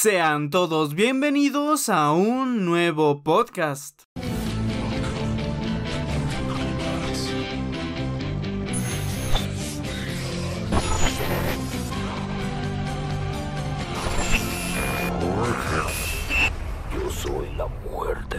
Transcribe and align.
Sean 0.00 0.50
todos 0.50 0.94
bienvenidos 0.94 1.88
a 1.88 2.12
un 2.12 2.64
nuevo 2.64 3.24
podcast. 3.24 4.04
Yo 16.94 17.10
soy 17.10 17.52
la 17.56 17.66
muerte. 17.66 18.38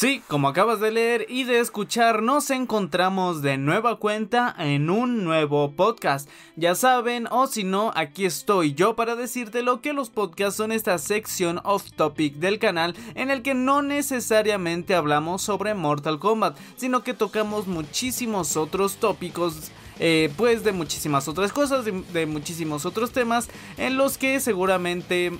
Sí, 0.00 0.22
como 0.28 0.46
acabas 0.46 0.78
de 0.78 0.92
leer 0.92 1.26
y 1.28 1.42
de 1.42 1.58
escuchar, 1.58 2.22
nos 2.22 2.50
encontramos 2.50 3.42
de 3.42 3.58
nueva 3.58 3.96
cuenta 3.96 4.54
en 4.56 4.90
un 4.90 5.24
nuevo 5.24 5.72
podcast. 5.72 6.30
Ya 6.54 6.76
saben, 6.76 7.26
o 7.32 7.48
si 7.48 7.64
no, 7.64 7.90
aquí 7.96 8.24
estoy 8.24 8.74
yo 8.74 8.94
para 8.94 9.16
decirte 9.16 9.60
lo 9.62 9.80
que 9.80 9.92
los 9.92 10.08
podcasts 10.08 10.56
son 10.56 10.70
esta 10.70 10.98
sección 10.98 11.60
off 11.64 11.90
topic 11.96 12.34
del 12.34 12.60
canal 12.60 12.94
en 13.16 13.32
el 13.32 13.42
que 13.42 13.54
no 13.54 13.82
necesariamente 13.82 14.94
hablamos 14.94 15.42
sobre 15.42 15.74
Mortal 15.74 16.20
Kombat, 16.20 16.56
sino 16.76 17.02
que 17.02 17.12
tocamos 17.12 17.66
muchísimos 17.66 18.56
otros 18.56 18.98
tópicos 18.98 19.72
eh, 19.98 20.32
pues 20.36 20.62
de 20.62 20.70
muchísimas 20.70 21.26
otras 21.26 21.52
cosas, 21.52 21.84
de, 21.84 21.90
de, 22.12 22.24
muchísimos 22.26 22.86
otros 22.86 23.10
temas 23.10 23.48
en 23.76 23.96
los 23.96 24.16
que 24.16 24.38
seguramente 24.38 25.32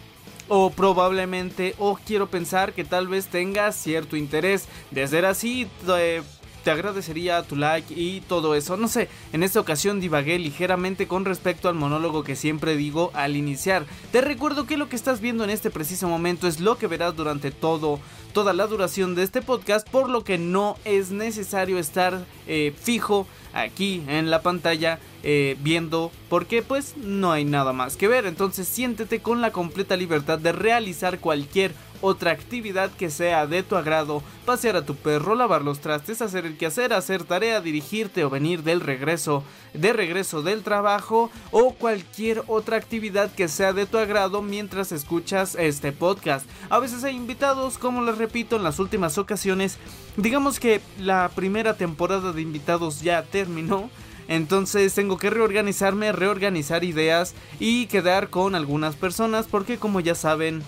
o 0.49 0.71
probablemente 0.71 1.75
o 1.79 1.97
quiero 1.97 2.29
pensar 2.29 2.73
que 2.73 2.85
tal 2.85 3.07
vez 3.07 3.27
tenga 3.27 3.71
cierto 3.73 4.17
interés. 4.17 4.67
De 4.91 5.07
ser 5.07 5.25
así, 5.25 5.69
te, 5.85 6.23
te 6.65 6.71
agradecería 6.71 7.43
tu 7.43 7.57
like 7.57 7.95
y 7.95 8.21
todo 8.23 8.55
eso. 8.55 8.77
No 8.77 8.89
sé, 8.89 9.09
en 9.33 9.43
esta 9.43 9.61
ocasión 9.61 10.01
divagué 10.01 10.39
ligeramente 10.39 11.07
con 11.07 11.25
respecto 11.25 11.69
al 11.69 11.75
monólogo 11.75 12.25
que 12.25 12.37
siempre 12.37 12.77
digo 12.77 13.11
al 13.15 13.37
iniciar. 13.37 13.87
Te 14.13 14.21
recuerdo 14.21 14.67
que 14.67 14.77
lo 14.77 14.89
que 14.89 14.97
estás 14.97 15.21
viendo 15.21 15.45
en 15.45 15.51
este 15.51 15.71
preciso 15.71 16.09
momento 16.09 16.47
es 16.49 16.61
lo 16.61 16.79
que 16.79 16.87
verás 16.87 17.17
durante 17.17 17.51
todo 17.51 18.01
toda 18.33 18.53
la 18.53 18.67
duración 18.67 19.15
de 19.15 19.23
este 19.23 19.43
podcast, 19.43 19.89
por 19.89 20.09
lo 20.09 20.23
que 20.23 20.39
no 20.39 20.77
es 20.85 21.11
necesario 21.11 21.79
estar 21.79 22.25
eh, 22.47 22.73
fijo 22.81 23.27
aquí 23.53 24.03
en 24.07 24.31
la 24.31 24.43
pantalla 24.43 24.99
eh, 25.23 25.57
viendo 25.61 26.13
porque 26.29 26.63
pues 26.63 26.97
no 26.97 27.33
hay 27.33 27.45
nada 27.45 27.73
más 27.73 27.97
que 27.97 28.07
ver 28.07 28.27
entonces 28.27 28.69
siéntete 28.69 29.21
con 29.21 29.41
la 29.41 29.51
completa 29.51 29.97
libertad 29.97 30.39
de 30.39 30.53
realizar 30.53 31.19
cualquier 31.19 31.75
otra 32.01 32.33
actividad 32.33 32.91
que 32.91 33.11
sea 33.11 33.47
de 33.47 33.63
tu 33.63 33.77
agrado, 33.77 34.23
pasear 34.45 34.77
a 34.77 34.85
tu 34.85 34.95
perro, 34.95 35.35
lavar 35.35 35.63
los 35.63 35.81
trastes, 35.81 36.23
hacer 36.23 36.47
el 36.47 36.57
quehacer, 36.57 36.93
hacer 36.93 37.25
tarea, 37.25 37.61
dirigirte 37.61 38.25
o 38.25 38.31
venir 38.31 38.63
del 38.63 38.81
regreso, 38.81 39.45
de 39.75 39.93
regreso 39.93 40.43
del 40.43 40.63
trabajo 40.63 41.31
o 41.51 41.75
cualquier 41.75 42.43
otra 42.47 42.77
actividad 42.77 43.31
que 43.33 43.49
sea 43.49 43.73
de 43.73 43.87
tu 43.87 43.99
agrado 43.99 44.43
mientras 44.43 44.93
escuchas 44.93 45.57
este 45.59 45.93
podcast. 45.93 46.49
A 46.71 46.79
veces 46.79 47.05
hay 47.05 47.17
invitados, 47.17 47.79
como 47.79 48.03
les 48.03 48.19
repito 48.19 48.57
en 48.57 48.63
las 48.63 48.79
últimas 48.79 49.19
ocasiones, 49.19 49.79
digamos 50.17 50.61
que 50.61 50.81
la 50.99 51.31
primera 51.35 51.77
temporada 51.77 52.33
de 52.33 52.43
invitados 52.43 53.03
ya 53.03 53.23
terminó. 53.23 53.91
Entonces 54.29 54.95
tengo 54.95 55.17
que 55.17 55.31
reorganizarme, 55.31 56.13
reorganizar 56.13 56.85
ideas 56.85 57.35
y 57.59 57.87
quedar 57.87 58.29
con 58.29 58.55
algunas 58.55 58.95
personas 58.95 59.47
porque 59.47 59.79
como 59.79 60.01
ya 60.01 60.15
saben, 60.15 60.63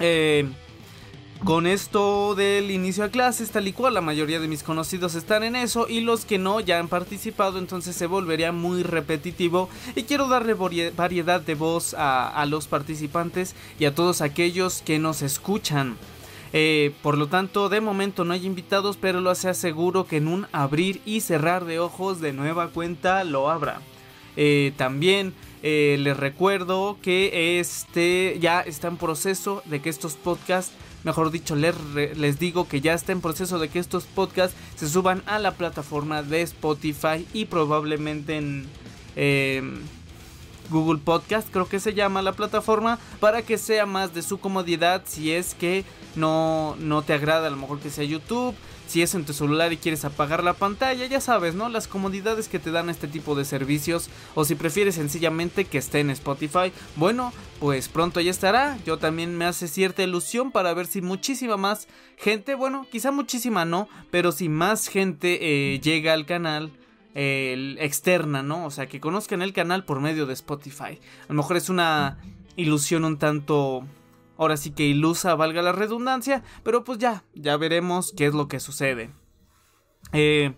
eh, 0.00 0.48
con 1.44 1.68
esto 1.68 2.34
del 2.34 2.70
inicio 2.70 3.04
a 3.04 3.10
clases, 3.10 3.50
tal 3.50 3.68
y 3.68 3.72
cual, 3.72 3.94
la 3.94 4.00
mayoría 4.00 4.40
de 4.40 4.48
mis 4.48 4.64
conocidos 4.64 5.14
están 5.14 5.44
en 5.44 5.54
eso 5.54 5.86
y 5.88 6.00
los 6.00 6.24
que 6.24 6.36
no 6.36 6.58
ya 6.58 6.80
han 6.80 6.88
participado, 6.88 7.58
entonces 7.58 7.94
se 7.94 8.06
volvería 8.06 8.50
muy 8.50 8.82
repetitivo 8.82 9.68
y 9.94 10.02
quiero 10.02 10.26
darle 10.26 10.54
variedad 10.54 11.40
de 11.40 11.54
voz 11.54 11.94
a, 11.96 12.44
los 12.46 12.66
participantes 12.66 13.54
y 13.78 13.84
a 13.84 13.94
todos 13.94 14.20
aquellos 14.20 14.82
que 14.82 14.98
nos 14.98 15.22
escuchan. 15.22 15.96
Eh, 16.52 16.92
por 17.02 17.16
lo 17.16 17.28
tanto, 17.28 17.68
de 17.68 17.80
momento 17.80 18.24
no 18.24 18.32
hay 18.32 18.44
invitados, 18.44 18.96
pero 18.96 19.20
lo 19.20 19.30
hace 19.30 19.48
aseguro 19.48 20.06
que 20.06 20.16
en 20.16 20.28
un 20.28 20.46
abrir 20.50 21.00
y 21.04 21.20
cerrar 21.20 21.66
de 21.66 21.78
ojos 21.78 22.20
de 22.20 22.32
nueva 22.32 22.68
cuenta 22.68 23.22
lo 23.22 23.48
habrá. 23.48 23.80
Eh, 24.36 24.72
también 24.76 25.34
eh, 25.62 25.96
les 25.98 26.16
recuerdo 26.16 26.98
que 27.02 27.60
este 27.60 28.38
ya 28.40 28.60
está 28.60 28.88
en 28.88 28.96
proceso 28.96 29.62
de 29.66 29.80
que 29.80 29.88
estos 29.90 30.14
podcasts, 30.14 30.72
mejor 31.04 31.30
dicho, 31.30 31.56
les, 31.56 31.74
les 31.94 32.38
digo 32.38 32.68
que 32.68 32.80
ya 32.80 32.94
está 32.94 33.12
en 33.12 33.20
proceso 33.20 33.58
de 33.58 33.68
que 33.68 33.78
estos 33.78 34.04
podcasts 34.04 34.56
se 34.76 34.88
suban 34.88 35.22
a 35.26 35.38
la 35.38 35.52
plataforma 35.52 36.22
de 36.22 36.42
Spotify 36.42 37.26
y 37.32 37.46
probablemente 37.46 38.36
en 38.36 38.68
Google 40.70 40.98
Podcast, 40.98 41.48
creo 41.50 41.68
que 41.68 41.80
se 41.80 41.94
llama 41.94 42.22
la 42.22 42.32
plataforma, 42.32 42.98
para 43.20 43.42
que 43.42 43.58
sea 43.58 43.86
más 43.86 44.14
de 44.14 44.22
su 44.22 44.38
comodidad 44.38 45.02
si 45.06 45.32
es 45.32 45.54
que 45.54 45.84
no, 46.14 46.76
no 46.78 47.02
te 47.02 47.14
agrada 47.14 47.46
a 47.46 47.50
lo 47.50 47.56
mejor 47.56 47.80
que 47.80 47.90
sea 47.90 48.04
YouTube. 48.04 48.54
Si 48.88 49.02
es 49.02 49.14
en 49.14 49.26
tu 49.26 49.34
celular 49.34 49.70
y 49.72 49.76
quieres 49.76 50.06
apagar 50.06 50.42
la 50.42 50.54
pantalla, 50.54 51.04
ya 51.04 51.20
sabes, 51.20 51.54
¿no? 51.54 51.68
Las 51.68 51.86
comodidades 51.86 52.48
que 52.48 52.58
te 52.58 52.70
dan 52.70 52.88
este 52.88 53.06
tipo 53.06 53.34
de 53.34 53.44
servicios. 53.44 54.08
O 54.34 54.46
si 54.46 54.54
prefieres 54.54 54.94
sencillamente 54.94 55.66
que 55.66 55.76
esté 55.76 56.00
en 56.00 56.08
Spotify. 56.08 56.72
Bueno, 56.96 57.34
pues 57.60 57.88
pronto 57.88 58.20
ya 58.20 58.30
estará. 58.30 58.78
Yo 58.86 58.96
también 58.96 59.36
me 59.36 59.44
hace 59.44 59.68
cierta 59.68 60.02
ilusión 60.02 60.50
para 60.52 60.72
ver 60.72 60.86
si 60.86 61.02
muchísima 61.02 61.58
más 61.58 61.86
gente, 62.16 62.54
bueno, 62.54 62.86
quizá 62.90 63.12
muchísima 63.12 63.66
no, 63.66 63.90
pero 64.10 64.32
si 64.32 64.48
más 64.48 64.88
gente 64.88 65.38
eh, 65.74 65.80
llega 65.80 66.14
al 66.14 66.24
canal 66.24 66.72
externa, 67.14 68.44
¿no? 68.44 68.64
O 68.64 68.70
sea, 68.70 68.86
que 68.86 69.00
conozcan 69.00 69.42
el 69.42 69.52
canal 69.52 69.84
por 69.84 70.00
medio 70.00 70.24
de 70.24 70.34
Spotify. 70.34 71.00
A 71.24 71.28
lo 71.28 71.34
mejor 71.34 71.56
es 71.56 71.68
una 71.68 72.18
ilusión 72.54 73.04
un 73.04 73.18
tanto 73.18 73.84
ahora 74.38 74.56
sí 74.56 74.70
que 74.70 74.84
ilusa, 74.84 75.34
valga 75.34 75.60
la 75.60 75.72
redundancia, 75.72 76.42
pero 76.62 76.84
pues 76.84 76.98
ya, 76.98 77.24
ya 77.34 77.56
veremos 77.56 78.14
qué 78.16 78.26
es 78.26 78.34
lo 78.34 78.48
que 78.48 78.60
sucede. 78.60 79.10
Eh, 80.12 80.54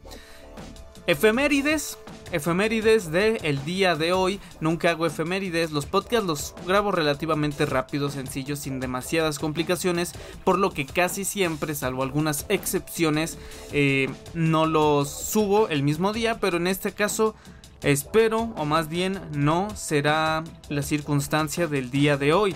efemérides, 1.06 1.98
efemérides 2.30 3.10
de 3.10 3.36
el 3.42 3.64
día 3.64 3.96
de 3.96 4.12
hoy. 4.12 4.38
Nunca 4.60 4.90
hago 4.90 5.06
efemérides, 5.06 5.72
los 5.72 5.86
podcasts 5.86 6.26
los 6.26 6.54
grabo 6.66 6.92
relativamente 6.92 7.66
rápido, 7.66 8.10
sencillos, 8.10 8.60
sin 8.60 8.78
demasiadas 8.78 9.38
complicaciones, 9.38 10.12
por 10.44 10.58
lo 10.58 10.70
que 10.70 10.86
casi 10.86 11.24
siempre, 11.24 11.74
salvo 11.74 12.02
algunas 12.02 12.46
excepciones, 12.48 13.38
eh, 13.72 14.08
no 14.34 14.66
los 14.66 15.10
subo 15.10 15.68
el 15.68 15.82
mismo 15.82 16.12
día, 16.12 16.38
pero 16.38 16.58
en 16.58 16.68
este 16.68 16.92
caso... 16.92 17.34
Espero, 17.82 18.52
o 18.58 18.66
más 18.66 18.90
bien 18.90 19.18
no 19.32 19.74
será 19.74 20.44
la 20.68 20.82
circunstancia 20.82 21.66
del 21.66 21.90
día 21.90 22.18
de 22.18 22.34
hoy 22.34 22.54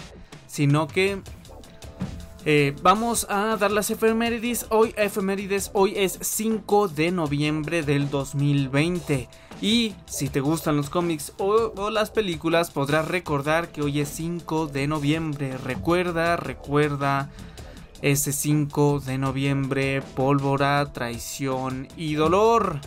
sino 0.54 0.87
que 0.87 1.20
eh, 2.44 2.76
vamos 2.81 3.26
a 3.28 3.56
dar 3.56 3.72
las 3.72 3.91
efemérides. 3.91 4.66
Hoy, 4.70 4.94
efemérides, 4.97 5.72
hoy 5.75 5.94
es 5.97 6.16
5 6.20 6.87
de 6.87 7.10
noviembre 7.10 7.82
del 7.82 8.09
2020. 8.09 9.28
Y 9.60 9.94
si 10.06 10.28
te 10.28 10.38
gustan 10.38 10.76
los 10.76 10.91
cómics 10.91 11.32
o, 11.38 11.72
o, 11.75 11.91
las 11.91 12.12
películas, 12.12 12.70
podrás 12.70 13.09
recordar 13.09 13.72
que 13.72 13.82
hoy 13.82 13.98
es 13.98 14.10
5 14.10 14.69
de 14.69 14.87
noviembre. 14.87 15.59
Recuerda, 15.59 16.37
recuerda 16.37 17.31
ese 18.00 18.31
5 18.31 19.00
de 19.00 19.19
noviembre, 19.19 20.03
pólvora, 20.14 20.93
traición 20.93 21.88
y 21.97 22.14
dolor. 22.14 22.78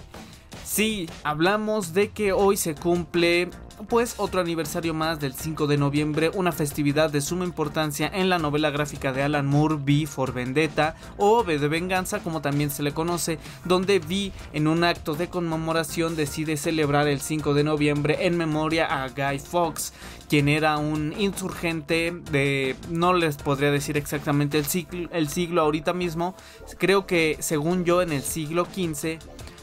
Sí, 0.67 1.09
hablamos 1.23 1.94
de 1.94 2.09
que 2.09 2.33
hoy 2.33 2.57
se 2.57 2.75
cumple 2.75 3.50
pues 3.88 4.16
otro 4.17 4.41
aniversario 4.41 4.94
más 4.94 5.17
del 5.17 5.33
5 5.33 5.66
de 5.66 5.78
noviembre, 5.78 6.29
una 6.33 6.51
festividad 6.51 7.09
de 7.09 7.22
suma 7.22 7.45
importancia 7.45 8.11
en 8.13 8.29
la 8.29 8.38
novela 8.38 8.69
gráfica 8.69 9.13
de 9.13 9.23
Alan 9.23 9.45
Moore, 9.45 9.75
V 9.75 10.06
for 10.07 10.33
Vendetta 10.33 10.95
o 11.16 11.39
V 11.41 11.57
de 11.57 11.67
Venganza 11.69 12.19
como 12.19 12.41
también 12.41 12.69
se 12.69 12.83
le 12.83 12.94
conoce, 12.94 13.39
donde 13.63 14.00
V 14.00 14.33
en 14.51 14.68
un 14.68 14.83
acto 14.83 15.15
de 15.15 15.30
conmemoración 15.30 16.18
decide 16.18 16.57
celebrar 16.57 17.07
el 17.07 17.21
5 17.21 17.53
de 17.53 17.63
noviembre 17.63 18.27
en 18.27 18.38
memoria 18.38 19.03
a 19.03 19.07
Guy 19.07 19.39
Fawkes, 19.39 19.94
quien 20.27 20.50
era 20.50 20.77
un 20.77 21.13
insurgente 21.18 22.13
de, 22.30 22.75
no 22.89 23.13
les 23.13 23.38
podría 23.38 23.71
decir 23.71 23.95
exactamente 23.95 24.59
el 24.59 24.65
siglo, 24.65 25.09
el 25.13 25.30
siglo 25.30 25.62
ahorita 25.62 25.94
mismo, 25.94 26.36
creo 26.77 27.07
que 27.07 27.38
según 27.39 27.86
yo 27.86 28.01
en 28.01 28.12
el 28.12 28.21
siglo 28.21 28.65
XV, 28.65 29.18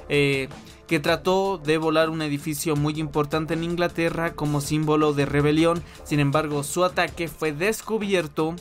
eh, 0.08 0.49
que 0.86 1.00
trató 1.00 1.58
de 1.58 1.78
volar 1.78 2.10
un 2.10 2.22
edificio 2.22 2.76
muy 2.76 2.98
importante 3.00 3.54
en 3.54 3.64
Inglaterra 3.64 4.34
como 4.34 4.60
símbolo 4.60 5.12
de 5.12 5.26
rebelión. 5.26 5.82
Sin 6.04 6.20
embargo, 6.20 6.62
su 6.62 6.84
ataque 6.84 7.28
fue 7.28 7.52
descubierto 7.52 8.54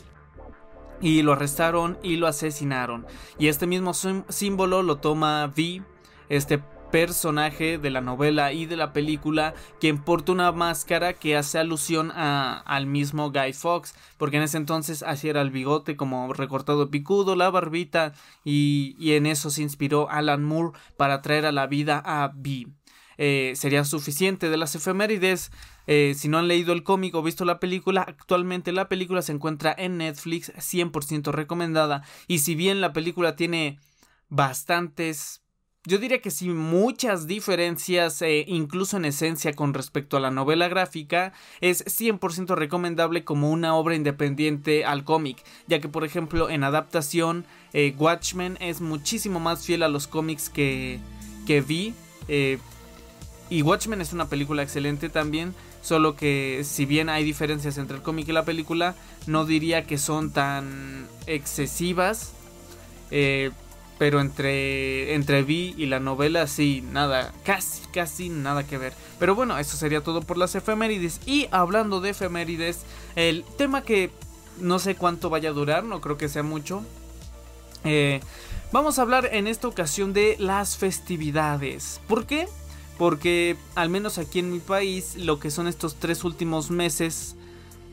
y 1.02 1.22
lo 1.22 1.34
arrestaron 1.34 1.98
y 2.02 2.16
lo 2.16 2.28
asesinaron. 2.28 3.06
Y 3.38 3.48
este 3.48 3.68
mismo 3.68 3.94
símbolo 3.94 4.84
lo 4.84 4.98
toma 4.98 5.46
V, 5.46 5.84
este 6.30 6.64
personaje 6.94 7.80
de 7.80 7.90
la 7.90 8.02
novela 8.02 8.54
y 8.54 8.68
de 8.68 8.78
la 8.78 8.94
película 8.94 9.56
quien 9.80 9.98
porta 9.98 10.32
una 10.32 10.52
máscara 10.52 11.14
que 11.14 11.36
hace 11.36 11.58
alusión 11.58 12.12
a, 12.12 12.60
al 12.60 12.86
mismo 12.86 13.32
Guy 13.32 13.54
Fox, 13.54 13.96
porque 14.20 14.38
en 14.38 14.44
ese 14.44 14.58
entonces 14.58 15.02
así 15.02 15.28
era 15.28 15.42
el 15.42 15.50
bigote 15.50 15.96
como 15.98 16.32
recortado 16.34 16.92
picudo, 16.92 17.36
la 17.36 17.50
barbita 17.50 18.14
y, 18.46 18.96
y 19.00 19.14
en 19.14 19.26
eso 19.26 19.50
se 19.50 19.64
inspiró 19.64 20.08
Alan 20.12 20.44
Moore 20.44 20.78
para 20.96 21.24
traer 21.24 21.48
a 21.48 21.52
la 21.52 21.66
vida 21.66 22.00
a 22.06 22.32
B. 22.32 22.68
Eh, 23.18 23.54
sería 23.56 23.86
suficiente 23.86 24.52
de 24.52 24.58
las 24.58 24.76
efemérides. 24.76 25.52
Eh, 25.88 26.14
si 26.16 26.28
no 26.28 26.38
han 26.38 26.48
leído 26.48 26.74
el 26.74 26.84
cómic 26.84 27.16
o 27.16 27.24
visto 27.24 27.44
la 27.44 27.60
película, 27.60 28.06
actualmente 28.08 28.72
la 28.72 28.88
película 28.88 29.24
se 29.24 29.32
encuentra 29.32 29.74
en 29.76 29.98
Netflix, 29.98 30.54
100% 30.58 31.32
recomendada. 31.32 32.04
Y 32.28 32.40
si 32.40 32.54
bien 32.54 32.82
la 32.82 32.94
película 32.94 33.36
tiene 33.36 33.80
bastantes 34.30 35.43
yo 35.86 35.98
diría 35.98 36.22
que 36.22 36.32
sí, 36.32 36.50
muchas 36.50 37.28
diferencias, 37.28 38.22
eh, 38.22 38.46
incluso 38.48 38.98
en 38.98 39.06
esencia 39.06 39.54
con 39.54 39.74
respecto 39.74 40.16
a 40.16 40.20
la 40.22 40.32
novela 40.32 40.68
gráfica, 40.70 41.34
es 41.60 41.86
100% 41.86 42.56
recomendable 42.56 43.24
como 43.24 43.52
una 43.52 43.76
obra 43.76 43.96
independiente 43.96 44.86
al 44.86 45.04
cómic, 45.04 45.44
ya 45.68 45.80
que 45.80 45.90
por 45.90 46.06
ejemplo 46.06 46.50
en 46.50 46.64
adaptación 46.64 47.46
eh, 47.74 47.94
Watchmen 47.98 48.58
es 48.62 48.80
muchísimo 48.80 49.40
más 49.40 49.66
fiel 49.66 49.84
a 49.84 49.90
los 49.90 50.08
cómics 50.08 50.50
que, 50.50 51.00
que 51.46 51.62
vi, 51.62 51.94
eh, 52.28 52.60
y 53.50 53.62
Watchmen 53.62 54.02
es 54.02 54.14
una 54.14 54.30
película 54.30 54.64
excelente 54.64 55.10
también, 55.10 55.54
solo 55.82 56.16
que 56.16 56.62
si 56.64 56.86
bien 56.86 57.10
hay 57.10 57.24
diferencias 57.24 57.78
entre 57.78 57.98
el 57.98 58.02
cómic 58.02 58.28
y 58.30 58.32
la 58.32 58.46
película, 58.46 58.96
no 59.28 59.46
diría 59.46 59.86
que 59.86 59.98
son 59.98 60.32
tan 60.32 61.08
excesivas. 61.28 62.32
Eh, 63.12 63.52
pero 63.98 64.20
entre, 64.20 65.14
entre 65.14 65.44
Vi 65.44 65.76
y 65.78 65.86
la 65.86 66.00
novela 66.00 66.48
sí, 66.48 66.84
nada, 66.92 67.34
casi, 67.44 67.82
casi 67.94 68.30
nada 68.30 68.66
que 68.66 68.78
ver. 68.78 68.94
Pero 69.20 69.36
bueno, 69.36 69.58
eso 69.58 69.78
sería 69.78 70.02
todo 70.02 70.22
por 70.22 70.38
las 70.38 70.56
efemérides. 70.56 71.22
Y 71.26 71.48
hablando 71.52 72.02
de 72.02 72.10
efemérides, 72.10 72.84
el 73.16 73.46
tema 73.58 73.84
que 73.84 74.12
no 74.60 74.80
sé 74.80 74.96
cuánto 74.96 75.30
vaya 75.30 75.50
a 75.50 75.54
durar, 75.54 75.84
no 75.84 76.02
creo 76.02 76.18
que 76.18 76.30
sea 76.30 76.44
mucho. 76.44 76.84
Eh, 77.84 78.20
vamos 78.72 79.00
a 79.00 79.04
hablar 79.04 79.30
en 79.32 79.48
esta 79.48 79.68
ocasión 79.68 80.14
de 80.14 80.36
las 80.40 80.78
festividades. 80.78 82.02
¿Por 82.08 82.26
qué? 82.26 82.48
Porque 82.98 83.58
al 83.76 83.90
menos 83.90 84.18
aquí 84.18 84.40
en 84.40 84.52
mi 84.52 84.60
país, 84.60 85.16
lo 85.16 85.40
que 85.40 85.52
son 85.52 85.68
estos 85.68 85.96
tres 85.96 86.24
últimos 86.24 86.70
meses, 86.70 87.36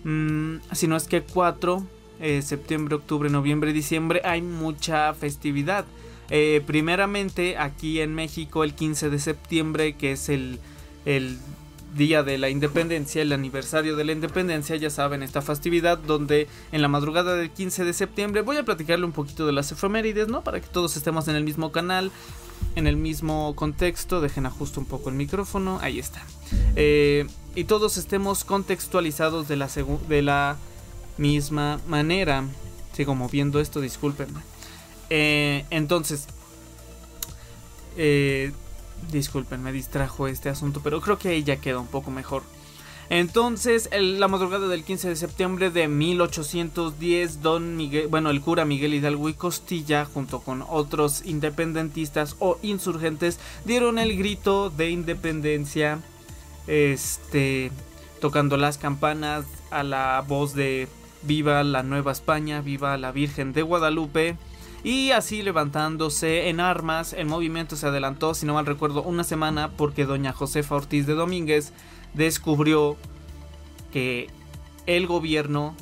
mmm, 0.04 0.56
si 0.72 0.86
no 0.86 0.96
es 0.96 1.04
que 1.04 1.22
cuatro, 1.22 1.86
eh, 2.20 2.42
septiembre, 2.42 2.96
octubre, 2.96 3.30
noviembre, 3.30 3.72
diciembre, 3.72 4.20
hay 4.24 4.42
mucha 4.42 5.12
festividad. 5.14 5.84
Eh, 6.30 6.62
primeramente 6.66 7.58
aquí 7.58 8.00
en 8.00 8.14
México 8.14 8.62
el 8.62 8.74
15 8.74 9.10
de 9.10 9.18
septiembre, 9.18 9.94
que 9.94 10.12
es 10.12 10.28
el, 10.28 10.60
el 11.04 11.38
día 11.96 12.22
de 12.22 12.38
la 12.38 12.48
independencia, 12.48 13.22
el 13.22 13.32
aniversario 13.32 13.96
de 13.96 14.04
la 14.04 14.12
independencia, 14.12 14.76
ya 14.76 14.90
saben, 14.90 15.22
esta 15.22 15.42
festividad 15.42 15.98
donde 15.98 16.46
en 16.72 16.82
la 16.82 16.88
madrugada 16.88 17.34
del 17.34 17.50
15 17.50 17.84
de 17.84 17.92
septiembre 17.92 18.42
voy 18.42 18.58
a 18.58 18.64
platicarle 18.64 19.04
un 19.04 19.12
poquito 19.12 19.46
de 19.46 19.52
las 19.52 19.72
efemérides, 19.72 20.28
¿no? 20.28 20.42
Para 20.42 20.60
que 20.60 20.68
todos 20.68 20.96
estemos 20.96 21.26
en 21.28 21.36
el 21.36 21.44
mismo 21.44 21.72
canal, 21.72 22.12
en 22.76 22.86
el 22.86 22.96
mismo 22.96 23.54
contexto, 23.56 24.20
dejen 24.20 24.46
ajusto 24.46 24.80
un 24.80 24.86
poco 24.86 25.08
el 25.08 25.16
micrófono, 25.16 25.78
ahí 25.82 25.98
está. 25.98 26.22
Eh, 26.76 27.26
y 27.54 27.64
todos 27.64 27.96
estemos 27.96 28.44
contextualizados 28.44 29.48
de 29.48 29.56
la, 29.56 29.68
de 30.08 30.22
la 30.22 30.56
misma 31.18 31.80
manera. 31.86 32.44
Sigo 32.92 33.14
moviendo 33.14 33.60
esto, 33.60 33.80
discúlpenme. 33.80 34.40
Eh, 35.10 35.64
entonces, 35.70 36.26
eh, 37.96 38.52
disculpen, 39.12 39.62
me 39.62 39.72
distrajo 39.72 40.28
este 40.28 40.48
asunto, 40.48 40.80
pero 40.82 41.00
creo 41.00 41.18
que 41.18 41.28
ahí 41.30 41.42
ya 41.42 41.56
queda 41.56 41.78
un 41.78 41.86
poco 41.86 42.10
mejor. 42.10 42.42
Entonces, 43.10 43.90
la 43.92 44.28
madrugada 44.28 44.68
del 44.68 44.84
15 44.84 45.08
de 45.08 45.16
septiembre 45.16 45.70
de 45.70 45.88
1810, 45.88 47.42
don 47.42 47.76
Miguel, 47.76 48.06
bueno, 48.06 48.30
el 48.30 48.40
cura 48.40 48.64
Miguel 48.64 48.94
Hidalgo 48.94 49.28
y 49.28 49.34
Costilla, 49.34 50.04
junto 50.04 50.38
con 50.40 50.62
otros 50.68 51.24
independentistas 51.24 52.36
o 52.38 52.56
insurgentes, 52.62 53.40
dieron 53.64 53.98
el 53.98 54.16
grito 54.16 54.70
de 54.70 54.90
independencia, 54.90 55.98
este, 56.68 57.72
tocando 58.20 58.56
las 58.56 58.78
campanas 58.78 59.44
a 59.72 59.82
la 59.82 60.24
voz 60.26 60.54
de 60.54 60.86
Viva 61.22 61.62
la 61.64 61.82
Nueva 61.82 62.12
España, 62.12 62.60
viva 62.60 62.96
la 62.96 63.12
Virgen 63.12 63.52
de 63.52 63.62
Guadalupe. 63.62 64.36
Y 64.82 65.10
así 65.10 65.42
levantándose 65.42 66.48
en 66.48 66.58
armas, 66.58 67.12
el 67.12 67.26
movimiento 67.26 67.76
se 67.76 67.86
adelantó, 67.86 68.34
si 68.34 68.46
no 68.46 68.54
mal 68.54 68.64
recuerdo, 68.64 69.02
una 69.02 69.24
semana 69.24 69.70
porque 69.76 70.06
doña 70.06 70.32
Josefa 70.32 70.76
Ortiz 70.76 71.06
de 71.06 71.14
Domínguez 71.14 71.74
descubrió 72.14 72.96
que 73.92 74.28
el 74.86 75.06
gobierno 75.06 75.74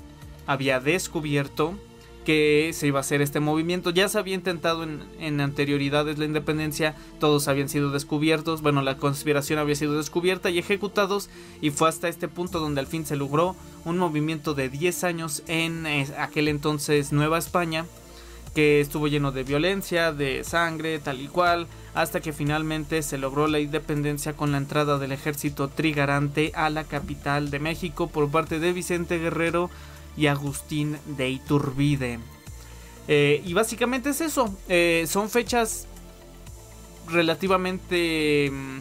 había 0.47 0.81
descubierto 0.81 1.79
que 2.29 2.73
se 2.75 2.87
iba 2.87 2.99
a 2.99 3.01
hacer 3.01 3.23
este 3.23 3.41
movimiento. 3.41 3.89
Ya 3.89 4.07
se 4.07 4.19
había 4.19 4.35
intentado 4.35 4.83
en, 4.83 5.03
en, 5.19 5.41
anterioridades 5.41 6.19
la 6.19 6.27
independencia, 6.27 6.95
todos 7.21 7.49
habían 7.49 7.71
sido 7.71 7.91
descubiertos, 7.91 8.61
bueno, 8.61 8.83
la 8.83 8.99
conspiración 8.99 9.59
había 9.59 9.75
sido 9.75 9.97
descubierta 9.97 10.51
y 10.51 10.59
ejecutados 10.59 11.31
y 11.63 11.71
fue 11.71 11.89
hasta 11.89 12.07
este 12.07 12.29
punto 12.29 12.61
donde 12.61 12.81
al 12.81 12.87
fin 12.87 13.07
se 13.07 13.17
logró 13.17 13.57
un 13.87 13.97
movimiento 13.97 14.53
de 14.53 14.69
10 14.69 15.05
años 15.05 15.43
en 15.47 15.87
eh, 15.87 16.07
aquel 16.19 16.49
entonces 16.49 17.13
Nueva 17.13 17.39
España 17.39 17.87
que 18.55 18.83
estuvo 18.83 19.09
lleno 19.09 19.33
de 19.33 19.45
violencia, 19.45 20.13
de 20.13 20.45
sangre, 20.45 20.99
tal 20.99 21.23
y 21.23 21.29
cual, 21.29 21.67
hasta 21.95 22.21
que 22.21 22.35
finalmente 22.35 23.01
se 23.03 23.17
logró 23.17 23.47
la 23.47 23.61
independencia 23.61 24.35
con 24.35 24.53
la 24.53 24.59
entrada 24.59 24.99
del 24.99 25.13
ejército 25.13 25.69
trigarante 25.69 26.53
a 26.55 26.69
la 26.69 26.85
capital 26.85 27.51
de 27.51 27.59
México 27.59 28.09
por 28.09 28.31
parte 28.31 28.59
de 28.59 28.75
Vicente 28.75 29.19
Guerrero 29.19 29.71
y 30.19 30.27
Agustín 30.27 30.99
de 31.07 31.31
Iturbide. 31.31 32.19
Eh, 33.07 33.41
y 33.45 33.55
básicamente 33.55 34.11
es 34.11 34.21
eso, 34.21 34.55
eh, 34.69 35.07
son 35.09 35.31
fechas 35.31 35.87
relativamente 37.09 38.51
mm, 38.53 38.81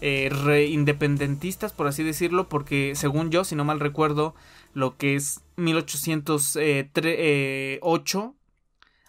eh, 0.00 0.66
independentistas, 0.70 1.72
por 1.72 1.86
así 1.86 2.02
decirlo, 2.02 2.48
porque 2.48 2.94
según 2.96 3.30
yo, 3.30 3.44
si 3.44 3.54
no 3.54 3.64
mal 3.64 3.78
recuerdo, 3.78 4.34
lo 4.74 4.96
que 4.96 5.14
es 5.14 5.42
1808 5.56 8.34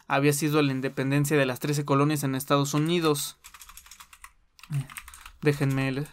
había 0.07 0.33
sido 0.33 0.61
la 0.61 0.71
independencia 0.71 1.37
de 1.37 1.45
las 1.45 1.59
13 1.59 1.85
colonias 1.85 2.23
en 2.23 2.35
Estados 2.35 2.73
Unidos. 2.73 3.37
Déjenme 5.41 6.05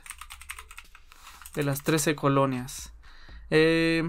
de 1.55 1.65
las 1.65 1.83
13 1.83 2.15
colonias. 2.15 2.93
Eh, 3.51 4.09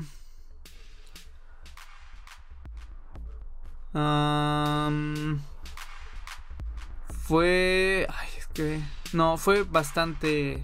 fue... 7.24 8.08
Ay, 8.10 8.30
es 8.38 8.48
que... 8.48 8.82
No, 9.14 9.38
fue 9.38 9.64
bastante... 9.64 10.64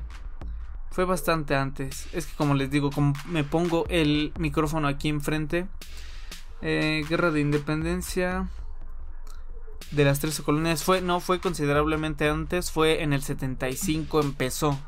Fue 0.92 1.06
bastante 1.06 1.56
antes. 1.56 2.08
Es 2.14 2.28
que 2.28 2.36
como 2.36 2.54
les 2.54 2.70
digo, 2.70 2.92
como 2.92 3.14
me 3.26 3.44
pongo 3.44 3.86
el 3.90 4.32
micrófono 4.38 4.88
aquí 4.88 5.10
enfrente. 5.10 5.68
Eh, 6.62 7.04
guerra 7.10 7.32
de 7.32 7.42
independencia 7.42 8.48
de 9.92 10.06
las 10.06 10.20
13 10.20 10.44
colonias 10.44 10.84
fue, 10.84 11.02
no 11.02 11.20
fue 11.20 11.40
considerablemente 11.40 12.28
antes, 12.30 12.72
fue 12.72 13.04
en 13.04 13.14
el 13.14 13.22
75 13.22 14.22
empezó. 14.22 14.80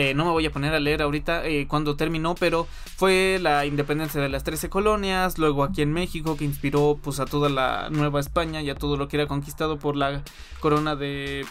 Eh, 0.00 0.14
no 0.14 0.24
me 0.24 0.30
voy 0.30 0.46
a 0.46 0.52
poner 0.52 0.72
a 0.74 0.78
leer 0.78 1.02
ahorita 1.02 1.44
eh, 1.44 1.66
cuando 1.66 1.96
terminó, 1.96 2.36
pero 2.36 2.68
fue 2.96 3.40
la 3.42 3.66
independencia 3.66 4.20
de 4.20 4.28
las 4.28 4.44
13 4.44 4.70
colonias, 4.70 5.38
luego 5.38 5.64
aquí 5.64 5.82
en 5.82 5.92
México 5.92 6.36
que 6.36 6.44
inspiró 6.44 7.00
pues 7.02 7.18
a 7.18 7.24
toda 7.24 7.48
la 7.48 7.88
Nueva 7.90 8.20
España 8.20 8.62
y 8.62 8.70
a 8.70 8.76
todo 8.76 8.96
lo 8.96 9.08
que 9.08 9.16
era 9.16 9.26
conquistado 9.26 9.80
por 9.80 9.96
la 9.96 10.22
corona 10.60 10.94
de 10.94 11.44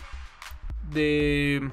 de 0.93 1.69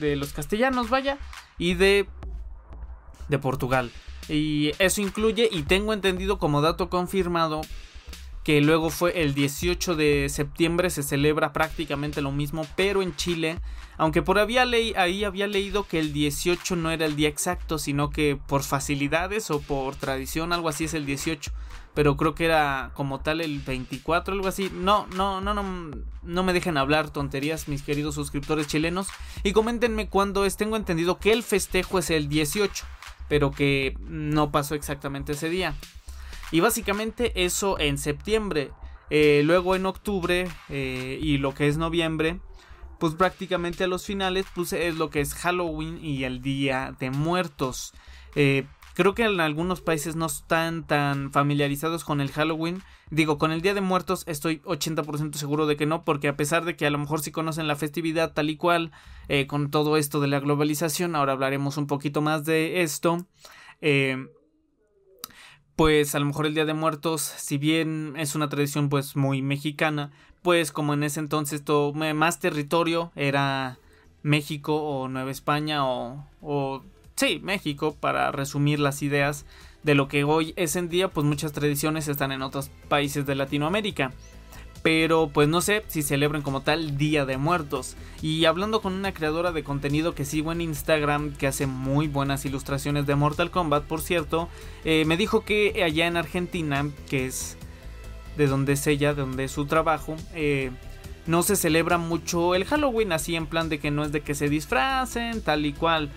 de 0.00 0.16
los 0.16 0.32
castellanos, 0.32 0.90
vaya, 0.90 1.18
y 1.56 1.74
de 1.74 2.08
de 3.28 3.38
Portugal. 3.38 3.92
Y 4.28 4.72
eso 4.80 5.02
incluye 5.02 5.48
y 5.52 5.62
tengo 5.62 5.92
entendido 5.92 6.40
como 6.40 6.62
dato 6.62 6.90
confirmado 6.90 7.60
que 8.44 8.60
luego 8.60 8.90
fue 8.90 9.22
el 9.22 9.32
18 9.34 9.96
de 9.96 10.28
septiembre, 10.28 10.90
se 10.90 11.02
celebra 11.02 11.54
prácticamente 11.54 12.20
lo 12.20 12.30
mismo, 12.30 12.66
pero 12.76 13.00
en 13.00 13.16
Chile, 13.16 13.58
aunque 13.96 14.20
por 14.20 14.38
había 14.38 14.62
ahí 14.62 15.24
había 15.24 15.46
leído 15.46 15.84
que 15.88 15.98
el 15.98 16.12
18 16.12 16.76
no 16.76 16.90
era 16.90 17.06
el 17.06 17.16
día 17.16 17.30
exacto, 17.30 17.78
sino 17.78 18.10
que 18.10 18.38
por 18.46 18.62
facilidades 18.62 19.50
o 19.50 19.60
por 19.60 19.96
tradición, 19.96 20.52
algo 20.52 20.68
así 20.68 20.84
es 20.84 20.92
el 20.92 21.06
18, 21.06 21.52
pero 21.94 22.18
creo 22.18 22.34
que 22.34 22.44
era 22.44 22.90
como 22.92 23.20
tal 23.20 23.40
el 23.40 23.60
24, 23.60 24.34
algo 24.34 24.46
así. 24.46 24.70
No, 24.74 25.06
no, 25.16 25.40
no, 25.40 25.54
no, 25.54 25.64
no 26.22 26.42
me 26.42 26.52
dejen 26.52 26.76
hablar 26.76 27.08
tonterías, 27.08 27.66
mis 27.66 27.82
queridos 27.82 28.14
suscriptores 28.14 28.66
chilenos, 28.66 29.08
y 29.42 29.52
coméntenme 29.52 30.10
cuando 30.10 30.44
es, 30.44 30.58
tengo 30.58 30.76
entendido 30.76 31.18
que 31.18 31.32
el 31.32 31.42
festejo 31.42 31.98
es 31.98 32.10
el 32.10 32.28
18, 32.28 32.84
pero 33.30 33.52
que 33.52 33.96
no 34.00 34.50
pasó 34.50 34.74
exactamente 34.74 35.32
ese 35.32 35.48
día. 35.48 35.74
Y 36.50 36.60
básicamente 36.60 37.44
eso 37.44 37.78
en 37.78 37.98
septiembre. 37.98 38.70
Eh, 39.10 39.42
luego 39.44 39.76
en 39.76 39.86
octubre 39.86 40.48
eh, 40.68 41.18
y 41.20 41.38
lo 41.38 41.54
que 41.54 41.68
es 41.68 41.76
noviembre, 41.76 42.40
pues 42.98 43.14
prácticamente 43.14 43.84
a 43.84 43.86
los 43.86 44.06
finales, 44.06 44.46
pues 44.54 44.72
es 44.72 44.96
lo 44.96 45.10
que 45.10 45.20
es 45.20 45.34
Halloween 45.34 45.98
y 46.02 46.24
el 46.24 46.40
Día 46.40 46.96
de 46.98 47.10
Muertos. 47.10 47.92
Eh, 48.34 48.66
creo 48.94 49.14
que 49.14 49.24
en 49.24 49.40
algunos 49.40 49.82
países 49.82 50.16
no 50.16 50.26
están 50.26 50.86
tan 50.86 51.32
familiarizados 51.32 52.02
con 52.02 52.20
el 52.20 52.32
Halloween. 52.32 52.82
Digo, 53.10 53.36
con 53.36 53.52
el 53.52 53.60
Día 53.60 53.74
de 53.74 53.82
Muertos 53.82 54.24
estoy 54.26 54.60
80% 54.60 55.34
seguro 55.34 55.66
de 55.66 55.76
que 55.76 55.86
no, 55.86 56.04
porque 56.04 56.28
a 56.28 56.36
pesar 56.36 56.64
de 56.64 56.74
que 56.74 56.86
a 56.86 56.90
lo 56.90 56.98
mejor 56.98 57.20
sí 57.20 57.30
conocen 57.30 57.68
la 57.68 57.76
festividad 57.76 58.32
tal 58.32 58.48
y 58.48 58.56
cual, 58.56 58.90
con 59.46 59.70
todo 59.70 59.96
esto 59.96 60.20
de 60.20 60.28
la 60.28 60.40
globalización, 60.40 61.14
ahora 61.14 61.32
hablaremos 61.32 61.76
un 61.76 61.86
poquito 61.86 62.22
más 62.22 62.44
de 62.44 62.82
esto. 62.82 63.26
Eh, 63.80 64.16
pues 65.76 66.14
a 66.14 66.20
lo 66.20 66.26
mejor 66.26 66.46
el 66.46 66.54
Día 66.54 66.64
de 66.64 66.74
Muertos, 66.74 67.22
si 67.22 67.58
bien 67.58 68.14
es 68.16 68.34
una 68.34 68.48
tradición 68.48 68.88
pues 68.88 69.16
muy 69.16 69.42
mexicana, 69.42 70.10
pues 70.42 70.72
como 70.72 70.94
en 70.94 71.02
ese 71.02 71.20
entonces 71.20 71.64
todo 71.64 71.92
más 71.92 72.38
territorio 72.38 73.10
era 73.16 73.78
México 74.22 74.76
o 74.76 75.08
Nueva 75.08 75.30
España 75.30 75.86
o, 75.86 76.26
o 76.40 76.82
sí, 77.16 77.40
México 77.42 77.96
para 77.98 78.30
resumir 78.30 78.78
las 78.78 79.02
ideas 79.02 79.46
de 79.82 79.94
lo 79.94 80.08
que 80.08 80.24
hoy 80.24 80.54
es 80.56 80.76
en 80.76 80.88
día, 80.88 81.08
pues 81.08 81.26
muchas 81.26 81.52
tradiciones 81.52 82.08
están 82.08 82.32
en 82.32 82.42
otros 82.42 82.70
países 82.88 83.26
de 83.26 83.34
Latinoamérica 83.34 84.12
pero 84.84 85.30
pues 85.32 85.48
no 85.48 85.62
sé 85.62 85.82
si 85.88 86.02
celebran 86.02 86.42
como 86.42 86.60
tal 86.60 86.98
Día 86.98 87.24
de 87.24 87.38
Muertos. 87.38 87.96
Y 88.20 88.44
hablando 88.44 88.82
con 88.82 88.92
una 88.92 89.14
creadora 89.14 89.50
de 89.50 89.64
contenido 89.64 90.14
que 90.14 90.26
sigo 90.26 90.52
en 90.52 90.60
Instagram, 90.60 91.32
que 91.32 91.46
hace 91.46 91.66
muy 91.66 92.06
buenas 92.06 92.44
ilustraciones 92.44 93.06
de 93.06 93.14
Mortal 93.14 93.50
Kombat, 93.50 93.84
por 93.84 94.02
cierto, 94.02 94.50
eh, 94.84 95.06
me 95.06 95.16
dijo 95.16 95.40
que 95.40 95.82
allá 95.82 96.06
en 96.06 96.18
Argentina, 96.18 96.86
que 97.08 97.24
es 97.24 97.56
de 98.36 98.46
donde 98.46 98.74
es 98.74 98.86
ella, 98.86 99.14
de 99.14 99.22
donde 99.22 99.44
es 99.44 99.52
su 99.52 99.64
trabajo, 99.64 100.16
eh, 100.34 100.70
no 101.26 101.42
se 101.42 101.56
celebra 101.56 101.96
mucho 101.96 102.54
el 102.54 102.66
Halloween, 102.66 103.12
así 103.12 103.36
en 103.36 103.46
plan 103.46 103.70
de 103.70 103.78
que 103.78 103.90
no 103.90 104.04
es 104.04 104.12
de 104.12 104.20
que 104.20 104.34
se 104.34 104.50
disfracen, 104.50 105.40
tal 105.40 105.64
y 105.64 105.72
cual. 105.72 106.10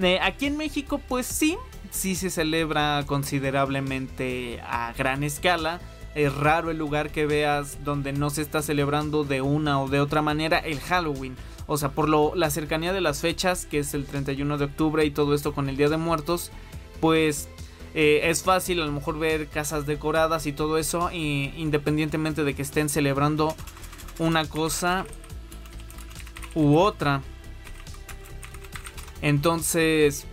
Eh, 0.00 0.18
aquí 0.22 0.46
en 0.46 0.56
México, 0.56 0.98
pues 1.10 1.26
sí, 1.26 1.58
sí 1.90 2.14
se 2.14 2.30
celebra 2.30 3.04
considerablemente 3.06 4.62
a 4.62 4.94
gran 4.96 5.24
escala 5.24 5.78
es 6.14 6.34
raro 6.34 6.70
el 6.70 6.78
lugar 6.78 7.10
que 7.10 7.26
veas 7.26 7.82
donde 7.84 8.12
no 8.12 8.30
se 8.30 8.42
está 8.42 8.62
celebrando 8.62 9.24
de 9.24 9.40
una 9.40 9.80
o 9.80 9.88
de 9.88 10.00
otra 10.00 10.22
manera 10.22 10.58
el 10.58 10.80
Halloween. 10.80 11.36
O 11.66 11.76
sea, 11.76 11.90
por 11.90 12.08
lo, 12.08 12.34
la 12.34 12.50
cercanía 12.50 12.92
de 12.92 13.00
las 13.00 13.20
fechas, 13.20 13.66
que 13.66 13.80
es 13.80 13.94
el 13.94 14.04
31 14.04 14.58
de 14.58 14.66
octubre 14.66 15.04
y 15.04 15.10
todo 15.10 15.34
esto 15.34 15.54
con 15.54 15.68
el 15.68 15.76
Día 15.76 15.88
de 15.88 15.96
Muertos, 15.96 16.52
pues 17.00 17.48
eh, 17.94 18.22
es 18.24 18.42
fácil 18.42 18.80
a 18.80 18.86
lo 18.86 18.92
mejor 18.92 19.18
ver 19.18 19.48
casas 19.48 19.86
decoradas 19.86 20.46
y 20.46 20.52
todo 20.52 20.78
eso, 20.78 21.10
independientemente 21.12 22.44
de 22.44 22.54
que 22.54 22.62
estén 22.62 22.88
celebrando 22.88 23.54
una 24.18 24.48
cosa 24.48 25.06
u 26.54 26.76
otra. 26.76 27.22
Entonces, 29.20 30.26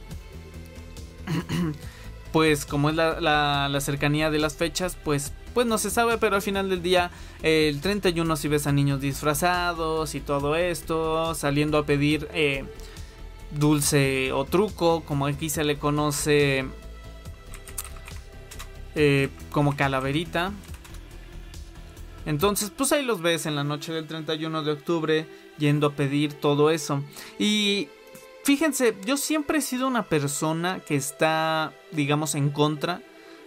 pues 2.32 2.66
como 2.66 2.90
es 2.90 2.96
la, 2.96 3.70
la 3.70 3.82
cercanía 3.82 4.30
de 4.30 4.40
las 4.40 4.56
fechas, 4.56 4.98
pues 5.02 5.34
pues 5.54 5.68
no 5.68 5.78
se 5.78 5.90
sabe, 5.90 6.18
pero 6.18 6.36
al 6.36 6.42
final 6.42 6.70
del 6.70 6.82
día, 6.82 7.12
el 7.42 7.82
31 7.82 8.36
si 8.36 8.48
ves 8.48 8.68
a 8.68 8.72
niños 8.72 9.02
disfrazados 9.02 10.16
y 10.16 10.20
todo 10.20 10.56
esto, 10.56 11.36
saliendo 11.36 11.78
a 11.78 11.86
pedir 11.86 12.28
eh, 12.34 12.66
dulce 13.52 14.32
o 14.32 14.46
truco, 14.46 15.04
como 15.06 15.26
aquí 15.26 15.50
se 15.50 15.64
le 15.64 15.78
conoce 15.78 16.66
eh, 18.96 19.30
como 19.52 19.76
calaverita. 19.76 20.52
Entonces, 22.26 22.72
pues 22.76 22.92
ahí 22.92 23.04
los 23.04 23.22
ves 23.22 23.46
en 23.46 23.56
la 23.56 23.64
noche 23.64 23.94
del 23.94 24.08
31 24.08 24.64
de 24.64 24.72
octubre 24.72 25.28
yendo 25.58 25.88
a 25.88 25.94
pedir 25.94 26.34
todo 26.34 26.70
eso. 26.70 27.04
Y 27.40 27.90
fíjense, 28.44 28.96
yo 29.06 29.18
siempre 29.18 29.58
he 29.58 29.62
sido 29.62 29.88
una 29.88 30.04
persona 30.04 30.80
que 30.80 30.96
está, 30.96 31.74
digamos, 31.92 32.36
en 32.36 32.52
contra 32.52 33.02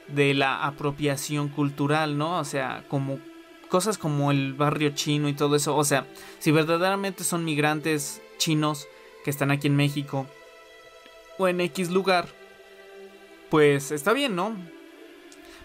de 0.09 0.35
la 0.35 0.65
apropiación 0.65 1.49
cultural, 1.49 2.19
¿no? 2.19 2.39
O 2.39 2.45
sea, 2.45 2.85
como 2.89 3.19
cosas 3.69 3.99
como 3.99 4.31
el 4.31 4.55
barrio 4.55 4.91
chino 4.91 5.29
y 5.29 5.35
todo 5.35 5.57
eso. 5.57 5.77
O 5.77 5.85
sea, 5.85 6.07
si 6.39 6.53
verdaderamente 6.53 7.25
son 7.25 7.45
migrantes 7.45 8.23
chinos 8.39 8.87
que 9.25 9.31
están 9.31 9.51
aquí 9.51 9.67
en 9.67 9.77
México 9.77 10.27
o 11.39 11.49
en 11.49 11.61
X 11.61 11.91
lugar, 11.91 12.29
pues 13.51 13.91
está 13.91 14.13
bien, 14.13 14.37
¿no? 14.37 14.55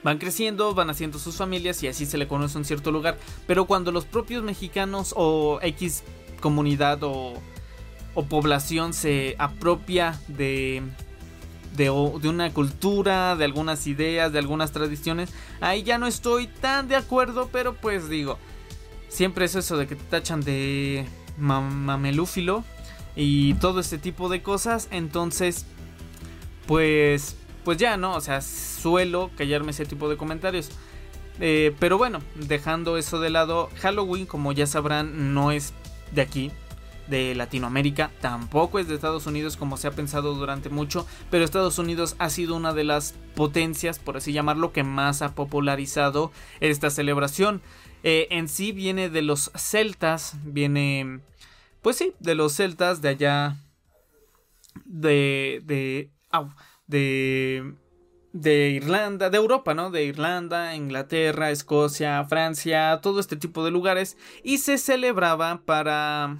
Van 0.01 0.17
creciendo, 0.17 0.73
van 0.73 0.89
haciendo 0.89 1.19
sus 1.19 1.35
familias 1.35 1.83
y 1.83 1.87
así 1.87 2.05
se 2.05 2.17
le 2.17 2.27
conoce 2.27 2.57
un 2.57 2.65
cierto 2.65 2.91
lugar. 2.91 3.17
Pero 3.45 3.65
cuando 3.65 3.91
los 3.91 4.05
propios 4.05 4.43
mexicanos 4.43 5.13
o 5.15 5.59
X 5.61 6.03
comunidad 6.39 7.03
o, 7.03 7.33
o 8.13 8.25
población 8.25 8.93
se 8.93 9.35
apropia 9.37 10.19
de 10.27 10.83
de, 11.75 11.89
una 11.89 12.53
cultura, 12.53 13.35
de 13.35 13.45
algunas 13.45 13.87
ideas, 13.87 14.31
de 14.31 14.39
algunas 14.39 14.71
tradiciones. 14.71 15.31
Ahí 15.61 15.83
ya 15.83 15.97
no 15.97 16.07
estoy 16.07 16.47
tan 16.47 16.87
de 16.87 16.95
acuerdo, 16.95 17.49
pero 17.51 17.75
pues 17.75 18.09
digo, 18.09 18.37
siempre 19.07 19.45
es 19.45 19.55
eso 19.55 19.77
de 19.77 19.87
que 19.87 19.95
te 19.95 20.03
tachan 20.03 20.41
de 20.41 21.05
mamelúfilo 21.37 22.63
y 23.15 23.53
todo 23.55 23.79
este 23.79 23.97
tipo 23.97 24.29
de 24.29 24.41
cosas. 24.41 24.87
Entonces, 24.91 25.65
pues, 26.67 27.35
pues 27.63 27.77
ya, 27.77 27.97
¿no? 27.97 28.15
O 28.15 28.21
sea, 28.21 28.41
suelo 28.41 29.31
callarme 29.37 29.71
ese 29.71 29.85
tipo 29.85 30.09
de 30.09 30.17
comentarios. 30.17 30.69
Eh, 31.41 31.73
pero 31.79 31.97
bueno, 31.97 32.19
dejando 32.35 32.97
eso 32.97 33.19
de 33.19 33.29
lado, 33.29 33.69
Halloween, 33.81 34.25
como 34.25 34.51
ya 34.51 34.67
sabrán, 34.67 35.33
no 35.33 35.51
es 35.51 35.73
de 36.11 36.21
aquí 36.21 36.51
de 37.09 37.35
Latinoamérica, 37.35 38.11
tampoco 38.21 38.79
es 38.79 38.87
de 38.87 38.95
Estados 38.95 39.25
Unidos 39.25 39.57
como 39.57 39.77
se 39.77 39.87
ha 39.87 39.91
pensado 39.91 40.35
durante 40.35 40.69
mucho, 40.69 41.07
pero 41.29 41.43
Estados 41.43 41.79
Unidos 41.79 42.15
ha 42.19 42.29
sido 42.29 42.55
una 42.55 42.73
de 42.73 42.83
las 42.83 43.15
potencias, 43.35 43.99
por 43.99 44.17
así 44.17 44.33
llamarlo, 44.33 44.71
que 44.71 44.83
más 44.83 45.21
ha 45.21 45.35
popularizado 45.35 46.31
esta 46.59 46.89
celebración. 46.89 47.61
Eh, 48.03 48.27
en 48.31 48.47
sí 48.47 48.71
viene 48.71 49.09
de 49.09 49.21
los 49.21 49.51
celtas, 49.55 50.37
viene, 50.43 51.19
pues 51.81 51.97
sí, 51.97 52.13
de 52.19 52.35
los 52.35 52.53
celtas 52.53 53.01
de 53.01 53.09
allá, 53.09 53.57
de, 54.85 55.61
de, 55.65 56.09
de, 56.87 57.73
de 58.33 58.69
Irlanda, 58.69 59.29
de 59.29 59.37
Europa, 59.37 59.73
¿no? 59.73 59.89
De 59.89 60.05
Irlanda, 60.05 60.75
Inglaterra, 60.75 61.51
Escocia, 61.51 62.23
Francia, 62.25 62.99
todo 63.01 63.19
este 63.19 63.35
tipo 63.35 63.65
de 63.65 63.71
lugares, 63.71 64.17
y 64.43 64.59
se 64.59 64.77
celebraba 64.77 65.61
para 65.65 66.37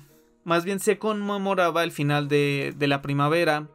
más 0.49 0.65
bien 0.65 0.79
se 0.79 0.97
conmemoraba 0.97 1.83
el 1.83 1.91
final 1.91 2.27
de, 2.27 2.73
la 2.79 3.03
primavera, 3.03 3.67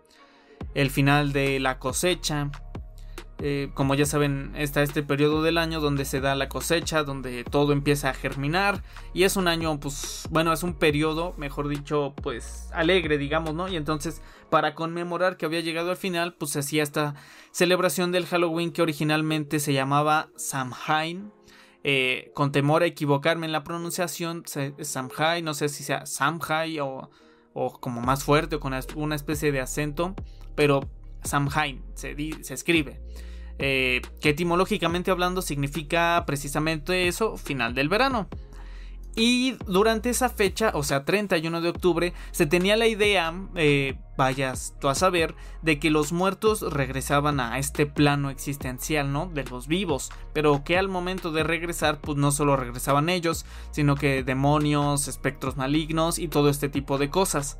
el 0.74 0.90
final 0.90 1.32
de 1.32 1.60
la 1.60 1.78
cosecha. 1.78 2.50
Eh, 3.38 3.70
como 3.74 3.94
ya 3.94 4.06
saben, 4.06 4.52
está 4.56 4.82
este 4.82 5.04
periodo 5.04 5.42
del 5.44 5.58
año 5.58 5.80
donde 5.80 6.04
se 6.04 6.20
da 6.20 6.34
la 6.34 6.48
cosecha, 6.48 7.04
donde 7.04 7.44
todo 7.44 7.72
empieza 7.72 8.10
a 8.10 8.14
germinar. 8.14 8.82
Y 9.12 9.22
es 9.22 9.36
un 9.36 9.46
año, 9.46 9.78
pues, 9.78 10.26
bueno, 10.30 10.52
es 10.52 10.64
un 10.64 10.74
periodo, 10.74 11.34
mejor 11.36 11.68
dicho, 11.68 12.12
pues, 12.20 12.68
alegre, 12.72 13.18
digamos, 13.18 13.54
¿no? 13.54 13.68
Y 13.68 13.76
entonces, 13.76 14.20
para 14.50 14.74
conmemorar 14.74 15.36
que 15.36 15.46
había 15.46 15.60
llegado 15.60 15.92
al 15.92 15.96
final, 15.96 16.34
pues 16.34 16.50
se 16.50 16.58
hacía 16.58 16.82
esta 16.82 17.14
celebración 17.52 18.10
del 18.10 18.26
Halloween 18.26 18.72
que 18.72 18.82
originalmente 18.82 19.60
se 19.60 19.72
llamaba 19.72 20.28
Samhain 20.36 21.30
eh, 21.84 22.32
con 22.34 22.50
temor 22.50 22.82
a 22.82 22.86
equivocarme 22.86 23.46
en 23.46 23.52
la 23.52 23.62
pronunciación, 23.62 24.42
Samhai, 24.46 25.42
no 25.42 25.54
sé 25.54 25.68
si 25.68 25.84
sea 25.84 26.06
Samhai 26.06 26.80
o, 26.80 27.10
o 27.52 27.78
como 27.78 28.00
más 28.00 28.24
fuerte 28.24 28.56
o 28.56 28.60
con 28.60 28.74
una 28.96 29.14
especie 29.14 29.52
de 29.52 29.60
acento, 29.60 30.14
pero 30.54 30.88
Samhain 31.24 31.82
se, 31.94 32.14
escribe. 32.52 33.00
Eh, 33.58 34.02
que 34.20 34.30
etimológicamente 34.30 35.10
hablando 35.10 35.40
significa 35.40 36.24
precisamente 36.26 37.06
eso, 37.06 37.36
final 37.36 37.74
del 37.74 37.88
verano. 37.88 38.28
Y 39.16 39.52
durante 39.66 40.10
esa 40.10 40.28
fecha, 40.28 40.72
o 40.74 40.82
sea, 40.82 41.04
31 41.04 41.60
de 41.60 41.68
octubre, 41.68 42.12
se 42.32 42.46
tenía 42.46 42.76
la 42.76 42.88
idea, 42.88 43.32
eh, 43.54 43.96
vayas 44.16 44.74
tú 44.80 44.88
a 44.88 44.96
saber, 44.96 45.36
de 45.62 45.78
que 45.78 45.90
los 45.90 46.12
muertos 46.12 46.62
regresaban 46.62 47.38
a 47.38 47.58
este 47.58 47.86
plano 47.86 48.30
existencial, 48.30 49.12
¿no? 49.12 49.26
De 49.26 49.44
los 49.44 49.68
vivos, 49.68 50.10
pero 50.32 50.64
que 50.64 50.78
al 50.78 50.88
momento 50.88 51.30
de 51.30 51.44
regresar, 51.44 52.00
pues 52.00 52.18
no 52.18 52.32
solo 52.32 52.56
regresaban 52.56 53.08
ellos, 53.08 53.46
sino 53.70 53.94
que 53.94 54.24
demonios, 54.24 55.06
espectros 55.06 55.56
malignos 55.56 56.18
y 56.18 56.26
todo 56.26 56.48
este 56.48 56.68
tipo 56.68 56.98
de 56.98 57.10
cosas. 57.10 57.56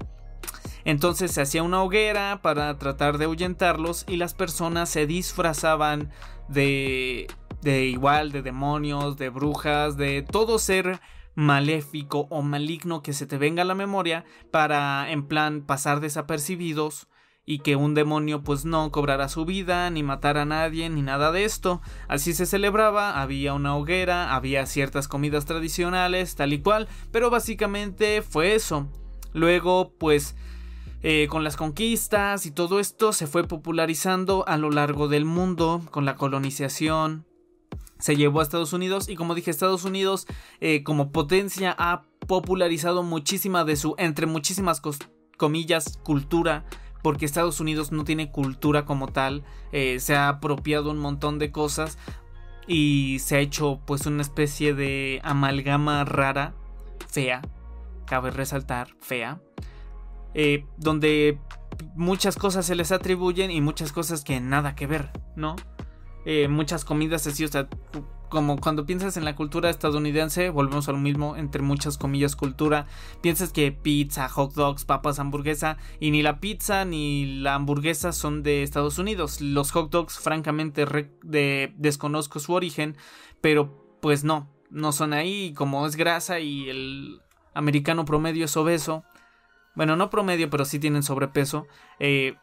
Entonces 0.84 1.30
se 1.30 1.40
hacía 1.40 1.62
una 1.62 1.82
hoguera 1.82 2.40
para 2.42 2.76
tratar 2.78 3.16
de 3.16 3.24
ahuyentarlos 3.26 4.04
y 4.08 4.16
las 4.16 4.34
personas 4.34 4.90
se 4.90 5.06
disfrazaban 5.06 6.10
de 6.48 7.26
de 7.64 7.86
igual, 7.86 8.30
de 8.30 8.42
demonios, 8.42 9.16
de 9.16 9.30
brujas, 9.30 9.96
de 9.96 10.22
todo 10.22 10.58
ser 10.58 11.00
maléfico 11.34 12.26
o 12.30 12.42
maligno 12.42 13.02
que 13.02 13.12
se 13.12 13.26
te 13.26 13.38
venga 13.38 13.62
a 13.62 13.66
la 13.66 13.74
memoria 13.74 14.24
para 14.50 15.10
en 15.10 15.26
plan 15.26 15.62
pasar 15.62 16.00
desapercibidos 16.00 17.08
y 17.46 17.58
que 17.58 17.76
un 17.76 17.94
demonio 17.94 18.42
pues 18.42 18.64
no 18.64 18.90
cobrara 18.90 19.28
su 19.28 19.44
vida, 19.44 19.90
ni 19.90 20.02
matara 20.02 20.42
a 20.42 20.46
nadie, 20.46 20.88
ni 20.88 21.02
nada 21.02 21.30
de 21.30 21.44
esto. 21.44 21.82
Así 22.08 22.32
se 22.32 22.46
celebraba, 22.46 23.20
había 23.20 23.54
una 23.54 23.76
hoguera, 23.76 24.34
había 24.34 24.64
ciertas 24.66 25.08
comidas 25.08 25.44
tradicionales, 25.44 26.36
tal 26.36 26.52
y 26.52 26.60
cual, 26.60 26.88
pero 27.12 27.30
básicamente 27.30 28.22
fue 28.22 28.54
eso. 28.54 28.88
Luego, 29.34 29.92
pues, 29.98 30.36
eh, 31.02 31.26
con 31.28 31.44
las 31.44 31.56
conquistas 31.56 32.46
y 32.46 32.50
todo 32.50 32.80
esto 32.80 33.12
se 33.12 33.26
fue 33.26 33.44
popularizando 33.44 34.44
a 34.48 34.56
lo 34.56 34.70
largo 34.70 35.08
del 35.08 35.26
mundo, 35.26 35.82
con 35.90 36.06
la 36.06 36.16
colonización. 36.16 37.26
Se 38.04 38.16
llevó 38.16 38.40
a 38.40 38.42
Estados 38.42 38.74
Unidos 38.74 39.08
y 39.08 39.16
como 39.16 39.34
dije, 39.34 39.50
Estados 39.50 39.86
Unidos 39.86 40.26
eh, 40.60 40.82
como 40.82 41.10
potencia 41.10 41.74
ha 41.78 42.02
popularizado 42.26 43.02
muchísima 43.02 43.64
de 43.64 43.76
su, 43.76 43.94
entre 43.96 44.26
muchísimas 44.26 44.82
comillas, 45.38 45.98
cultura 46.02 46.66
porque 47.02 47.24
Estados 47.24 47.60
Unidos 47.60 47.92
no 47.92 48.04
tiene 48.04 48.30
cultura 48.30 48.84
como 48.84 49.08
tal, 49.08 49.42
eh, 49.72 50.00
se 50.00 50.14
ha 50.14 50.28
apropiado 50.28 50.90
un 50.90 50.98
montón 50.98 51.38
de 51.38 51.50
cosas 51.50 51.96
y 52.66 53.20
se 53.20 53.36
ha 53.36 53.38
hecho 53.38 53.80
pues 53.86 54.04
una 54.04 54.20
especie 54.20 54.74
de 54.74 55.22
amalgama 55.24 56.04
rara, 56.04 56.52
fea, 57.08 57.40
cabe 58.04 58.32
resaltar, 58.32 58.88
fea, 59.00 59.40
eh, 60.34 60.66
donde 60.76 61.38
muchas 61.94 62.36
cosas 62.36 62.66
se 62.66 62.74
les 62.74 62.92
atribuyen 62.92 63.50
y 63.50 63.62
muchas 63.62 63.92
cosas 63.92 64.24
que 64.24 64.40
nada 64.40 64.74
que 64.74 64.86
ver, 64.86 65.10
¿no? 65.36 65.56
Eh, 66.24 66.48
muchas 66.48 66.84
comidas 66.84 67.26
así, 67.26 67.44
o 67.44 67.48
sea, 67.48 67.68
como 68.28 68.56
cuando 68.58 68.86
piensas 68.86 69.16
en 69.16 69.24
la 69.24 69.36
cultura 69.36 69.70
estadounidense, 69.70 70.50
volvemos 70.50 70.88
a 70.88 70.92
lo 70.92 70.98
mismo, 70.98 71.36
entre 71.36 71.62
muchas 71.62 71.98
comillas 71.98 72.34
cultura, 72.34 72.86
piensas 73.20 73.52
que 73.52 73.70
pizza, 73.70 74.28
hot 74.28 74.54
dogs, 74.54 74.84
papas, 74.84 75.18
hamburguesa, 75.18 75.76
y 76.00 76.10
ni 76.10 76.22
la 76.22 76.40
pizza 76.40 76.84
ni 76.84 77.26
la 77.40 77.54
hamburguesa 77.54 78.12
son 78.12 78.42
de 78.42 78.62
Estados 78.62 78.98
Unidos. 78.98 79.40
Los 79.40 79.70
hot 79.70 79.90
dogs, 79.90 80.18
francamente, 80.18 80.84
de, 81.22 81.74
desconozco 81.76 82.40
su 82.40 82.54
origen, 82.54 82.96
pero 83.40 83.98
pues 84.00 84.24
no, 84.24 84.50
no 84.70 84.92
son 84.92 85.12
ahí, 85.12 85.52
como 85.54 85.86
es 85.86 85.94
grasa 85.94 86.40
y 86.40 86.68
el 86.68 87.20
americano 87.54 88.04
promedio 88.04 88.46
es 88.46 88.56
obeso, 88.56 89.04
bueno, 89.74 89.96
no 89.96 90.10
promedio, 90.10 90.50
pero 90.50 90.64
sí 90.64 90.78
tienen 90.78 91.02
sobrepeso, 91.02 91.66
eh, 91.98 92.36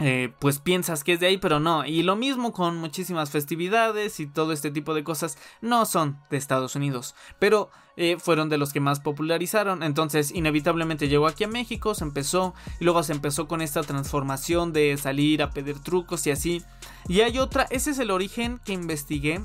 eh, 0.00 0.32
pues 0.40 0.58
piensas 0.58 1.04
que 1.04 1.12
es 1.12 1.20
de 1.20 1.28
ahí, 1.28 1.38
pero 1.38 1.60
no. 1.60 1.84
Y 1.84 2.02
lo 2.02 2.16
mismo 2.16 2.52
con 2.52 2.76
muchísimas 2.76 3.30
festividades 3.30 4.18
y 4.18 4.26
todo 4.26 4.52
este 4.52 4.70
tipo 4.70 4.92
de 4.92 5.04
cosas 5.04 5.38
no 5.60 5.86
son 5.86 6.18
de 6.30 6.36
Estados 6.36 6.74
Unidos, 6.74 7.14
pero 7.38 7.70
eh, 7.96 8.16
fueron 8.18 8.48
de 8.48 8.58
los 8.58 8.72
que 8.72 8.80
más 8.80 8.98
popularizaron. 8.98 9.84
Entonces, 9.84 10.32
inevitablemente 10.32 11.08
llegó 11.08 11.28
aquí 11.28 11.44
a 11.44 11.48
México, 11.48 11.94
se 11.94 12.04
empezó 12.04 12.54
y 12.80 12.84
luego 12.84 13.04
se 13.04 13.12
empezó 13.12 13.46
con 13.46 13.60
esta 13.60 13.82
transformación 13.82 14.72
de 14.72 14.96
salir 14.96 15.42
a 15.42 15.50
pedir 15.50 15.78
trucos 15.78 16.26
y 16.26 16.32
así. 16.32 16.62
Y 17.06 17.20
hay 17.20 17.38
otra, 17.38 17.66
ese 17.70 17.92
es 17.92 17.98
el 18.00 18.10
origen 18.10 18.60
que 18.64 18.72
investigué. 18.72 19.40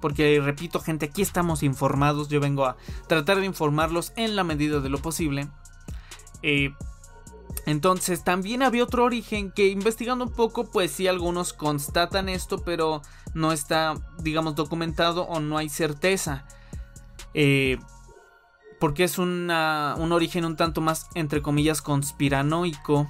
Porque 0.00 0.40
repito, 0.42 0.80
gente, 0.80 1.06
aquí 1.06 1.20
estamos 1.20 1.62
informados. 1.62 2.30
Yo 2.30 2.40
vengo 2.40 2.64
a 2.64 2.78
tratar 3.06 3.38
de 3.38 3.44
informarlos 3.44 4.14
en 4.16 4.34
la 4.34 4.44
medida 4.44 4.80
de 4.80 4.88
lo 4.88 4.96
posible. 4.96 5.48
Eh, 6.42 6.72
entonces 7.66 8.24
también 8.24 8.62
había 8.62 8.84
otro 8.84 9.04
origen 9.04 9.50
que 9.50 9.68
investigando 9.68 10.24
un 10.24 10.32
poco 10.32 10.70
pues 10.70 10.92
sí 10.92 11.08
algunos 11.08 11.52
constatan 11.52 12.28
esto 12.28 12.62
pero 12.64 13.02
no 13.34 13.52
está 13.52 13.94
digamos 14.18 14.54
documentado 14.54 15.22
o 15.24 15.40
no 15.40 15.58
hay 15.58 15.68
certeza. 15.68 16.44
Eh, 17.34 17.78
porque 18.80 19.04
es 19.04 19.18
un 19.18 19.50
origen 19.50 20.44
un 20.44 20.56
tanto 20.56 20.80
más 20.80 21.06
entre 21.14 21.42
comillas 21.42 21.82
conspiranoico. 21.82 23.08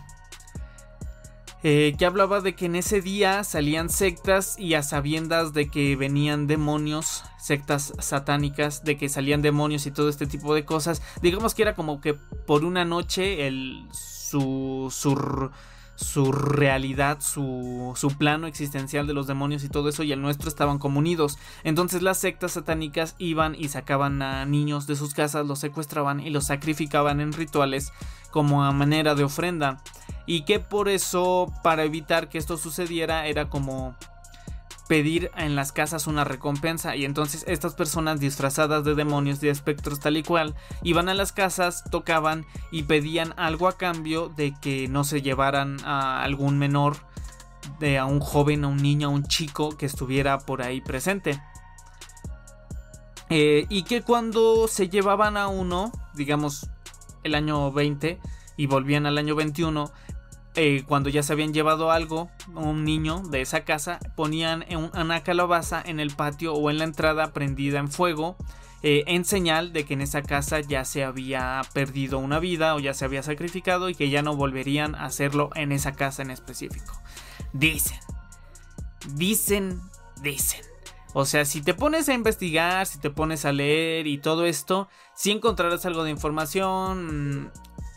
Eh, 1.63 1.95
que 1.99 2.07
hablaba 2.07 2.41
de 2.41 2.55
que 2.55 2.67
en 2.67 2.75
ese 2.75 3.03
día 3.03 3.45
salían 3.45 3.91
sectas 3.91 4.59
y 4.59 4.73
a 4.75 4.83
sabiendas 4.83 5.53
de 5.53 5.69
que 5.69 5.95
venían 5.95 6.47
demonios, 6.47 7.23
sectas 7.39 7.93
satánicas, 7.99 8.83
de 8.83 8.97
que 8.97 9.11
salían 9.11 9.43
demonios 9.43 9.85
y 9.85 9.91
todo 9.91 10.09
este 10.09 10.27
tipo 10.27 10.55
de 10.55 10.65
cosas. 10.65 11.03
Digamos 11.21 11.55
que 11.55 11.63
era 11.63 11.75
como 11.75 12.01
que 12.01 12.15
por 12.15 12.65
una 12.65 12.87
noche 12.87 13.47
el 13.47 13.87
su, 14.31 14.93
su, 14.95 15.51
su 15.97 16.33
realidad, 16.33 17.19
su, 17.21 17.93
su, 17.97 18.09
plano 18.17 18.47
existencial 18.47 19.07
de 19.07 19.15
los 19.15 19.27
demonios 19.27 19.65
y 19.65 19.69
todo 19.69 19.89
eso 19.89 20.03
y 20.03 20.13
el 20.13 20.23
nuestro 20.23 20.49
estaban 20.49 20.79
comunidos. 20.79 21.37
Entonces 21.65 22.03
las 22.03 22.19
sectas 22.19 22.53
satánicas 22.53 23.17
iban 23.19 23.55
y 23.59 23.69
sacaban 23.69 24.23
a 24.23 24.47
niños 24.47 24.87
de 24.87 24.97
sus 24.97 25.15
casas, 25.15 25.47
los 25.47 25.59
secuestraban 25.59 26.21
y 26.21 26.31
los 26.31 26.47
sacrificaban 26.47 27.21
en 27.21 27.33
rituales 27.33 27.93
como 28.31 28.65
a 28.65 28.73
manera 28.73 29.15
de 29.15 29.25
ofrenda. 29.25 29.83
Y 30.27 30.43
que 30.43 30.61
por 30.61 30.89
eso, 30.89 31.53
para 31.65 31.83
evitar 31.83 32.29
que 32.29 32.39
esto 32.39 32.57
sucediera, 32.57 33.27
era 33.27 33.49
como 33.49 33.97
pedir 34.91 35.31
en 35.37 35.55
las 35.55 35.71
casas 35.71 36.09
una 36.09 36.25
recompensa 36.25 36.97
y 36.97 37.05
entonces 37.05 37.45
estas 37.47 37.77
personas 37.77 38.19
disfrazadas 38.19 38.85
de 38.85 38.97
demonios 38.97 39.41
de 39.41 39.49
espectros 39.49 40.01
tal 40.01 40.17
y 40.17 40.25
cual 40.25 40.57
iban 40.83 41.09
a 41.09 41.15
las 41.15 41.31
casas, 41.31 41.85
tocaban 41.93 42.45
y 42.73 42.83
pedían 42.83 43.33
algo 43.37 43.69
a 43.69 43.79
cambio 43.79 44.31
de 44.31 44.53
que 44.61 44.89
no 44.89 45.05
se 45.05 45.23
llevaran 45.23 45.77
a 45.85 46.25
algún 46.25 46.59
menor, 46.59 46.97
de 47.79 47.99
a 47.99 48.05
un 48.05 48.19
joven, 48.19 48.65
a 48.65 48.67
un 48.67 48.79
niño, 48.79 49.07
a 49.07 49.11
un 49.13 49.23
chico 49.23 49.79
que 49.79 49.87
estuviera 49.87 50.41
por 50.41 50.61
ahí 50.61 50.81
presente. 50.81 51.41
Eh, 53.29 53.67
y 53.69 53.85
que 53.85 54.03
cuando 54.03 54.67
se 54.67 54.89
llevaban 54.89 55.37
a 55.37 55.47
uno, 55.47 55.93
digamos 56.15 56.69
el 57.23 57.37
año 57.37 57.71
20 57.71 58.19
y 58.57 58.67
volvían 58.67 59.07
al 59.07 59.19
año 59.19 59.37
21, 59.37 59.93
eh, 60.57 60.85
cuando 60.87 61.09
ya 61.09 61.23
se 61.23 61.33
habían 61.33 61.55
llevado 61.55 61.91
algo, 61.91 62.29
un 62.55 62.85
niño 62.85 63.23
de 63.31 63.41
esa 63.41 63.65
casa, 63.65 64.01
ponían 64.17 64.65
una 64.95 65.23
calabaza 65.23 65.83
en 65.85 66.01
el 66.01 66.11
patio 66.11 66.55
o 66.55 66.71
en 66.71 66.79
la 66.79 66.85
entrada 66.85 67.33
prendida 67.33 67.79
en 67.79 67.91
fuego. 67.91 68.37
Eh, 68.83 69.05
en 69.07 69.27
señal 69.27 69.75
de 69.75 69.85
que 69.85 69.93
en 69.93 70.01
esa 70.01 70.23
casa 70.23 70.61
ya 70.61 70.87
se 70.87 71.05
había 71.05 71.61
perdido 71.75 72.19
una 72.19 72.39
vida 72.39 72.75
o 72.75 72.81
ya 72.81 72.95
se 72.95 73.05
había 73.05 73.23
sacrificado 73.23 73.91
y 73.91 73.95
que 73.95 74.09
ya 74.09 74.23
no 74.23 74.37
volverían 74.37 74.95
a 74.95 75.05
hacerlo 75.05 75.51
en 75.55 75.71
esa 75.71 75.93
casa 75.93 76.23
en 76.23 76.31
específico. 76.31 76.95
Dicen, 77.53 77.99
dicen, 79.15 79.81
dicen. 80.23 80.63
O 81.13 81.27
sea, 81.27 81.45
si 81.45 81.61
te 81.61 81.75
pones 81.75 82.09
a 82.09 82.15
investigar, 82.15 82.87
si 82.87 82.99
te 82.99 83.11
pones 83.11 83.45
a 83.45 83.53
leer 83.53 84.07
y 84.07 84.19
todo 84.19 84.47
esto, 84.47 84.89
sí 85.15 85.31
encontrarás 85.31 85.85
algo 85.85 86.05
de 86.05 86.11
información, 86.11 87.53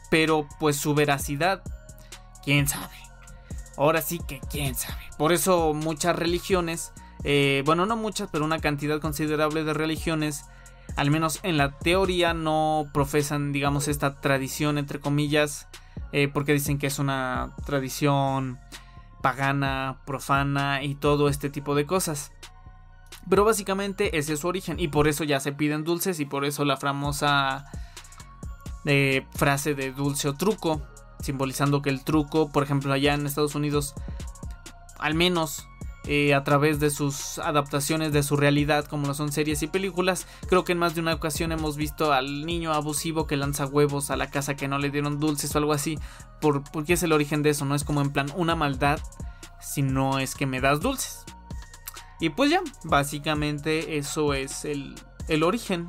pero 0.09 0.47
pues 0.59 0.75
su 0.75 0.93
veracidad 0.93 1.63
quién 2.43 2.67
sabe. 2.67 2.93
Ahora 3.77 4.01
sí 4.01 4.19
que 4.19 4.39
quién 4.51 4.75
sabe. 4.75 5.01
Por 5.17 5.33
eso 5.33 5.73
muchas 5.73 6.15
religiones, 6.15 6.93
eh, 7.23 7.63
bueno, 7.65 7.85
no 7.85 7.95
muchas, 7.95 8.29
pero 8.31 8.45
una 8.45 8.59
cantidad 8.59 8.99
considerable 8.99 9.63
de 9.63 9.73
religiones, 9.73 10.45
al 10.95 11.09
menos 11.09 11.39
en 11.43 11.57
la 11.57 11.77
teoría, 11.79 12.33
no 12.33 12.89
profesan, 12.93 13.51
digamos, 13.51 13.87
esta 13.87 14.19
tradición, 14.21 14.77
entre 14.77 14.99
comillas, 14.99 15.67
eh, 16.11 16.27
porque 16.27 16.53
dicen 16.53 16.77
que 16.77 16.87
es 16.87 16.99
una 16.99 17.55
tradición 17.65 18.59
pagana, 19.21 20.01
profana 20.05 20.83
y 20.83 20.95
todo 20.95 21.29
este 21.29 21.49
tipo 21.49 21.73
de 21.73 21.85
cosas. 21.85 22.31
Pero 23.29 23.45
básicamente 23.45 24.17
ese 24.17 24.33
es 24.33 24.41
su 24.41 24.47
origen 24.47 24.79
y 24.79 24.89
por 24.89 25.07
eso 25.07 25.23
ya 25.23 25.39
se 25.39 25.53
piden 25.53 25.85
dulces 25.85 26.19
y 26.19 26.25
por 26.25 26.43
eso 26.43 26.65
la 26.65 26.75
famosa 26.75 27.65
eh, 28.85 29.25
frase 29.33 29.75
de 29.75 29.93
dulce 29.93 30.27
o 30.27 30.33
truco 30.33 30.81
simbolizando 31.21 31.81
que 31.81 31.89
el 31.89 32.03
truco, 32.03 32.49
por 32.49 32.63
ejemplo, 32.63 32.93
allá 32.93 33.13
en 33.13 33.25
Estados 33.25 33.55
Unidos, 33.55 33.93
al 34.99 35.15
menos 35.15 35.67
eh, 36.05 36.33
a 36.33 36.43
través 36.43 36.81
de 36.81 36.89
sus 36.89 37.39
adaptaciones 37.39 38.11
de 38.11 38.23
su 38.23 38.35
realidad, 38.35 38.85
como 38.85 39.07
lo 39.07 39.13
son 39.13 39.31
series 39.31 39.63
y 39.63 39.67
películas, 39.67 40.27
creo 40.47 40.65
que 40.65 40.73
en 40.73 40.79
más 40.79 40.95
de 40.95 41.01
una 41.01 41.13
ocasión 41.13 41.53
hemos 41.53 41.77
visto 41.77 42.11
al 42.11 42.45
niño 42.45 42.73
abusivo 42.73 43.25
que 43.25 43.37
lanza 43.37 43.65
huevos 43.65 44.11
a 44.11 44.17
la 44.17 44.29
casa 44.29 44.55
que 44.55 44.67
no 44.67 44.79
le 44.79 44.89
dieron 44.89 45.19
dulces 45.19 45.55
o 45.55 45.59
algo 45.59 45.71
así, 45.71 45.97
por, 46.41 46.63
porque 46.71 46.93
es 46.93 47.03
el 47.03 47.13
origen 47.13 47.41
de 47.41 47.51
eso, 47.51 47.63
no 47.63 47.73
es 47.73 47.85
como 47.85 48.01
en 48.01 48.11
plan 48.11 48.27
una 48.35 48.55
maldad, 48.55 48.99
sino 49.61 50.19
es 50.19 50.35
que 50.35 50.45
me 50.45 50.59
das 50.59 50.81
dulces. 50.81 51.23
Y 52.19 52.29
pues 52.29 52.51
ya, 52.51 52.61
básicamente 52.83 53.97
eso 53.97 54.33
es 54.33 54.65
el, 54.65 54.95
el 55.29 55.43
origen 55.43 55.87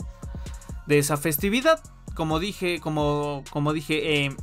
de 0.87 0.99
esa 0.99 1.17
festividad. 1.17 1.81
Como 2.15 2.39
dije, 2.39 2.81
como, 2.81 3.43
como 3.51 3.73
dije, 3.73 4.25
eh, 4.25 4.37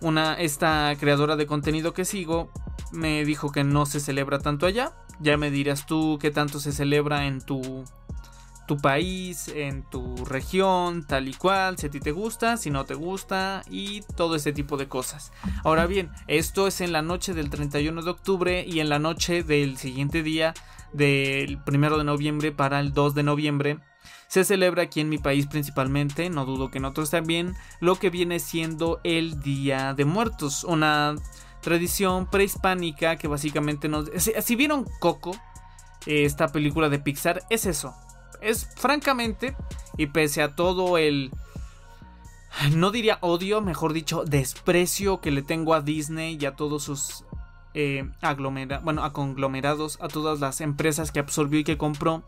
una, 0.00 0.34
esta 0.34 0.94
creadora 0.98 1.36
de 1.36 1.46
contenido 1.46 1.92
que 1.92 2.04
sigo 2.04 2.50
me 2.92 3.24
dijo 3.24 3.50
que 3.50 3.64
no 3.64 3.86
se 3.86 4.00
celebra 4.00 4.38
tanto 4.38 4.66
allá. 4.66 4.92
Ya 5.20 5.36
me 5.36 5.50
dirás 5.50 5.86
tú 5.86 6.18
qué 6.20 6.30
tanto 6.30 6.60
se 6.60 6.72
celebra 6.72 7.26
en 7.26 7.40
tu, 7.40 7.84
tu 8.68 8.76
país, 8.76 9.48
en 9.48 9.82
tu 9.82 10.24
región, 10.24 11.04
tal 11.06 11.26
y 11.26 11.34
cual, 11.34 11.78
si 11.78 11.86
a 11.86 11.90
ti 11.90 12.00
te 12.00 12.12
gusta, 12.12 12.56
si 12.56 12.70
no 12.70 12.84
te 12.84 12.94
gusta 12.94 13.62
y 13.68 14.02
todo 14.16 14.36
ese 14.36 14.52
tipo 14.52 14.76
de 14.76 14.88
cosas. 14.88 15.32
Ahora 15.64 15.86
bien, 15.86 16.10
esto 16.28 16.68
es 16.68 16.80
en 16.80 16.92
la 16.92 17.02
noche 17.02 17.34
del 17.34 17.50
31 17.50 18.02
de 18.02 18.10
octubre 18.10 18.64
y 18.66 18.80
en 18.80 18.88
la 18.88 18.98
noche 18.98 19.42
del 19.42 19.76
siguiente 19.78 20.22
día 20.22 20.54
del 20.92 21.58
1 21.66 21.98
de 21.98 22.04
noviembre 22.04 22.52
para 22.52 22.78
el 22.80 22.92
2 22.92 23.14
de 23.14 23.22
noviembre 23.22 23.78
se 24.26 24.44
celebra 24.44 24.84
aquí 24.84 25.00
en 25.00 25.08
mi 25.08 25.18
país 25.18 25.46
principalmente, 25.46 26.30
no 26.30 26.44
dudo 26.44 26.70
que 26.70 26.78
en 26.78 26.84
otros 26.84 27.10
también, 27.10 27.54
lo 27.80 27.96
que 27.96 28.10
viene 28.10 28.38
siendo 28.38 29.00
el 29.04 29.40
Día 29.40 29.94
de 29.94 30.04
Muertos, 30.04 30.64
una 30.64 31.16
tradición 31.60 32.26
prehispánica 32.26 33.16
que 33.16 33.28
básicamente 33.28 33.88
nos... 33.88 34.10
Si, 34.16 34.56
vieron 34.56 34.86
Coco, 35.00 35.36
esta 36.06 36.48
película 36.48 36.88
de 36.88 36.98
Pixar, 36.98 37.42
es 37.50 37.66
eso. 37.66 37.94
Es 38.40 38.68
francamente, 38.76 39.56
y 39.96 40.06
pese 40.06 40.42
a 40.42 40.54
todo 40.54 40.98
el... 40.98 41.30
no 42.72 42.90
diría 42.90 43.18
odio, 43.22 43.60
mejor 43.60 43.92
dicho, 43.92 44.24
desprecio 44.24 45.20
que 45.20 45.30
le 45.30 45.42
tengo 45.42 45.74
a 45.74 45.80
Disney 45.80 46.38
y 46.40 46.46
a 46.46 46.54
todos 46.54 46.84
sus 46.84 47.24
eh, 47.74 48.08
bueno, 48.82 49.04
a 49.04 49.12
conglomerados, 49.12 49.98
a 50.00 50.08
todas 50.08 50.40
las 50.40 50.60
empresas 50.60 51.12
que 51.12 51.20
absorbió 51.20 51.60
y 51.60 51.64
que 51.64 51.78
compró. 51.78 52.24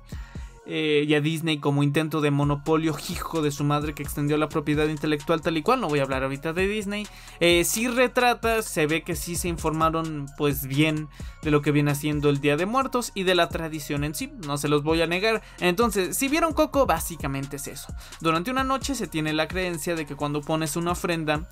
Eh, 0.73 1.05
y 1.05 1.15
a 1.15 1.21
Disney 1.21 1.59
como 1.59 1.83
intento 1.83 2.21
de 2.21 2.31
monopolio 2.31 2.95
hijo 3.09 3.43
de 3.43 3.51
su 3.51 3.65
madre 3.65 3.93
que 3.93 4.05
extendió 4.05 4.37
la 4.37 4.49
propiedad 4.49 4.87
intelectual 4.87 5.41
tal 5.41 5.57
y 5.57 5.63
cual. 5.63 5.81
No 5.81 5.89
voy 5.89 5.99
a 5.99 6.05
hablar 6.05 6.23
ahorita 6.23 6.53
de 6.53 6.69
Disney. 6.69 7.09
Eh, 7.41 7.65
si 7.65 7.89
retrata, 7.89 8.63
se 8.63 8.87
ve 8.87 9.03
que 9.03 9.17
sí 9.17 9.35
se 9.35 9.49
informaron 9.49 10.27
pues 10.39 10.69
bien 10.69 11.09
de 11.43 11.51
lo 11.51 11.61
que 11.61 11.73
viene 11.73 11.91
haciendo 11.91 12.31
el 12.31 12.41
Día 12.41 12.57
de 12.57 12.67
Muertos 12.67 13.11
y 13.17 13.25
de 13.25 13.35
la 13.35 13.49
tradición 13.49 14.05
en 14.05 14.15
sí. 14.15 14.33
No 14.47 14.59
se 14.59 14.69
los 14.69 14.85
voy 14.85 15.03
a 15.03 15.09
negar. 15.09 15.43
Entonces, 15.59 16.17
si 16.17 16.29
vieron 16.29 16.53
Coco, 16.53 16.87
básicamente 16.87 17.57
es 17.57 17.67
eso. 17.67 17.93
Durante 18.21 18.53
una 18.53 18.63
noche 18.63 18.95
se 18.95 19.09
tiene 19.09 19.33
la 19.33 19.49
creencia 19.49 19.97
de 19.97 20.07
que 20.07 20.15
cuando 20.15 20.41
pones 20.41 20.77
una 20.77 20.93
ofrenda 20.93 21.49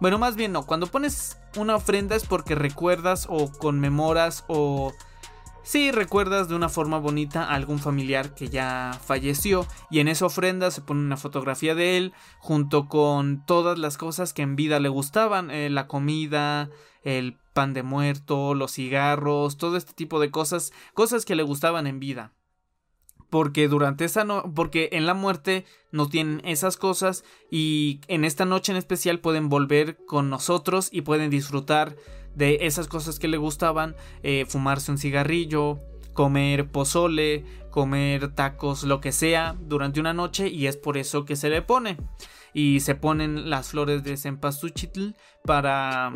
bueno, 0.00 0.18
más 0.18 0.36
bien 0.36 0.52
no, 0.52 0.64
cuando 0.64 0.86
pones 0.86 1.38
una 1.56 1.74
ofrenda 1.74 2.14
es 2.14 2.24
porque 2.24 2.54
recuerdas 2.54 3.26
o 3.28 3.50
conmemoras 3.50 4.44
o... 4.46 4.92
Sí, 5.68 5.90
recuerdas 5.90 6.48
de 6.48 6.54
una 6.54 6.70
forma 6.70 6.96
bonita 6.96 7.44
a 7.44 7.54
algún 7.54 7.78
familiar 7.78 8.34
que 8.34 8.48
ya 8.48 8.98
falleció 9.04 9.66
y 9.90 10.00
en 10.00 10.08
esa 10.08 10.24
ofrenda 10.24 10.70
se 10.70 10.80
pone 10.80 11.02
una 11.02 11.18
fotografía 11.18 11.74
de 11.74 11.98
él 11.98 12.14
junto 12.38 12.88
con 12.88 13.44
todas 13.44 13.78
las 13.78 13.98
cosas 13.98 14.32
que 14.32 14.40
en 14.40 14.56
vida 14.56 14.80
le 14.80 14.88
gustaban, 14.88 15.50
eh, 15.50 15.68
la 15.68 15.86
comida, 15.86 16.70
el 17.02 17.36
pan 17.52 17.74
de 17.74 17.82
muerto, 17.82 18.54
los 18.54 18.72
cigarros, 18.72 19.58
todo 19.58 19.76
este 19.76 19.92
tipo 19.92 20.20
de 20.20 20.30
cosas, 20.30 20.72
cosas 20.94 21.26
que 21.26 21.36
le 21.36 21.42
gustaban 21.42 21.86
en 21.86 22.00
vida. 22.00 22.32
Porque 23.28 23.68
durante 23.68 24.06
esa 24.06 24.24
no 24.24 24.54
porque 24.54 24.88
en 24.92 25.04
la 25.04 25.12
muerte 25.12 25.66
no 25.92 26.08
tienen 26.08 26.40
esas 26.46 26.78
cosas 26.78 27.24
y 27.50 28.00
en 28.08 28.24
esta 28.24 28.46
noche 28.46 28.72
en 28.72 28.78
especial 28.78 29.20
pueden 29.20 29.50
volver 29.50 29.98
con 30.06 30.30
nosotros 30.30 30.88
y 30.90 31.02
pueden 31.02 31.28
disfrutar 31.28 31.94
de 32.34 32.58
esas 32.62 32.88
cosas 32.88 33.18
que 33.18 33.28
le 33.28 33.36
gustaban, 33.36 33.96
eh, 34.22 34.44
fumarse 34.48 34.90
un 34.90 34.98
cigarrillo, 34.98 35.78
comer 36.12 36.70
pozole, 36.70 37.44
comer 37.70 38.34
tacos, 38.34 38.84
lo 38.84 39.00
que 39.00 39.12
sea, 39.12 39.56
durante 39.60 40.00
una 40.00 40.14
noche 40.14 40.48
y 40.48 40.66
es 40.66 40.76
por 40.76 40.96
eso 40.96 41.24
que 41.24 41.36
se 41.36 41.48
le 41.48 41.62
pone. 41.62 41.96
Y 42.54 42.80
se 42.80 42.94
ponen 42.94 43.50
las 43.50 43.70
flores 43.70 44.02
de 44.02 44.16
cempasúchitl 44.16 45.10
para 45.44 46.12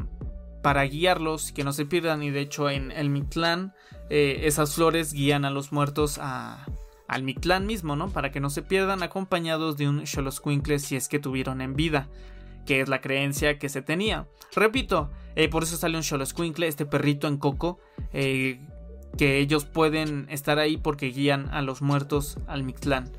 para 0.63 0.85
guiarlos 0.85 1.53
que 1.53 1.65
no 1.65 1.73
se 1.73 1.85
pierdan 1.85 2.23
y 2.23 2.31
de 2.31 2.41
hecho 2.41 2.71
en 2.71 2.93
el 2.93 3.11
Mictlán 3.11 3.75
eh, 4.11 4.43
esas 4.45 4.75
flores 4.75 5.13
guían 5.13 5.45
a 5.45 5.51
los 5.51 5.73
muertos 5.73 6.19
a, 6.21 6.65
al 7.09 7.23
Mictlán 7.25 7.67
mismo, 7.67 7.97
¿no? 7.97 8.09
Para 8.09 8.31
que 8.31 8.41
no 8.41 8.49
se 8.49 8.63
pierdan 8.63 9.03
acompañados 9.03 9.77
de 9.77 9.89
un 9.89 10.07
Xoloscuincle 10.07 10.79
si 10.79 10.97
es 10.97 11.09
que 11.09 11.19
tuvieron 11.19 11.61
en 11.61 11.75
vida, 11.75 12.09
que 12.65 12.81
es 12.81 12.89
la 12.89 13.01
creencia 13.01 13.59
que 13.59 13.69
se 13.69 13.83
tenía. 13.83 14.29
Repito, 14.55 15.11
eh, 15.37 15.49
por 15.49 15.63
eso 15.63 15.77
sale 15.77 15.97
un 15.97 16.03
Xoloscuincle, 16.03 16.67
este 16.67 16.87
perrito 16.87 17.29
en 17.29 17.37
coco, 17.37 17.79
eh, 18.13 18.61
que 19.17 19.39
ellos 19.39 19.65
pueden 19.65 20.27
estar 20.31 20.59
ahí 20.59 20.77
porque 20.77 21.07
guían 21.07 21.49
a 21.51 21.63
los 21.63 21.83
muertos 21.83 22.39
al 22.47 22.63
Mictlán. 22.63 23.11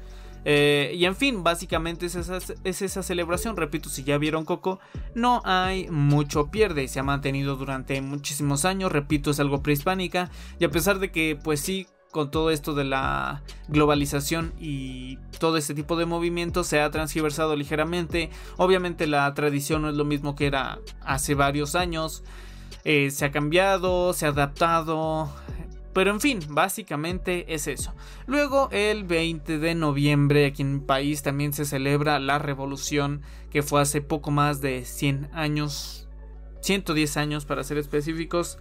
Eh, 0.45 0.91
y 0.95 1.05
en 1.05 1.15
fin, 1.15 1.43
básicamente 1.43 2.05
es 2.05 2.15
esa, 2.15 2.37
es 2.63 2.81
esa, 2.81 3.03
celebración. 3.03 3.55
Repito, 3.55 3.89
si 3.89 4.03
ya 4.03 4.17
vieron 4.17 4.45
Coco, 4.45 4.79
no 5.15 5.41
hay 5.45 5.89
mucho 5.89 6.51
pierde. 6.51 6.87
Se 6.87 6.99
ha 6.99 7.03
mantenido 7.03 7.55
durante 7.55 8.01
muchísimos 8.01 8.65
años. 8.65 8.91
Repito, 8.91 9.31
es 9.31 9.39
algo 9.39 9.63
prehispánica. 9.63 10.29
Y 10.59 10.65
a 10.65 10.69
pesar 10.69 10.99
de 10.99 11.11
que, 11.11 11.37
pues 11.41 11.61
sí, 11.61 11.87
con 12.13 12.29
todo 12.29 12.51
esto 12.51 12.75
de 12.75 12.83
la 12.85 13.41
globalización 13.67 14.53
y 14.59 15.17
todo 15.39 15.57
este 15.57 15.73
tipo 15.73 15.97
de 15.97 16.05
movimientos 16.05 16.67
se 16.67 16.79
ha 16.79 16.91
transversado 16.91 17.55
ligeramente. 17.55 18.29
Obviamente 18.55 19.07
la 19.07 19.33
tradición 19.33 19.81
no 19.81 19.89
es 19.89 19.95
lo 19.95 20.05
mismo 20.05 20.35
que 20.35 20.45
era 20.45 20.79
hace 21.01 21.33
varios 21.33 21.73
años. 21.73 22.23
Eh, 22.85 23.09
se 23.09 23.25
ha 23.25 23.31
cambiado, 23.31 24.13
se 24.13 24.27
ha 24.27 24.29
adaptado. 24.29 25.33
Pero 25.91 26.11
en 26.11 26.21
fin, 26.21 26.39
básicamente 26.49 27.51
es 27.53 27.67
eso. 27.67 27.93
Luego, 28.27 28.69
el 28.71 29.03
20 29.03 29.57
de 29.57 29.73
noviembre, 29.73 30.45
aquí 30.45 30.61
en 30.61 30.75
mi 30.75 30.79
país 30.81 31.23
también 31.23 31.51
se 31.51 31.65
celebra 31.65 32.19
la 32.19 32.37
revolución 32.37 33.21
que 33.49 33.63
fue 33.63 33.81
hace 33.81 34.01
poco 34.01 34.29
más 34.29 34.61
de 34.61 34.85
100 34.85 35.29
años, 35.33 36.07
110 36.61 37.17
años 37.17 37.45
para 37.45 37.63
ser 37.63 37.79
específicos 37.79 38.59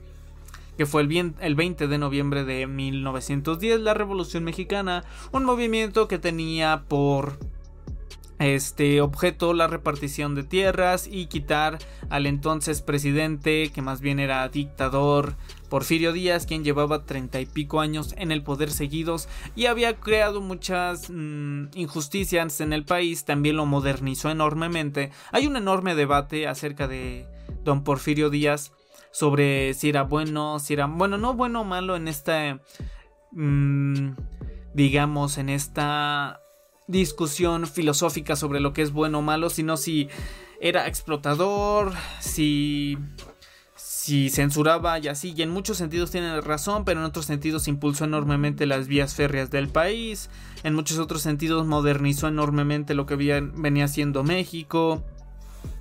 que 0.77 0.87
fue 0.87 1.03
el, 1.03 1.35
el 1.41 1.55
20 1.55 1.87
de 1.87 1.99
noviembre 1.99 2.45
de 2.45 2.67
1910, 2.67 3.81
la 3.81 3.95
Revolución 3.95 4.45
Mexicana, 4.45 5.05
un 5.33 5.45
movimiento 5.45 6.09
que 6.09 6.19
tenía 6.19 6.85
por 6.89 7.39
este 8.51 9.01
objeto 9.01 9.55
la 9.55 9.69
repartición 9.69 10.35
de 10.35 10.43
tierras 10.43 11.09
y 11.11 11.27
quitar 11.27 11.79
al 12.11 12.27
entonces 12.27 12.83
presidente, 12.83 13.71
que 13.73 13.83
más 13.83 14.01
bien 14.01 14.19
era 14.19 14.49
dictador, 14.49 15.37
Porfirio 15.69 16.13
Díaz, 16.13 16.45
quien 16.45 16.65
llevaba 16.65 17.05
treinta 17.07 17.41
y 17.41 17.47
pico 17.47 17.81
años 17.81 18.15
en 18.19 18.33
el 18.33 18.43
poder 18.43 18.71
seguidos 18.71 19.29
y 19.57 19.67
había 19.67 19.97
creado 19.97 20.41
muchas 20.41 21.09
mm, 21.09 21.69
injusticias 21.75 22.61
en 22.61 22.73
el 22.73 22.85
país, 22.85 23.25
también 23.25 23.57
lo 23.57 23.65
modernizó 23.65 24.31
enormemente. 24.31 25.13
Hay 25.31 25.47
un 25.47 25.57
enorme 25.57 25.95
debate 25.95 26.47
acerca 26.47 26.89
de 26.89 27.27
don 27.65 27.85
Porfirio 27.85 28.29
Díaz 28.29 28.73
sobre 29.13 29.75
si 29.75 29.89
era 29.89 30.03
bueno, 30.03 30.59
si 30.59 30.75
era 30.75 30.87
bueno, 30.87 31.19
no 31.19 31.35
bueno 31.35 31.61
o 31.61 31.65
malo 31.65 31.97
en 31.97 32.09
esta, 32.09 32.61
mm, 33.33 34.11
digamos, 34.75 35.39
en 35.39 35.49
esta 35.49 36.41
discusión 36.89 37.67
filosófica 37.67 38.37
sobre 38.37 38.61
lo 38.61 38.73
que 38.73 38.83
es 38.83 38.93
bueno 38.93 39.21
o 39.21 39.23
malo, 39.23 39.51
sino 39.51 39.77
si 39.77 40.09
era 40.61 40.87
explotador, 40.87 41.93
si 42.21 42.99
si 44.03 44.31
censuraba 44.31 44.99
y 44.99 45.07
así, 45.07 45.33
y 45.37 45.43
en 45.43 45.51
muchos 45.51 45.77
sentidos 45.77 46.11
tiene 46.11 46.41
razón, 46.41 46.85
pero 46.85 46.99
en 46.99 47.07
otros 47.07 47.25
sentidos 47.25 47.69
impulsó 47.69 48.05
enormemente 48.05 48.67
las 48.67 48.89
vías 48.89 49.15
férreas 49.15 49.53
del 49.53 49.69
país, 49.69 50.29
en 50.65 50.75
muchos 50.75 50.99
otros 50.99 51.23
sentidos 51.23 51.69
modernizó 51.69 52.27
enormemente 52.27 52.95
lo 52.95 53.07
que 53.07 53.15
venía 53.15 53.87
siendo 53.87 54.25
México, 54.25 55.05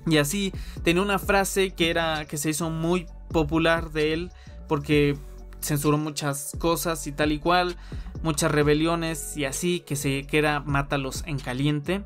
y 0.06 0.18
así 0.18 0.52
tenía 0.84 1.02
una 1.02 1.18
frase 1.18 1.70
que 1.70 1.90
era 1.90 2.24
que 2.26 2.36
se 2.36 2.50
hizo 2.50 2.70
muy 2.70 3.08
popular 3.32 3.90
de 3.90 4.12
él 4.12 4.30
porque 4.68 5.16
censuró 5.60 5.98
muchas 5.98 6.52
cosas 6.58 7.06
y 7.06 7.12
tal 7.12 7.32
y 7.32 7.38
cual, 7.38 7.76
muchas 8.22 8.52
rebeliones 8.52 9.36
y 9.36 9.44
así, 9.44 9.80
que 9.80 9.96
se 9.96 10.26
que 10.26 10.38
era 10.38 10.60
mátalos 10.60 11.24
en 11.26 11.38
caliente. 11.38 12.04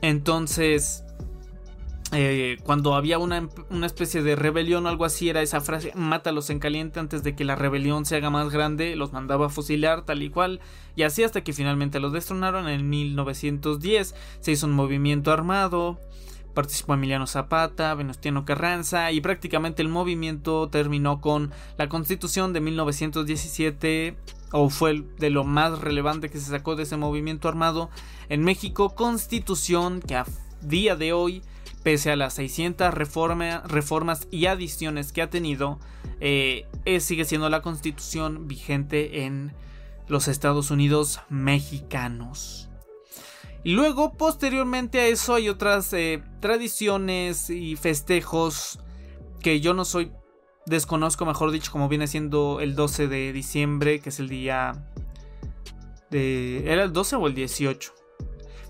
Entonces, 0.00 1.04
eh, 2.14 2.58
cuando 2.64 2.94
había 2.94 3.18
una, 3.18 3.48
una, 3.70 3.86
especie 3.86 4.22
de 4.22 4.36
rebelión 4.36 4.84
o 4.84 4.88
algo 4.88 5.04
así, 5.04 5.30
era 5.30 5.40
esa 5.40 5.60
frase, 5.60 5.92
mátalos 5.94 6.50
en 6.50 6.58
caliente 6.58 7.00
antes 7.00 7.22
de 7.22 7.34
que 7.34 7.44
la 7.44 7.54
rebelión 7.54 8.04
se 8.04 8.16
haga 8.16 8.28
más 8.28 8.50
grande, 8.50 8.96
los 8.96 9.12
mandaba 9.12 9.46
a 9.46 9.48
fusilar 9.48 10.04
tal 10.04 10.22
y 10.22 10.28
cual, 10.28 10.60
y 10.94 11.04
así 11.04 11.22
hasta 11.22 11.42
que 11.42 11.54
finalmente 11.54 12.00
los 12.00 12.12
destronaron 12.12 12.68
en 12.68 12.90
1910, 12.90 14.14
se 14.40 14.52
hizo 14.52 14.66
un 14.66 14.72
movimiento 14.72 15.32
armado, 15.32 16.00
Participó 16.54 16.94
Emiliano 16.94 17.26
Zapata, 17.26 17.94
Venustiano 17.94 18.44
Carranza 18.44 19.10
y 19.12 19.20
prácticamente 19.20 19.82
el 19.82 19.88
movimiento 19.88 20.68
terminó 20.68 21.20
con 21.20 21.50
la 21.78 21.88
constitución 21.88 22.52
de 22.52 22.60
1917 22.60 24.16
o 24.52 24.68
fue 24.68 25.02
de 25.18 25.30
lo 25.30 25.44
más 25.44 25.80
relevante 25.80 26.28
que 26.28 26.38
se 26.38 26.50
sacó 26.50 26.76
de 26.76 26.84
ese 26.84 26.96
movimiento 26.96 27.48
armado 27.48 27.90
en 28.28 28.44
México, 28.44 28.94
constitución 28.94 30.00
que 30.00 30.16
a 30.16 30.26
día 30.60 30.94
de 30.94 31.12
hoy, 31.12 31.42
pese 31.82 32.12
a 32.12 32.16
las 32.16 32.34
600 32.34 32.94
reformas 32.94 34.28
y 34.30 34.46
adiciones 34.46 35.12
que 35.12 35.22
ha 35.22 35.30
tenido, 35.30 35.78
eh, 36.20 36.66
sigue 37.00 37.24
siendo 37.24 37.48
la 37.48 37.62
constitución 37.62 38.46
vigente 38.46 39.24
en 39.24 39.52
los 40.08 40.28
Estados 40.28 40.70
Unidos 40.70 41.20
mexicanos. 41.30 42.68
Y 43.64 43.72
luego, 43.72 44.14
posteriormente 44.14 45.00
a 45.00 45.06
eso, 45.06 45.34
hay 45.34 45.48
otras 45.48 45.92
eh, 45.92 46.22
tradiciones 46.40 47.48
y 47.48 47.76
festejos 47.76 48.80
que 49.40 49.60
yo 49.60 49.72
no 49.72 49.84
soy, 49.84 50.12
desconozco, 50.66 51.24
mejor 51.26 51.52
dicho, 51.52 51.70
como 51.70 51.88
viene 51.88 52.06
siendo 52.06 52.60
el 52.60 52.74
12 52.74 53.06
de 53.08 53.32
diciembre, 53.32 54.00
que 54.00 54.08
es 54.08 54.18
el 54.18 54.28
día. 54.28 54.88
¿Era 56.10 56.82
el 56.82 56.92
12 56.92 57.16
o 57.16 57.26
el 57.26 57.34
18? 57.34 57.92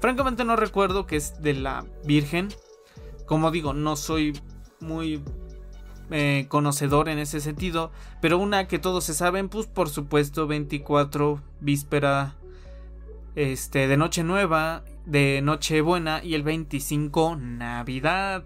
Francamente 0.00 0.44
no 0.44 0.56
recuerdo 0.56 1.06
que 1.06 1.16
es 1.16 1.40
de 1.42 1.54
la 1.54 1.86
Virgen. 2.04 2.48
Como 3.26 3.50
digo, 3.50 3.72
no 3.72 3.96
soy 3.96 4.38
muy 4.80 5.22
eh, 6.10 6.46
conocedor 6.48 7.08
en 7.08 7.18
ese 7.18 7.40
sentido. 7.40 7.90
Pero 8.20 8.38
una 8.38 8.68
que 8.68 8.78
todos 8.78 9.04
se 9.04 9.14
saben, 9.14 9.48
pues 9.48 9.66
por 9.66 9.88
supuesto 9.88 10.46
24 10.46 11.40
víspera 11.60 12.36
este, 13.34 13.88
de 13.88 13.96
Noche 13.96 14.24
Nueva, 14.24 14.84
de 15.06 15.40
Noche 15.42 15.80
Buena 15.80 16.22
y 16.22 16.34
el 16.34 16.42
25 16.42 17.36
Navidad. 17.36 18.44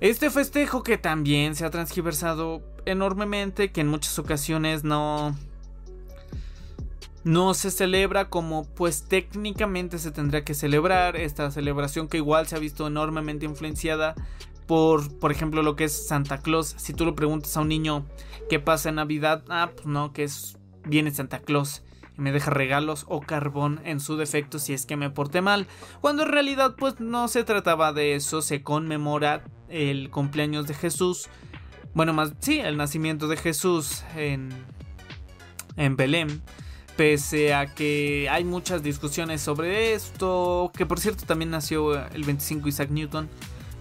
Este 0.00 0.30
festejo 0.30 0.82
que 0.82 0.98
también 0.98 1.54
se 1.54 1.64
ha 1.64 1.70
transgiversado 1.70 2.62
enormemente, 2.84 3.72
que 3.72 3.80
en 3.80 3.88
muchas 3.88 4.18
ocasiones 4.18 4.84
no... 4.84 5.36
no 7.24 7.54
se 7.54 7.70
celebra 7.70 8.28
como 8.28 8.64
pues 8.64 9.04
técnicamente 9.04 9.98
se 9.98 10.10
tendría 10.10 10.44
que 10.44 10.54
celebrar. 10.54 11.16
Esta 11.16 11.50
celebración 11.50 12.08
que 12.08 12.18
igual 12.18 12.46
se 12.46 12.56
ha 12.56 12.58
visto 12.58 12.86
enormemente 12.86 13.46
influenciada 13.46 14.14
por 14.66 15.18
por 15.18 15.30
ejemplo 15.30 15.62
lo 15.62 15.76
que 15.76 15.84
es 15.84 16.06
Santa 16.06 16.38
Claus. 16.38 16.74
Si 16.78 16.94
tú 16.94 17.04
le 17.04 17.12
preguntas 17.12 17.56
a 17.56 17.60
un 17.60 17.68
niño 17.68 18.06
qué 18.48 18.58
pasa 18.60 18.88
en 18.88 18.94
Navidad 18.96 19.44
ah 19.48 19.70
pues 19.74 19.86
no 19.86 20.12
que 20.12 20.24
es 20.24 20.58
viene 20.86 21.10
Santa 21.10 21.40
Claus 21.40 21.82
y 22.16 22.20
me 22.20 22.32
deja 22.32 22.50
regalos 22.50 23.04
o 23.08 23.20
carbón 23.20 23.80
en 23.84 24.00
su 24.00 24.16
defecto 24.16 24.58
si 24.58 24.72
es 24.72 24.86
que 24.86 24.96
me 24.96 25.10
porté 25.10 25.40
mal 25.40 25.66
cuando 26.00 26.22
en 26.22 26.30
realidad 26.30 26.74
pues 26.76 27.00
no 27.00 27.28
se 27.28 27.44
trataba 27.44 27.92
de 27.92 28.14
eso 28.14 28.42
se 28.42 28.62
conmemora 28.62 29.44
el 29.68 30.10
cumpleaños 30.10 30.66
de 30.66 30.74
Jesús 30.74 31.28
bueno 31.94 32.12
más 32.12 32.32
sí 32.40 32.60
el 32.60 32.76
nacimiento 32.76 33.28
de 33.28 33.36
Jesús 33.36 34.04
en 34.16 34.50
en 35.76 35.96
Belén 35.96 36.42
Pese 36.96 37.52
a 37.54 37.66
que 37.66 38.28
hay 38.30 38.44
muchas 38.44 38.84
discusiones 38.84 39.40
sobre 39.40 39.94
esto, 39.94 40.70
que 40.76 40.86
por 40.86 41.00
cierto 41.00 41.26
también 41.26 41.50
nació 41.50 42.06
el 42.10 42.22
25 42.22 42.68
Isaac 42.68 42.90
Newton. 42.90 43.28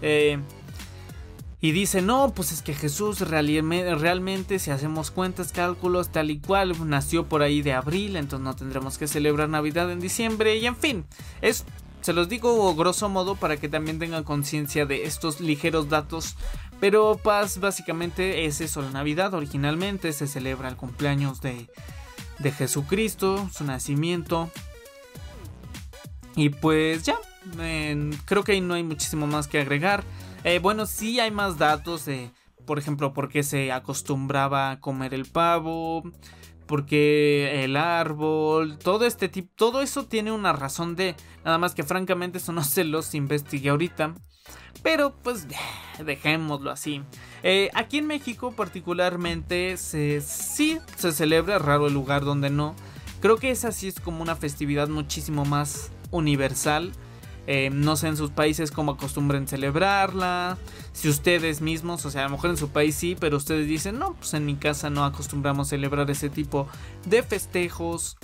Eh, 0.02 0.40
y 1.64 1.72
dice, 1.72 2.02
no, 2.02 2.34
pues 2.36 2.52
es 2.52 2.62
que 2.62 2.74
Jesús 2.74 3.22
realmente, 3.22 4.60
si 4.60 4.70
hacemos 4.70 5.12
cuentas, 5.12 5.54
cálculos, 5.54 6.10
tal 6.10 6.30
y 6.30 6.40
cual, 6.40 6.76
nació 6.90 7.26
por 7.30 7.42
ahí 7.42 7.62
de 7.62 7.72
abril, 7.72 8.18
entonces 8.18 8.44
no 8.44 8.54
tendremos 8.54 8.98
que 8.98 9.08
celebrar 9.08 9.48
Navidad 9.48 9.90
en 9.90 10.02
diciembre. 10.02 10.58
Y 10.58 10.66
en 10.66 10.76
fin, 10.76 11.06
es, 11.42 11.64
se 12.02 12.12
los 12.12 12.28
digo 12.28 12.76
grosso 12.76 13.08
modo 13.08 13.36
para 13.36 13.56
que 13.56 13.70
también 13.70 13.98
tengan 13.98 14.26
conciencia 14.26 14.86
de 14.86 15.06
estos 15.06 15.40
ligeros 15.40 15.88
datos. 15.88 16.36
Pero 16.82 17.18
pues, 17.24 17.58
básicamente 17.60 18.44
es 18.44 18.60
eso, 18.60 18.82
la 18.82 18.92
Navidad 18.92 19.34
originalmente 19.34 20.12
se 20.12 20.28
celebra 20.28 20.68
el 20.68 20.76
cumpleaños 20.76 21.40
de 21.40 21.70
de 22.40 22.52
Jesucristo, 22.52 23.50
su 23.52 23.64
nacimiento. 23.64 24.52
Y 26.36 26.50
pues 26.50 27.04
ya, 27.04 27.16
creo 28.26 28.44
que 28.44 28.52
ahí 28.52 28.62
no 28.62 28.74
hay 28.74 28.84
muchísimo 28.84 29.28
más 29.28 29.48
que 29.48 29.60
agregar. 29.60 30.04
Eh, 30.44 30.60
bueno, 30.60 30.86
sí 30.86 31.20
hay 31.20 31.32
más 31.32 31.58
datos 31.58 32.06
de, 32.06 32.32
por 32.66 32.80
ejemplo, 32.80 33.14
por 33.14 33.30
qué 33.30 33.44
se 33.44 33.72
acostumbraba 33.72 34.72
a 34.72 34.80
comer 34.80 35.14
el 35.14 35.26
pavo, 35.26 36.04
porque 36.66 37.64
el 37.64 37.76
árbol, 37.78 38.78
todo 38.78 39.06
este 39.06 39.30
tipo, 39.30 39.52
todo 39.56 39.82
eso 39.82 40.06
tiene 40.06 40.32
una 40.32 40.54
razón 40.54 40.96
de, 40.96 41.16
nada 41.46 41.58
más 41.58 41.76
que 41.76 41.84
francamente 41.84 42.38
eso 42.40 42.52
no 42.54 42.64
se 42.64 42.84
los 42.84 43.16
investigué 43.16 43.70
ahorita. 43.70 44.16
Pero 44.82 45.14
pues 45.24 45.48
dejémoslo 46.04 46.70
así. 46.70 47.02
Eh, 47.42 47.70
aquí 47.74 48.00
en 48.00 48.08
México 48.08 48.52
particularmente 48.52 49.78
se, 49.78 50.20
sí 50.20 50.80
se 50.98 51.14
celebra, 51.14 51.58
raro 51.58 51.88
el 51.88 51.94
lugar 51.94 52.26
donde 52.26 52.50
no. 52.50 52.76
Creo 53.22 53.38
que 53.38 53.52
esa 53.52 53.72
sí 53.72 53.88
es 53.88 54.02
como 54.02 54.22
una 54.22 54.36
festividad 54.36 54.90
muchísimo 54.90 55.46
más 55.46 55.92
universal. 56.12 56.92
Eh, 57.46 57.70
no 57.74 57.98
sé 57.98 58.08
en 58.08 58.16
sus 58.16 58.32
países 58.32 58.72
cómo 58.72 58.94
acostumbren 58.94 59.48
celebrarla. 59.48 60.58
Si 60.94 61.10
ustedes 61.10 61.62
mismos, 61.62 62.06
o 62.06 62.12
sea, 62.12 62.22
a 62.22 62.26
lo 62.26 62.32
mejor 62.32 62.52
en 62.52 62.58
su 62.58 62.70
país 62.70 62.96
sí, 62.96 63.18
pero 63.20 63.38
ustedes 63.38 63.68
dicen, 63.68 64.00
no, 64.00 64.14
pues 64.14 64.34
en 64.34 64.46
mi 64.46 64.56
casa 64.56 64.90
no 64.90 65.04
acostumbramos 65.04 65.70
celebrar 65.70 66.10
ese 66.10 66.30
tipo 66.30 66.68
de 67.06 67.24
festejos. 67.24 68.18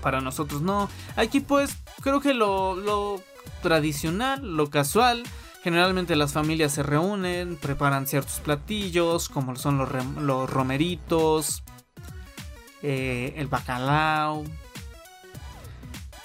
Para 0.00 0.20
nosotros 0.20 0.62
no. 0.62 0.88
Aquí 1.16 1.40
pues 1.40 1.76
creo 2.00 2.20
que 2.20 2.34
lo, 2.34 2.76
lo 2.76 3.20
tradicional, 3.62 4.56
lo 4.56 4.70
casual. 4.70 5.22
Generalmente 5.62 6.16
las 6.16 6.32
familias 6.32 6.72
se 6.72 6.82
reúnen, 6.82 7.56
preparan 7.56 8.08
ciertos 8.08 8.40
platillos, 8.40 9.28
como 9.28 9.54
son 9.54 9.78
los, 9.78 9.88
los 10.16 10.50
romeritos, 10.50 11.62
eh, 12.82 13.34
el 13.36 13.46
bacalao, 13.46 14.42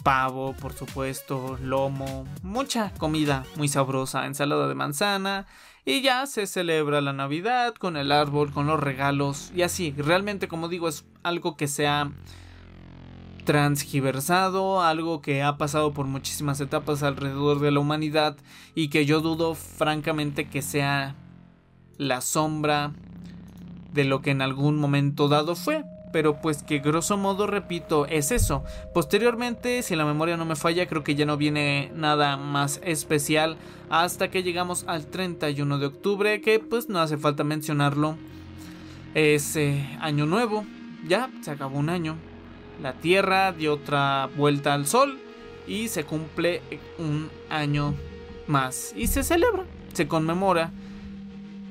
pavo, 0.07 0.53
por 0.53 0.71
supuesto, 0.71 1.59
lomo, 1.61 2.25
mucha 2.41 2.93
comida 2.93 3.43
muy 3.57 3.67
sabrosa, 3.67 4.25
ensalada 4.25 4.69
de 4.69 4.73
manzana. 4.73 5.47
Y 5.83 6.01
ya 6.01 6.25
se 6.27 6.47
celebra 6.47 7.01
la 7.01 7.11
Navidad 7.11 7.75
con 7.75 7.97
el 7.97 8.13
árbol, 8.13 8.53
con 8.53 8.67
los 8.67 8.79
regalos 8.79 9.51
y 9.53 9.63
así. 9.63 9.93
Realmente, 9.97 10.47
como 10.47 10.69
digo, 10.69 10.87
es 10.87 11.03
algo 11.23 11.57
que 11.57 11.67
se 11.67 11.87
ha 11.87 12.09
transgiversado, 13.43 14.81
algo 14.81 15.21
que 15.21 15.43
ha 15.43 15.57
pasado 15.57 15.91
por 15.91 16.05
muchísimas 16.05 16.61
etapas 16.61 17.03
alrededor 17.03 17.59
de 17.59 17.71
la 17.71 17.81
humanidad 17.81 18.37
y 18.75 18.87
que 18.87 19.05
yo 19.05 19.19
dudo 19.19 19.55
francamente 19.55 20.47
que 20.47 20.61
sea 20.61 21.15
la 21.97 22.21
sombra 22.21 22.93
de 23.91 24.05
lo 24.05 24.21
que 24.21 24.31
en 24.31 24.41
algún 24.41 24.79
momento 24.79 25.27
dado 25.27 25.57
fue. 25.57 25.83
Pero 26.17 26.41
pues 26.41 26.63
que 26.63 26.79
grosso 26.79 27.15
modo, 27.15 27.45
repito, 27.45 28.07
es 28.07 28.31
eso. 28.31 28.63
Posteriormente, 28.91 29.83
si 29.83 29.95
la 29.95 30.03
memoria 30.03 30.35
no 30.35 30.45
me 30.45 30.55
falla, 30.55 30.87
creo 30.87 31.03
que 31.03 31.13
ya 31.13 31.27
no 31.27 31.37
viene 31.37 31.91
nada 31.93 32.37
más 32.37 32.81
especial 32.83 33.55
hasta 33.91 34.31
que 34.31 34.41
llegamos 34.41 34.83
al 34.87 35.05
31 35.05 35.77
de 35.77 35.85
octubre, 35.85 36.41
que 36.41 36.57
pues 36.59 36.89
no 36.89 36.99
hace 36.99 37.17
falta 37.17 37.43
mencionarlo. 37.43 38.17
Es 39.13 39.59
año 39.99 40.25
nuevo, 40.25 40.65
ya 41.07 41.29
se 41.41 41.51
acabó 41.51 41.77
un 41.77 41.89
año 41.89 42.17
la 42.81 42.93
Tierra 42.93 43.51
dio 43.51 43.73
otra 43.73 44.29
vuelta 44.35 44.73
al 44.73 44.87
Sol 44.87 45.19
y 45.67 45.87
se 45.87 46.03
cumple 46.03 46.61
un 46.97 47.29
año 47.49 47.93
más 48.47 48.93
y 48.95 49.07
se 49.07 49.23
celebra, 49.23 49.65
se 49.93 50.07
conmemora. 50.07 50.71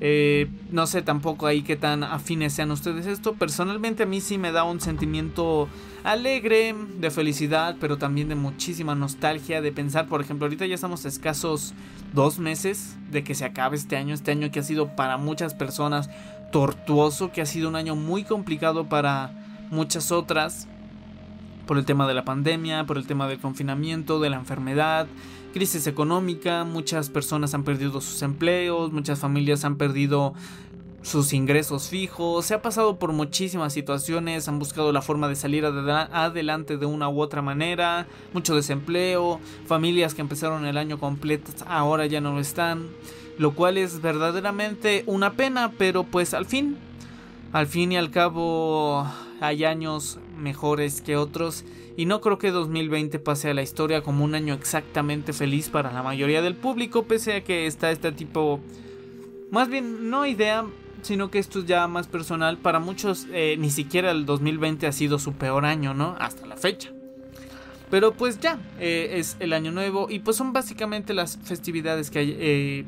Eh, 0.01 0.49
no 0.71 0.87
sé 0.87 1.01
tampoco 1.01 1.47
ahí 1.47 1.63
qué 1.63 1.75
tan 1.77 2.05
afines 2.05 2.53
sean 2.53 2.71
ustedes 2.71 3.07
esto. 3.07 3.35
Personalmente 3.35 4.03
a 4.03 4.07
mí 4.07 4.21
sí 4.21 4.39
me 4.39 4.53
da 4.53 4.65
un 4.65 4.81
sentimiento 4.81 5.69
alegre, 6.05 6.75
de 6.99 7.11
felicidad, 7.11 7.77
pero 7.81 7.99
también 7.99 8.29
de 8.29 8.35
muchísima 8.35 8.95
nostalgia 8.95 9.61
de 9.61 9.73
pensar, 9.73 10.07
por 10.07 10.21
ejemplo, 10.21 10.47
ahorita 10.47 10.67
ya 10.67 10.75
estamos 10.75 11.05
escasos 11.05 11.75
dos 12.13 12.39
meses 12.39 12.97
de 13.11 13.25
que 13.25 13.35
se 13.35 13.45
acabe 13.45 13.77
este 13.77 13.97
año, 13.97 14.15
este 14.15 14.31
año 14.31 14.51
que 14.51 14.61
ha 14.61 14.63
sido 14.63 14.95
para 14.95 15.17
muchas 15.17 15.55
personas 15.55 16.11
tortuoso, 16.53 17.33
que 17.33 17.43
ha 17.43 17.47
sido 17.47 17.69
un 17.69 17.77
año 17.77 17.97
muy 17.97 18.23
complicado 18.25 18.89
para 18.89 19.33
muchas 19.71 20.13
otras 20.13 20.69
por 21.67 21.79
el 21.79 21.85
tema 21.85 22.07
de 22.07 22.15
la 22.15 22.25
pandemia, 22.25 22.85
por 22.85 22.97
el 22.97 23.07
tema 23.07 23.27
del 23.27 23.41
confinamiento, 23.41 24.21
de 24.21 24.31
la 24.31 24.37
enfermedad, 24.37 25.09
crisis 25.57 25.87
económica, 25.87 26.65
muchas 26.65 27.09
personas 27.09 27.55
han 27.55 27.65
perdido 27.65 28.03
sus 28.03 28.21
empleos, 28.21 28.93
muchas 28.93 29.19
familias 29.19 29.65
han 29.65 29.77
perdido 29.77 30.35
sus 31.01 31.33
ingresos 31.33 31.89
fijos, 31.89 32.45
se 32.45 32.53
ha 32.53 32.61
pasado 32.61 32.99
por 32.99 33.15
muchísimas 33.15 33.73
situaciones, 33.73 34.49
han 34.49 34.59
buscado 34.59 34.93
la 34.93 35.01
forma 35.01 35.29
de 35.31 35.35
salir 35.35 35.65
adelante 35.65 36.77
de 36.77 36.85
una 36.85 37.09
u 37.09 37.23
otra 37.23 37.41
manera, 37.41 38.07
mucho 38.35 38.55
desempleo, 38.55 39.41
familias 39.65 40.13
que 40.13 40.21
empezaron 40.21 40.67
el 40.67 40.77
año 40.77 40.99
completo 40.99 41.51
ahora 41.67 42.05
ya 42.05 42.21
no 42.21 42.35
lo 42.35 42.41
están, 42.41 42.89
lo 43.39 43.55
cual 43.55 43.79
es 43.79 44.03
verdaderamente 44.03 45.05
una 45.07 45.33
pena, 45.33 45.73
pero 45.79 46.05
pues 46.05 46.35
al 46.35 46.45
fin, 46.45 46.77
al 47.55 47.67
fin 47.67 47.93
y 47.93 47.97
al 47.97 48.11
cabo 48.11 49.07
hay 49.41 49.65
años 49.65 50.19
mejores 50.39 51.01
que 51.01 51.17
otros 51.17 51.65
y 51.97 52.05
no 52.05 52.21
creo 52.21 52.39
que 52.39 52.51
2020 52.51 53.19
pase 53.19 53.51
a 53.51 53.55
la 53.55 53.63
historia 53.63 54.03
como 54.03 54.25
un 54.25 54.35
año 54.35 54.55
exactamente 54.55 55.33
feliz 55.33 55.69
para 55.69 55.93
la 55.93 56.03
mayoría 56.03 56.43
del 56.43 56.55
público, 56.55 57.05
pese 57.05 57.35
a 57.35 57.45
que 57.45 57.67
está 57.67 57.91
este 57.91 58.13
tipo, 58.13 58.61
más 59.51 59.69
bien 59.69 60.11
no 60.11 60.27
idea, 60.27 60.67
sino 61.03 61.31
que 61.31 61.39
esto 61.39 61.61
es 61.61 61.67
ya 61.67 61.87
más 61.89 62.07
personal, 62.07 62.59
para 62.59 62.81
muchos 62.81 63.27
eh, 63.33 63.57
ni 63.59 63.71
siquiera 63.71 64.11
el 64.11 64.27
2020 64.27 64.87
ha 64.87 64.93
sido 64.93 65.19
su 65.19 65.33
peor 65.33 65.65
año, 65.65 65.95
¿no? 65.95 66.17
Hasta 66.19 66.47
la 66.47 66.57
fecha. 66.57 66.91
Pero 67.91 68.13
pues 68.13 68.41
ya, 68.41 68.59
eh, 68.79 69.13
es 69.15 69.37
el 69.39 69.53
año 69.53 69.71
nuevo 69.71 70.09
y 70.11 70.19
pues 70.19 70.37
son 70.37 70.53
básicamente 70.53 71.15
las 71.15 71.39
festividades 71.39 72.11
que 72.11 72.19
hay 72.19 72.37
eh, 72.39 72.85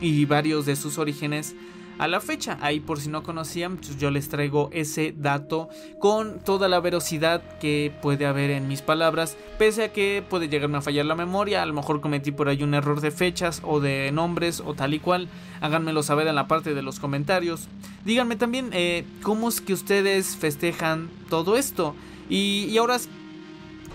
y 0.00 0.24
varios 0.26 0.64
de 0.64 0.76
sus 0.76 0.96
orígenes 0.98 1.56
a 1.98 2.08
la 2.08 2.20
fecha. 2.20 2.56
Ahí 2.60 2.80
por 2.80 3.00
si 3.00 3.08
no 3.08 3.22
conocían, 3.22 3.76
pues 3.76 3.98
yo 3.98 4.10
les 4.10 4.28
traigo 4.28 4.70
ese 4.72 5.14
dato 5.16 5.68
con 5.98 6.40
toda 6.40 6.68
la 6.68 6.80
velocidad 6.80 7.58
que 7.58 7.92
puede 8.00 8.26
haber 8.26 8.50
en 8.50 8.68
mis 8.68 8.82
palabras, 8.82 9.36
pese 9.58 9.84
a 9.84 9.92
que 9.92 10.24
puede 10.28 10.48
llegarme 10.48 10.78
a 10.78 10.80
fallar 10.80 11.04
la 11.04 11.14
memoria, 11.14 11.62
a 11.62 11.66
lo 11.66 11.74
mejor 11.74 12.00
cometí 12.00 12.30
por 12.30 12.48
ahí 12.48 12.62
un 12.62 12.74
error 12.74 13.00
de 13.00 13.10
fechas 13.10 13.60
o 13.64 13.80
de 13.80 14.10
nombres 14.12 14.62
o 14.64 14.74
tal 14.74 14.94
y 14.94 15.00
cual, 15.00 15.28
háganmelo 15.60 16.02
saber 16.02 16.28
en 16.28 16.36
la 16.36 16.48
parte 16.48 16.74
de 16.74 16.82
los 16.82 17.00
comentarios. 17.00 17.68
Díganme 18.04 18.36
también 18.36 18.70
eh, 18.72 19.04
cómo 19.22 19.48
es 19.48 19.60
que 19.60 19.72
ustedes 19.72 20.36
festejan 20.36 21.10
todo 21.28 21.56
esto. 21.56 21.94
Y, 22.30 22.76
ahora 22.78 22.98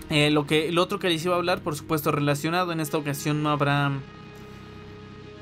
eh, 0.09 0.29
lo, 0.31 0.45
que, 0.45 0.71
lo 0.71 0.83
otro 0.83 0.99
que 0.99 1.09
les 1.09 1.23
iba 1.23 1.35
a 1.35 1.37
hablar, 1.37 1.61
por 1.61 1.75
supuesto 1.75 2.11
relacionado, 2.11 2.71
en 2.71 2.79
esta 2.79 2.97
ocasión 2.97 3.41
no 3.43 3.49
habrá... 3.49 3.91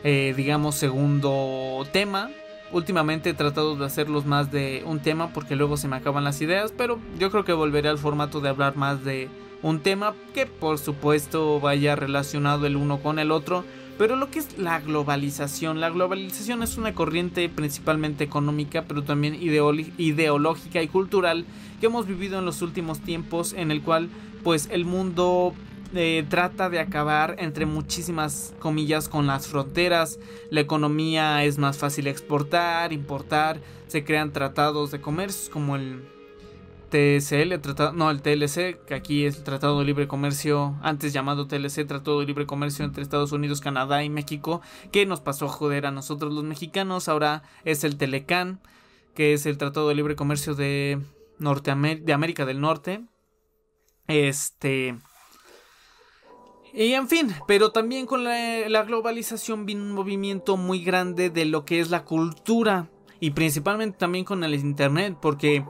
Eh, 0.04 0.34
digamos, 0.36 0.74
segundo 0.74 1.86
tema 1.94 2.32
Últimamente 2.74 3.32
he 3.32 3.34
tratado 3.34 3.76
de 3.76 3.86
hacerlos 3.86 4.26
más 4.26 4.52
de 4.52 4.84
un 4.86 5.02
tema 5.02 5.34
porque 5.34 5.58
luego 5.58 5.76
se 5.76 5.90
me 5.90 5.98
acaban 5.98 6.24
las 6.24 6.42
ideas, 6.42 6.74
pero 6.76 7.00
yo 7.20 7.30
creo 7.30 7.44
que 7.44 7.54
volveré 7.54 7.90
al 7.90 7.98
formato 7.98 8.40
de 8.40 8.50
hablar 8.50 8.78
más 8.78 9.04
de 9.04 9.30
un 9.62 9.82
tema 9.82 10.16
que 10.34 10.46
por 10.46 10.78
supuesto 10.80 11.60
vaya 11.60 11.96
relacionado 11.96 12.66
el 12.66 12.78
uno 12.78 13.00
con 13.00 13.20
el 13.20 13.32
otro, 13.32 13.66
Pero 13.98 14.16
lo 14.16 14.32
que 14.32 14.40
es 14.40 14.58
la 14.58 14.80
globalización, 14.80 15.80
la 15.80 15.92
globalización 15.92 16.64
es 16.64 16.78
una 16.78 16.96
corriente 16.96 17.48
principalmente 17.50 18.24
económica, 18.24 18.86
pero 18.88 19.04
también 19.04 19.36
ideológica 19.36 20.82
y 20.82 20.88
cultural 20.88 21.46
que 21.80 21.86
hemos 21.86 22.08
vivido 22.08 22.40
en 22.40 22.46
los 22.46 22.64
últimos 22.64 23.00
tiempos, 23.02 23.54
en 23.54 23.70
el 23.70 23.84
cual 23.84 24.10
pues 24.44 24.70
el 24.72 24.86
mundo 24.86 25.54
eh, 25.94 26.26
trata 26.30 26.70
de 26.70 26.80
acabar 26.80 27.36
entre 27.40 27.66
muchísimas 27.66 28.54
comillas 28.60 29.10
con 29.10 29.28
las 29.28 29.48
fronteras. 29.48 30.20
La 30.50 30.62
economía 30.62 31.44
es 31.44 31.58
más 31.58 31.78
fácil 31.78 32.08
exportar, 32.08 32.94
importar, 32.94 33.60
se 33.88 34.04
crean 34.04 34.32
tratados 34.32 34.92
de 34.92 35.02
comercio 35.02 35.52
como 35.52 35.76
el 35.76 36.02
TSL, 36.92 37.58
tratado, 37.62 37.94
no, 37.94 38.12
el 38.12 38.22
TLC, 38.22 38.84
que 38.86 38.94
aquí 38.94 39.26
es 39.26 39.38
el 39.38 39.44
Tratado 39.44 39.80
de 39.80 39.86
Libre 39.86 40.10
Comercio, 40.10 40.76
antes 40.82 41.14
llamado 41.14 41.48
TLC, 41.48 41.88
Tratado 41.88 42.20
de 42.20 42.26
Libre 42.26 42.46
Comercio 42.46 42.84
entre 42.84 43.02
Estados 43.02 43.32
Unidos, 43.32 43.62
Canadá 43.62 44.04
y 44.04 44.10
México, 44.10 44.62
que 44.92 45.06
nos 45.06 45.22
pasó 45.22 45.46
a 45.46 45.50
joder 45.50 45.86
a 45.86 45.92
nosotros 45.92 46.34
los 46.34 46.44
mexicanos, 46.44 47.08
ahora 47.08 47.44
es 47.64 47.86
el 47.86 47.96
Telecan, 47.96 48.60
que 49.16 49.32
es 49.32 49.46
el 49.46 49.58
Tratado 49.58 49.88
de 49.88 49.96
Libre 49.96 50.18
Comercio 50.18 50.54
de, 50.54 51.00
de 51.40 52.14
América 52.14 52.46
del 52.46 52.60
Norte. 52.60 53.06
Este... 54.08 54.98
Y 56.74 56.94
en 56.94 57.08
fin, 57.08 57.34
pero 57.48 57.72
también 57.72 58.06
con 58.06 58.24
la, 58.24 58.84
globalización 58.84 59.66
vino 59.66 59.84
un 59.84 59.92
movimiento 59.92 60.58
muy 60.58 60.84
grande 60.84 61.30
de 61.30 61.46
lo 61.46 61.66
que 61.66 61.80
es 61.80 61.90
la 61.90 62.06
cultura 62.06 62.90
y 63.20 63.32
principalmente 63.32 63.98
también 63.98 64.26
con 64.26 64.44
el 64.44 64.56
Internet, 64.56 65.18
porque 65.22 65.66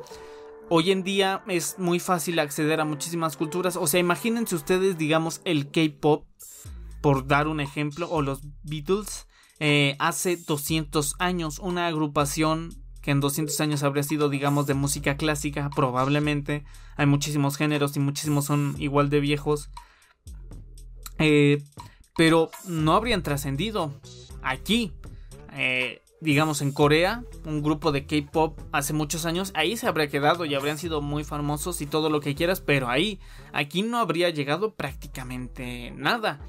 hoy 0.69 0.91
en 0.91 1.03
día 1.03 1.43
es 1.47 1.77
muy 1.79 1.99
fácil 1.99 2.39
acceder 2.39 2.79
a 2.79 2.85
muchísimas 2.85 3.35
culturas. 3.35 3.75
O 3.75 3.87
sea, 3.87 3.99
imagínense 3.99 4.55
ustedes, 4.55 4.97
digamos, 4.97 5.41
el 5.43 5.71
K-Pop, 5.71 6.25
por 7.01 7.27
dar 7.27 7.47
un 7.47 7.59
ejemplo, 7.59 8.07
o 8.09 8.21
los 8.21 8.41
Beatles, 8.63 9.27
eh, 9.59 9.95
hace 9.99 10.37
200 10.37 11.15
años, 11.19 11.59
una 11.59 11.87
agrupación 11.87 12.69
que 13.01 13.11
en 13.11 13.19
200 13.19 13.59
años 13.61 13.83
habría 13.83 14.03
sido, 14.03 14.29
digamos, 14.29 14.67
de 14.67 14.75
música 14.75 15.17
clásica, 15.17 15.71
probablemente. 15.75 16.63
Hay 16.95 17.07
muchísimos 17.07 17.57
géneros 17.57 17.97
y 17.97 17.99
muchísimos 17.99 18.45
son 18.45 18.75
igual 18.77 19.09
de 19.09 19.19
viejos. 19.19 19.71
Eh, 21.21 21.62
pero 22.15 22.51
no 22.65 22.93
habrían 22.93 23.23
trascendido 23.23 23.93
aquí. 24.41 24.91
Eh, 25.53 26.01
digamos, 26.21 26.62
en 26.62 26.71
Corea, 26.71 27.23
un 27.45 27.62
grupo 27.63 27.91
de 27.91 28.05
K-pop 28.05 28.60
hace 28.71 28.93
muchos 28.93 29.25
años, 29.25 29.51
ahí 29.55 29.75
se 29.75 29.88
habría 29.88 30.07
quedado 30.07 30.45
y 30.45 30.53
habrían 30.53 30.77
sido 30.77 31.01
muy 31.01 31.23
famosos 31.23 31.81
y 31.81 31.88
todo 31.88 32.10
lo 32.10 32.21
que 32.21 32.36
quieras, 32.36 32.62
pero 32.62 32.89
ahí, 32.89 33.19
aquí 33.53 33.81
no 33.81 33.97
habría 33.97 34.29
llegado 34.29 34.75
prácticamente 34.75 35.91
nada. 35.91 36.39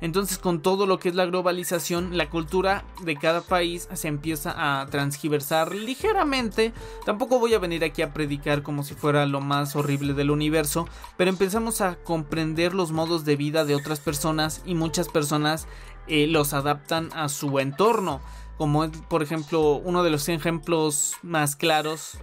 Entonces, 0.00 0.38
con 0.38 0.60
todo 0.60 0.86
lo 0.86 0.98
que 0.98 1.08
es 1.08 1.14
la 1.14 1.26
globalización, 1.26 2.16
la 2.16 2.28
cultura 2.28 2.84
de 3.02 3.16
cada 3.16 3.40
país 3.40 3.88
se 3.94 4.08
empieza 4.08 4.54
a 4.56 4.86
transgiversar 4.86 5.74
ligeramente. 5.74 6.72
Tampoco 7.04 7.38
voy 7.38 7.54
a 7.54 7.58
venir 7.58 7.84
aquí 7.84 8.02
a 8.02 8.12
predicar 8.12 8.62
como 8.62 8.82
si 8.82 8.94
fuera 8.94 9.26
lo 9.26 9.40
más 9.40 9.76
horrible 9.76 10.14
del 10.14 10.30
universo, 10.30 10.86
pero 11.16 11.30
empezamos 11.30 11.80
a 11.80 11.96
comprender 11.96 12.74
los 12.74 12.92
modos 12.92 13.24
de 13.24 13.36
vida 13.36 13.64
de 13.64 13.74
otras 13.74 14.00
personas 14.00 14.62
y 14.66 14.74
muchas 14.74 15.08
personas 15.08 15.66
eh, 16.08 16.26
los 16.26 16.52
adaptan 16.52 17.10
a 17.14 17.28
su 17.28 17.58
entorno 17.58 18.20
como 18.56 18.90
por 18.90 19.22
ejemplo 19.22 19.72
uno 19.76 20.02
de 20.02 20.10
los 20.10 20.28
ejemplos 20.28 21.14
más 21.22 21.56
claros 21.56 22.18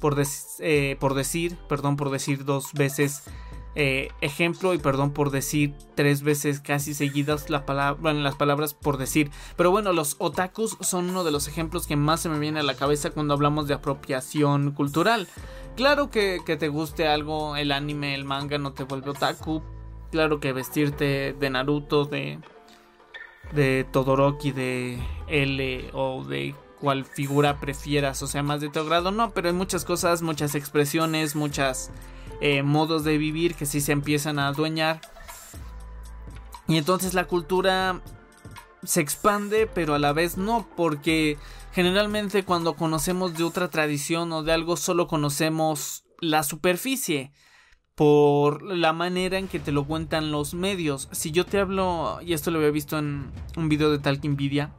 por, 0.00 0.22
eh, 0.60 0.96
por 1.00 1.14
decir, 1.14 1.56
perdón 1.68 1.96
por 1.96 2.10
decir 2.10 2.44
dos 2.44 2.72
veces 2.74 3.24
eh, 3.78 4.08
ejemplo 4.22 4.72
y 4.72 4.78
perdón 4.78 5.12
por 5.12 5.30
decir 5.30 5.74
tres 5.94 6.22
veces 6.22 6.60
casi 6.60 6.94
seguidas 6.94 7.50
la 7.50 7.66
palabra, 7.66 8.14
las 8.14 8.34
palabras 8.34 8.72
por 8.74 8.96
decir. 8.96 9.30
Pero 9.56 9.70
bueno, 9.70 9.92
los 9.92 10.16
otakus 10.18 10.78
son 10.80 11.10
uno 11.10 11.24
de 11.24 11.30
los 11.30 11.46
ejemplos 11.46 11.86
que 11.86 11.94
más 11.94 12.20
se 12.20 12.30
me 12.30 12.38
viene 12.38 12.60
a 12.60 12.62
la 12.64 12.74
cabeza 12.74 13.10
cuando 13.10 13.34
hablamos 13.34 13.68
de 13.68 13.74
apropiación 13.74 14.72
cultural. 14.72 15.28
Claro 15.76 16.10
que, 16.10 16.40
que 16.46 16.56
te 16.56 16.68
guste 16.68 17.06
algo, 17.06 17.54
el 17.56 17.70
anime, 17.70 18.14
el 18.14 18.24
manga 18.24 18.56
no 18.56 18.72
te 18.72 18.84
vuelve 18.84 19.10
otaku. 19.10 19.62
Claro 20.10 20.40
que 20.40 20.54
vestirte 20.54 21.34
de 21.38 21.50
Naruto, 21.50 22.06
de 22.06 22.40
de 23.52 23.86
Todoroki, 23.92 24.52
de 24.52 24.98
L 25.28 25.90
o 25.92 26.24
de 26.24 26.54
cual 26.80 27.04
figura 27.04 27.58
prefieras 27.58 28.22
o 28.22 28.26
sea 28.26 28.42
más 28.42 28.60
de 28.60 28.68
tu 28.68 28.84
grado, 28.84 29.10
no, 29.10 29.30
pero 29.30 29.48
hay 29.48 29.54
muchas 29.54 29.84
cosas, 29.84 30.22
muchas 30.22 30.54
expresiones, 30.54 31.36
muchos 31.36 31.90
eh, 32.40 32.62
modos 32.62 33.04
de 33.04 33.18
vivir 33.18 33.54
que 33.54 33.66
sí 33.66 33.80
se 33.80 33.92
empiezan 33.92 34.38
a 34.38 34.48
adueñar. 34.48 35.00
Y 36.68 36.76
entonces 36.78 37.14
la 37.14 37.26
cultura 37.26 38.02
se 38.82 39.00
expande, 39.00 39.66
pero 39.66 39.94
a 39.94 39.98
la 39.98 40.12
vez 40.12 40.36
no, 40.36 40.68
porque 40.76 41.38
generalmente 41.72 42.44
cuando 42.44 42.74
conocemos 42.74 43.36
de 43.36 43.44
otra 43.44 43.68
tradición 43.68 44.32
o 44.32 44.42
de 44.42 44.52
algo 44.52 44.76
solo 44.76 45.06
conocemos 45.06 46.04
la 46.20 46.42
superficie 46.42 47.32
por 47.94 48.62
la 48.62 48.92
manera 48.92 49.38
en 49.38 49.48
que 49.48 49.58
te 49.58 49.72
lo 49.72 49.86
cuentan 49.86 50.30
los 50.30 50.54
medios. 50.54 51.08
Si 51.12 51.30
yo 51.30 51.46
te 51.46 51.58
hablo, 51.58 52.18
y 52.22 52.34
esto 52.34 52.50
lo 52.50 52.58
había 52.58 52.70
visto 52.70 52.98
en 52.98 53.32
un 53.56 53.68
video 53.68 53.90
de 53.90 53.98
Talkinvidia, 53.98 54.72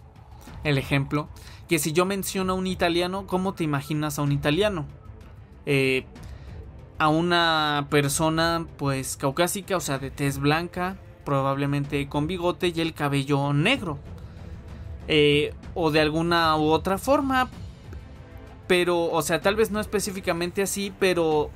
el 0.64 0.78
ejemplo, 0.78 1.28
que 1.68 1.80
si 1.80 1.94
yo 1.94 2.06
menciono 2.06 2.54
a 2.54 2.56
un 2.56 2.68
italiano, 2.68 3.26
¿cómo 3.26 3.54
te 3.54 3.64
imaginas 3.64 4.20
a 4.20 4.22
un 4.22 4.32
italiano? 4.32 4.86
Eh, 5.66 6.06
a 7.00 7.10
una 7.10 7.88
persona 7.90 8.66
pues 8.78 9.18
caucásica, 9.18 9.78
o 9.78 9.80
sea, 9.80 10.00
de 10.00 10.12
tez 10.12 10.40
blanca, 10.40 10.98
probablemente 11.26 12.08
con 12.08 12.28
bigote 12.28 12.74
y 12.76 12.82
el 12.82 12.94
cabello 12.94 13.54
negro. 13.54 14.00
Eh, 15.08 15.54
o 15.74 15.92
de 15.92 16.02
alguna 16.02 16.58
u 16.58 16.70
otra 16.70 16.98
forma. 16.98 17.50
Pero, 18.68 19.06
o 19.06 19.22
sea, 19.22 19.40
tal 19.40 19.56
vez 19.56 19.72
no 19.72 19.80
específicamente 19.80 20.62
así, 20.62 20.92
pero 21.00 21.50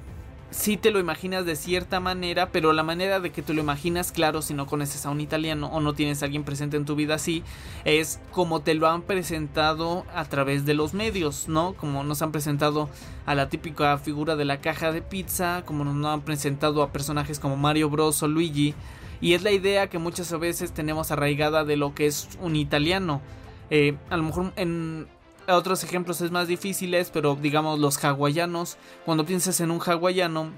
si 0.52 0.76
te 0.76 0.92
lo 0.92 1.00
imaginas 1.00 1.46
de 1.46 1.56
cierta 1.56 2.02
manera, 2.02 2.50
pero 2.52 2.74
la 2.74 2.84
manera 2.84 3.22
de 3.22 3.32
que 3.32 3.42
te 3.42 3.54
lo 3.54 3.62
imaginas, 3.62 4.12
claro, 4.12 4.42
si 4.42 4.54
no 4.54 4.68
conoces 4.68 5.06
a 5.06 5.10
un 5.10 5.22
italiano 5.22 5.68
o 5.68 5.80
no 5.80 5.94
tienes 5.94 6.22
a 6.22 6.26
alguien 6.26 6.44
presente 6.44 6.76
en 6.76 6.86
tu 6.86 6.96
vida 6.96 7.16
así, 7.16 7.42
es 7.86 8.20
como 8.32 8.60
te 8.60 8.74
lo 8.74 8.88
han 8.88 9.02
presentado 9.02 10.06
a 10.14 10.26
través 10.26 10.66
de 10.66 10.74
los 10.74 10.94
medios, 10.94 11.48
¿no? 11.48 11.74
Como 11.74 12.04
nos 12.04 12.22
han 12.22 12.34
presentado 12.34 12.90
a 13.26 13.34
la 13.34 13.48
típica 13.48 13.98
figura 13.98 14.36
de 14.36 14.46
la 14.46 14.60
caja 14.60 14.92
de 14.92 15.02
pizza, 15.02 15.64
como 15.66 15.86
nos 15.86 16.06
han 16.06 16.22
presentado 16.22 16.84
a 16.84 16.92
personajes 16.92 17.40
como 17.40 17.56
Mario 17.56 17.90
Bros 17.90 18.22
o 18.22 18.28
Luigi, 18.28 18.76
y 19.22 19.34
es 19.34 19.44
la 19.44 19.52
idea 19.52 19.88
que 19.88 20.00
muchas 20.00 20.38
veces 20.38 20.74
tenemos 20.74 21.12
arraigada 21.12 21.64
de 21.64 21.78
lo 21.78 21.96
que 21.96 22.08
es 22.08 22.28
un 22.42 22.58
italiano. 22.58 23.22
Eh, 23.70 23.96
a 24.10 24.18
lo 24.18 24.24
mejor 24.24 24.52
en 24.58 25.08
otros 25.56 25.84
ejemplos 25.84 26.22
es 26.22 26.32
más 26.32 26.48
difíciles, 26.48 27.10
pero 27.12 27.36
digamos 27.36 27.80
los 27.80 27.98
hawaianos. 28.04 28.78
Cuando 29.06 29.26
piensas 29.26 29.60
en 29.60 29.72
un 29.72 29.80
hawaiano, 29.80 30.52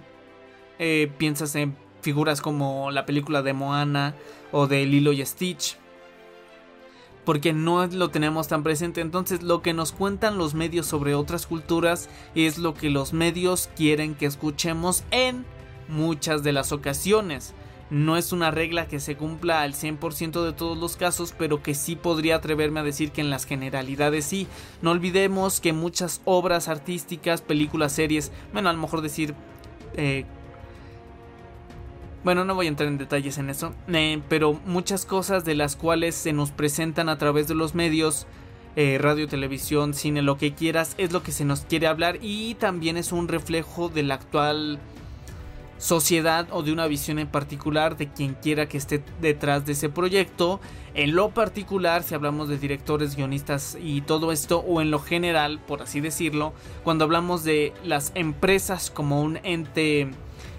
eh, 0.79 1.11
piensas 1.17 1.55
en 1.55 1.75
figuras 2.01 2.41
como 2.41 2.91
la 2.91 3.05
película 3.05 3.41
de 3.41 3.53
Moana 3.53 4.15
o 4.51 4.67
de 4.67 4.85
Lilo 4.85 5.13
y 5.13 5.25
Stitch. 5.25 5.77
Porque 7.25 7.53
no 7.53 7.85
lo 7.87 8.09
tenemos 8.09 8.47
tan 8.49 8.63
presente. 8.63 9.01
Entonces 9.01 9.43
lo 9.43 9.61
que 9.61 9.73
nos 9.73 9.93
cuentan 9.93 10.37
los 10.37 10.53
medios 10.53 10.85
sobre 10.85 11.15
otras 11.15 11.47
culturas 11.47 12.09
es 12.35 12.57
lo 12.57 12.73
que 12.73 12.89
los 12.89 13.13
medios 13.13 13.69
quieren 13.75 14.15
que 14.15 14.25
escuchemos 14.25 15.03
en 15.11 15.45
muchas 15.87 16.43
de 16.43 16.51
las 16.51 16.71
ocasiones. 16.71 17.53
No 17.93 18.17
es 18.17 18.31
una 18.31 18.49
regla 18.49 18.87
que 18.87 18.99
se 18.99 19.15
cumpla 19.15 19.61
al 19.61 19.75
100% 19.75 20.43
de 20.43 20.51
todos 20.51 20.75
los 20.75 20.97
casos, 20.97 21.35
pero 21.37 21.61
que 21.61 21.75
sí 21.75 21.95
podría 21.95 22.37
atreverme 22.37 22.79
a 22.79 22.83
decir 22.83 23.11
que 23.11 23.21
en 23.21 23.29
las 23.29 23.45
generalidades 23.45 24.25
sí. 24.25 24.47
No 24.81 24.89
olvidemos 24.89 25.59
que 25.59 25.73
muchas 25.73 26.19
obras 26.25 26.69
artísticas, 26.69 27.43
películas, 27.43 27.91
series, 27.91 28.31
bueno, 28.51 28.69
a 28.69 28.73
lo 28.73 28.79
mejor 28.79 29.01
decir... 29.01 29.35
Eh, 29.93 30.25
bueno, 32.23 32.45
no 32.45 32.55
voy 32.55 32.65
a 32.65 32.69
entrar 32.69 32.89
en 32.89 32.97
detalles 32.97 33.37
en 33.37 33.51
eso, 33.51 33.75
eh, 33.89 34.23
pero 34.27 34.59
muchas 34.65 35.05
cosas 35.05 35.45
de 35.45 35.53
las 35.53 35.75
cuales 35.75 36.15
se 36.15 36.33
nos 36.33 36.49
presentan 36.49 37.09
a 37.09 37.19
través 37.19 37.47
de 37.47 37.53
los 37.53 37.75
medios, 37.75 38.25
eh, 38.75 38.97
radio, 38.99 39.27
televisión, 39.27 39.93
cine, 39.93 40.23
lo 40.23 40.39
que 40.39 40.55
quieras, 40.55 40.95
es 40.97 41.11
lo 41.11 41.21
que 41.21 41.31
se 41.31 41.45
nos 41.45 41.59
quiere 41.61 41.85
hablar 41.85 42.17
y 42.23 42.55
también 42.55 42.97
es 42.97 43.11
un 43.11 43.27
reflejo 43.27 43.87
del 43.87 44.09
actual 44.11 44.79
sociedad 45.77 46.47
o 46.51 46.63
de 46.63 46.71
una 46.71 46.87
visión 46.87 47.19
en 47.19 47.27
particular 47.27 47.97
de 47.97 48.11
quien 48.11 48.35
quiera 48.35 48.67
que 48.67 48.77
esté 48.77 49.03
detrás 49.21 49.65
de 49.65 49.73
ese 49.73 49.89
proyecto. 49.89 50.59
En 50.93 51.15
lo 51.15 51.29
particular, 51.31 52.03
si 52.03 52.15
hablamos 52.15 52.47
de 52.49 52.57
directores, 52.57 53.15
guionistas 53.15 53.77
y 53.81 54.01
todo 54.01 54.31
esto, 54.31 54.59
o 54.59 54.81
en 54.81 54.91
lo 54.91 54.99
general, 54.99 55.59
por 55.59 55.81
así 55.81 56.01
decirlo, 56.01 56.53
cuando 56.83 57.03
hablamos 57.05 57.43
de 57.43 57.73
las 57.83 58.11
empresas 58.15 58.91
como 58.91 59.21
un 59.21 59.39
ente 59.43 60.09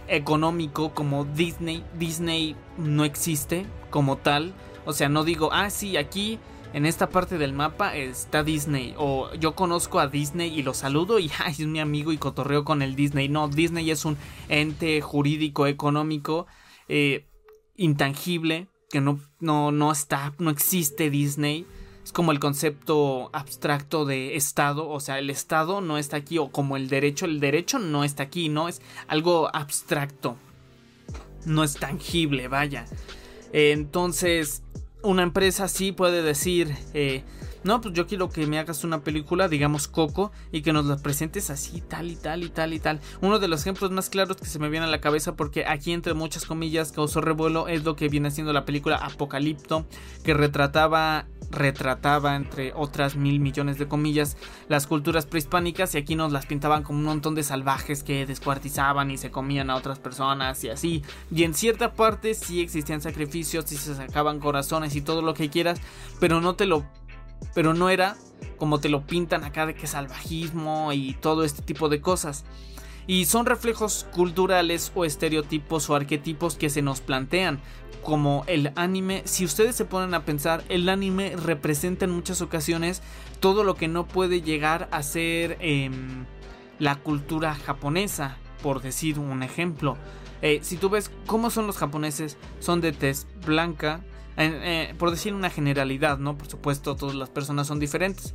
económico 0.09 0.93
como 0.93 1.25
Disney, 1.25 1.85
Disney 1.99 2.57
no 2.77 3.05
existe 3.05 3.67
como 3.91 4.17
tal. 4.17 4.53
O 4.87 4.93
sea, 4.93 5.09
no 5.09 5.25
digo, 5.25 5.51
ah, 5.53 5.71
sí, 5.71 5.97
aquí 5.97 6.39
en 6.75 6.87
esta 6.87 7.09
parte 7.09 7.39
del 7.39 7.53
mapa 7.53 7.95
está 7.95 8.43
Disney. 8.43 8.95
O 8.99 9.33
yo 9.35 9.55
conozco 9.55 10.01
a 10.01 10.09
Disney 10.09 10.53
y 10.59 10.63
lo 10.65 10.75
saludo 10.75 11.21
y 11.21 11.31
es 11.49 11.61
mi 11.61 11.79
amigo 11.79 12.13
y 12.13 12.19
cotorreo 12.19 12.65
con 12.65 12.83
el 12.83 12.97
Disney. 12.97 13.29
No, 13.29 13.49
Disney 13.49 13.91
es 13.91 14.05
un 14.05 14.19
ente 14.49 15.01
jurídico, 15.01 15.69
económico, 15.69 16.47
eh, 16.89 17.27
intangible, 17.77 18.67
que 18.91 19.01
no, 19.01 19.21
no, 19.39 19.71
no 19.71 19.93
está, 19.93 20.35
no 20.39 20.51
existe 20.51 21.11
Disney. 21.11 21.65
Es 22.03 22.13
como 22.13 22.33
el 22.33 22.41
concepto 22.41 23.31
abstracto 23.33 24.05
de 24.05 24.35
Estado, 24.35 24.89
o 24.89 24.99
sea, 24.99 25.21
el 25.21 25.31
Estado 25.31 25.81
no 25.81 25.97
está 25.97 26.19
aquí, 26.19 26.39
o 26.39 26.51
como 26.51 26.77
el 26.77 26.89
derecho, 26.89 27.25
el 27.25 27.39
derecho 27.39 27.79
no 27.79 28.03
está 28.05 28.25
aquí, 28.25 28.51
no 28.51 28.69
es 28.69 28.83
algo 29.07 29.49
abstracto, 29.55 30.37
no 31.47 31.65
es 31.65 31.77
tangible, 31.77 32.49
vaya. 32.49 32.85
Entonces, 33.53 34.64
una 35.05 35.23
empresa 35.23 35.69
sí 35.69 35.93
puede 35.93 36.23
decir, 36.23 36.75
eh, 36.95 37.23
no, 37.65 37.81
pues 37.81 37.95
yo 37.95 38.07
quiero 38.07 38.29
que 38.29 38.47
me 38.47 38.59
hagas 38.59 38.85
una 38.85 39.01
película, 39.03 39.49
digamos 39.49 39.89
Coco, 39.89 40.33
y 40.53 40.63
que 40.63 40.73
nos 40.73 40.85
la 40.85 40.97
presentes 40.99 41.51
así, 41.51 41.81
tal 41.81 42.11
y 42.11 42.17
tal 42.17 42.45
y 42.45 42.51
tal 42.51 42.73
y 42.73 42.79
tal. 42.79 43.01
Uno 43.21 43.39
de 43.39 43.49
los 43.49 43.63
ejemplos 43.63 43.91
más 43.91 44.11
claros 44.11 44.37
que 44.37 44.47
se 44.47 44.59
me 44.59 44.69
viene 44.69 44.87
a 44.87 44.91
la 44.91 45.01
cabeza, 45.01 45.35
porque 45.35 45.65
aquí 45.67 45.93
entre 45.93 46.15
muchas 46.15 46.45
comillas 46.45 46.93
causó 46.93 47.21
revuelo, 47.21 47.69
es 47.69 47.85
lo 47.85 47.97
que 47.97 48.09
viene 48.09 48.31
siendo 48.31 48.53
la 48.53 48.65
película 48.65 48.97
Apocalipto, 48.97 49.87
que 50.23 50.35
retrataba 50.35 51.27
retrataba 51.51 52.37
entre 52.37 52.73
otras 52.75 53.17
mil 53.17 53.41
millones 53.41 53.79
de 53.79 53.87
comillas 53.87 54.37
las 54.69 54.87
culturas 54.87 55.27
prehispánicas 55.27 55.95
y 55.95 55.99
aquí 55.99 56.17
nos 56.17 56.33
las 56.33 56.47
pintaban 56.47 56.83
como 56.83 56.99
un 56.99 57.05
montón 57.05 57.35
de 57.35 57.43
salvajes 57.43 58.03
que 58.03 58.27
descuartizaban 58.27 59.11
y 59.11 59.19
se 59.19 59.31
comían 59.31 59.71
a 59.71 59.77
otras 59.77 59.99
personas 59.99 60.63
y 60.65 60.71
así 60.71 61.03
y 61.31 61.45
en 61.45 61.55
cierta 61.55 61.93
parte 61.93 62.35
sí 62.35 62.61
existían 62.61 63.01
sacrificios 63.01 63.71
y 63.73 63.77
se 63.77 63.95
sacaban 63.95 64.41
corazones 64.41 64.97
y 64.97 65.03
todo 65.03 65.23
lo 65.23 65.35
que 65.35 65.51
quieras 65.51 65.81
pero 66.19 66.41
no 66.41 66.55
te 66.55 66.67
lo 66.67 66.85
pero 67.53 67.75
no 67.75 67.91
era 67.91 68.17
como 68.57 68.81
te 68.81 68.89
lo 68.89 69.07
pintan 69.07 69.45
acá 69.45 69.67
de 69.67 69.75
que 69.75 69.87
salvajismo 69.87 70.93
y 70.93 71.15
todo 71.15 71.45
este 71.45 71.63
tipo 71.63 71.89
de 71.89 72.01
cosas. 72.01 72.45
Y 73.07 73.27
son 73.27 73.47
reflejos 73.47 74.07
culturales 74.13 74.91
o 74.95 75.05
estereotipos 75.05 75.91
o 75.91 75.95
arquetipos 75.95 76.57
que 76.57 76.71
se 76.71 76.81
nos 76.81 77.01
plantean, 77.01 77.61
como 78.03 78.45
el 78.47 78.73
anime. 78.77 79.23
Si 79.27 79.45
ustedes 79.45 79.77
se 79.77 79.85
ponen 79.85 80.15
a 80.15 80.25
pensar, 80.25 80.65
el 80.69 80.89
anime 80.89 81.37
representa 81.37 82.05
en 82.05 82.13
muchas 82.13 82.41
ocasiones 82.41 83.03
todo 83.41 83.65
lo 83.65 83.75
que 83.75 83.89
no 83.89 84.07
puede 84.07 84.41
llegar 84.41 84.89
a 84.91 85.03
ser 85.03 85.59
em, 85.61 86.25
la 86.79 86.97
cultura 86.97 87.55
japonesa, 87.55 88.39
por 88.63 88.81
decir 88.81 89.19
un 89.19 89.43
ejemplo. 89.43 89.99
Eh, 90.41 90.61
si 90.63 90.77
tú 90.77 90.89
ves 90.89 91.11
cómo 91.27 91.51
son 91.51 91.67
los 91.67 91.77
japoneses, 91.77 92.39
son 92.61 92.81
de 92.81 92.93
tez 92.93 93.27
blanca, 93.45 94.03
eh, 94.37 94.95
por 94.99 95.11
decir 95.11 95.35
una 95.35 95.51
generalidad, 95.51 96.19
¿no? 96.19 96.37
Por 96.37 96.49
supuesto, 96.49 96.97
todas 96.97 97.15
las 97.15 97.31
personas 97.31 97.67
son 97.67 97.79
diferentes. 97.79 98.35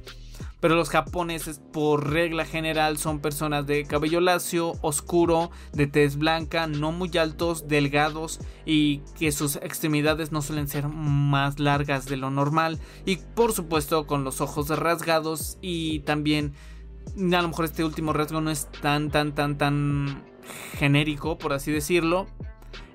Pero 0.60 0.76
los 0.76 0.90
japoneses, 0.90 1.62
por 1.72 2.12
regla 2.12 2.44
general, 2.46 2.98
son 2.98 3.20
personas 3.20 3.66
de 3.66 3.86
cabello 3.86 4.20
lacio, 4.20 4.74
oscuro, 4.82 5.52
de 5.72 5.88
tez 5.88 6.18
blanca, 6.18 6.68
no 6.68 6.92
muy 6.92 7.18
altos, 7.18 7.68
delgados 7.70 8.40
y 8.66 9.00
que 9.18 9.32
sus 9.32 9.56
extremidades 9.58 10.34
no 10.34 10.42
suelen 10.42 10.68
ser 10.68 10.90
más 10.90 11.60
largas 11.60 12.06
de 12.06 12.18
lo 12.18 12.30
normal. 12.30 12.78
Y 13.06 13.18
por 13.18 13.54
supuesto, 13.54 14.06
con 14.06 14.26
los 14.26 14.42
ojos 14.42 14.68
rasgados 14.68 15.58
y 15.62 16.00
también, 16.00 16.54
a 17.16 17.42
lo 17.42 17.48
mejor 17.48 17.66
este 17.66 17.86
último 17.86 18.12
rasgo 18.12 18.42
no 18.42 18.52
es 18.52 18.70
tan, 18.82 19.12
tan, 19.12 19.34
tan, 19.34 19.58
tan 19.58 20.26
genérico, 20.78 21.38
por 21.38 21.54
así 21.54 21.72
decirlo. 21.72 22.28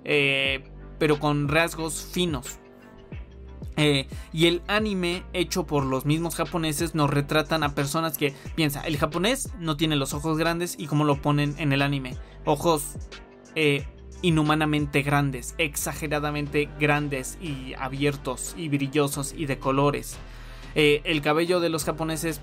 Eh, 0.04 0.64
pero 0.98 1.18
con 1.18 1.48
rasgos 1.48 2.08
finos. 2.12 2.58
Eh, 3.76 4.06
y 4.32 4.46
el 4.46 4.62
anime 4.68 5.24
hecho 5.32 5.66
por 5.66 5.84
los 5.84 6.06
mismos 6.06 6.36
japoneses 6.36 6.94
nos 6.94 7.10
retratan 7.10 7.64
a 7.64 7.74
personas 7.74 8.16
que 8.16 8.32
piensa, 8.54 8.82
el 8.82 8.96
japonés 8.96 9.50
no 9.58 9.76
tiene 9.76 9.96
los 9.96 10.14
ojos 10.14 10.38
grandes 10.38 10.76
y 10.78 10.86
como 10.86 11.04
lo 11.04 11.20
ponen 11.20 11.54
en 11.58 11.72
el 11.72 11.82
anime, 11.82 12.16
ojos 12.44 12.94
eh, 13.56 13.84
inhumanamente 14.22 15.02
grandes, 15.02 15.54
exageradamente 15.58 16.68
grandes 16.78 17.36
y 17.40 17.74
abiertos 17.78 18.54
y 18.56 18.68
brillosos 18.68 19.34
y 19.36 19.46
de 19.46 19.58
colores. 19.58 20.16
Eh, 20.76 21.02
el 21.04 21.20
cabello 21.20 21.60
de 21.60 21.68
los 21.68 21.84
japoneses 21.84 22.40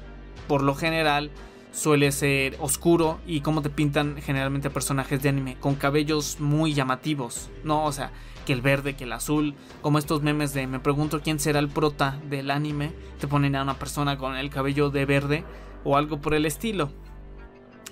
por 0.47 0.61
lo 0.61 0.75
general 0.75 1.31
suele 1.71 2.11
ser 2.11 2.57
oscuro 2.59 3.19
y 3.25 3.41
como 3.41 3.61
te 3.61 3.69
pintan 3.69 4.17
generalmente 4.21 4.69
personajes 4.69 5.21
de 5.21 5.29
anime 5.29 5.57
con 5.59 5.75
cabellos 5.75 6.39
muy 6.39 6.73
llamativos, 6.73 7.49
no, 7.63 7.85
o 7.85 7.91
sea, 7.91 8.11
que 8.45 8.53
el 8.53 8.61
verde, 8.61 8.95
que 8.95 9.03
el 9.05 9.13
azul, 9.13 9.55
como 9.81 9.97
estos 9.97 10.21
memes 10.21 10.53
de 10.53 10.67
me 10.67 10.79
pregunto 10.79 11.21
quién 11.21 11.39
será 11.39 11.59
el 11.59 11.69
prota 11.69 12.19
del 12.29 12.51
anime, 12.51 12.91
te 13.19 13.27
ponen 13.27 13.55
a 13.55 13.63
una 13.63 13.75
persona 13.75 14.17
con 14.17 14.35
el 14.35 14.49
cabello 14.49 14.89
de 14.89 15.05
verde 15.05 15.43
o 15.83 15.97
algo 15.97 16.21
por 16.21 16.33
el 16.33 16.45
estilo. 16.45 16.91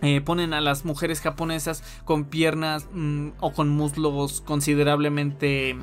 Eh, 0.02 0.22
ponen 0.22 0.54
a 0.54 0.62
las 0.62 0.86
mujeres 0.86 1.20
japonesas 1.20 1.84
con 2.06 2.26
piernas 2.26 2.88
mm, 2.93 3.30
o 3.39 3.52
con 3.54 3.70
muslos 3.70 4.41
considerablemente... 4.41 5.78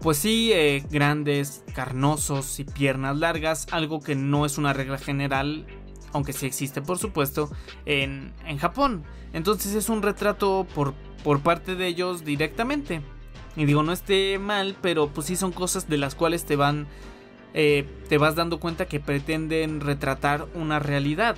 pues 0.00 0.18
sí, 0.18 0.50
eh, 0.52 0.84
grandes, 0.90 1.62
carnosos 1.74 2.58
y 2.58 2.64
piernas 2.64 3.16
largas, 3.18 3.66
algo 3.70 4.00
que 4.00 4.16
no 4.16 4.46
es 4.46 4.58
una 4.58 4.72
regla 4.72 4.98
general, 4.98 5.66
aunque 6.12 6.32
sí 6.32 6.46
existe 6.46 6.82
por 6.82 6.98
supuesto, 6.98 7.50
en, 7.84 8.32
en 8.44 8.58
Japón. 8.58 9.04
Entonces 9.32 9.74
es 9.74 9.88
un 9.88 10.02
retrato 10.02 10.66
por 10.74 10.94
por 11.22 11.40
parte 11.40 11.74
de 11.74 11.86
ellos 11.86 12.24
directamente. 12.24 13.02
Y 13.56 13.64
digo, 13.64 13.82
no 13.82 13.92
esté 13.92 14.38
mal, 14.38 14.76
pero 14.80 15.08
pues 15.08 15.26
sí 15.26 15.36
son 15.36 15.52
cosas 15.52 15.88
de 15.88 15.98
las 15.98 16.14
cuales 16.14 16.44
te 16.44 16.56
van, 16.56 16.86
eh, 17.54 17.86
te 18.08 18.18
vas 18.18 18.36
dando 18.36 18.60
cuenta 18.60 18.86
que 18.86 19.00
pretenden 19.00 19.80
retratar 19.80 20.46
una 20.54 20.78
realidad. 20.78 21.36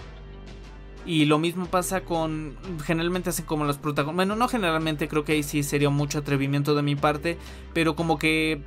Y 1.05 1.25
lo 1.25 1.39
mismo 1.39 1.67
pasa 1.67 2.03
con, 2.03 2.57
generalmente 2.85 3.31
hacen 3.31 3.45
como 3.45 3.65
los 3.65 3.79
protagonistas, 3.79 4.15
bueno, 4.15 4.37
no 4.37 4.47
generalmente, 4.47 5.09
creo 5.09 5.25
que 5.25 5.33
ahí 5.33 5.43
sí 5.43 5.65
sería 5.65 5.91
mucho 5.91 6.19
atrevimiento 6.19 6.77
de 6.77 6.83
mi 6.83 6.95
parte, 6.95 7.39
pero 7.75 7.97
como 7.97 8.19
que, 8.19 8.63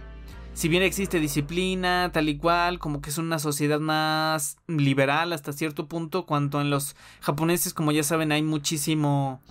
si 0.54 0.68
bien 0.68 0.84
existe 0.84 1.22
disciplina, 1.22 2.10
tal 2.12 2.28
y 2.28 2.38
cual, 2.38 2.78
como 2.78 3.00
que 3.00 3.10
es 3.10 3.18
una 3.18 3.40
sociedad 3.40 3.80
más 3.80 4.58
liberal 4.68 5.32
hasta 5.32 5.54
cierto 5.54 5.88
punto, 5.88 6.26
cuanto 6.26 6.60
en 6.60 6.70
los 6.70 6.98
japoneses, 7.22 7.74
como 7.74 7.94
ya 7.94 8.04
saben, 8.04 8.34
hay 8.34 8.44
muchísimo 8.44 9.42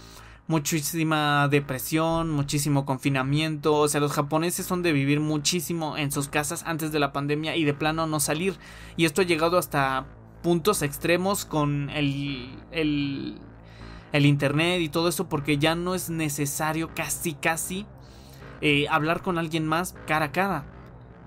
muchísima 0.46 1.48
depresión, 1.48 2.30
muchísimo 2.30 2.84
confinamiento, 2.84 3.74
o 3.74 3.88
sea, 3.88 4.00
los 4.00 4.12
japoneses 4.12 4.66
son 4.66 4.82
de 4.82 4.92
vivir 4.92 5.20
muchísimo 5.20 5.96
en 5.96 6.12
sus 6.12 6.28
casas 6.28 6.64
antes 6.66 6.92
de 6.92 6.98
la 6.98 7.12
pandemia 7.12 7.56
y 7.56 7.64
de 7.64 7.74
plano 7.74 8.06
no 8.06 8.20
salir. 8.20 8.54
Y 8.96 9.06
esto 9.06 9.22
ha 9.22 9.24
llegado 9.24 9.58
hasta 9.58 10.06
puntos 10.42 10.82
extremos 10.82 11.46
con 11.46 11.88
el, 11.90 12.50
el, 12.70 13.40
internet 14.12 14.82
y 14.82 14.90
todo 14.90 15.08
eso 15.08 15.28
porque 15.28 15.56
ya 15.56 15.74
no 15.74 15.94
es 15.94 16.10
necesario 16.10 16.90
casi 16.94 17.32
casi 17.32 17.86
eh, 18.60 18.86
hablar 18.90 19.22
con 19.22 19.38
alguien 19.38 19.66
más 19.66 19.94
cara 20.06 20.26
a 20.26 20.32
cara. 20.32 20.66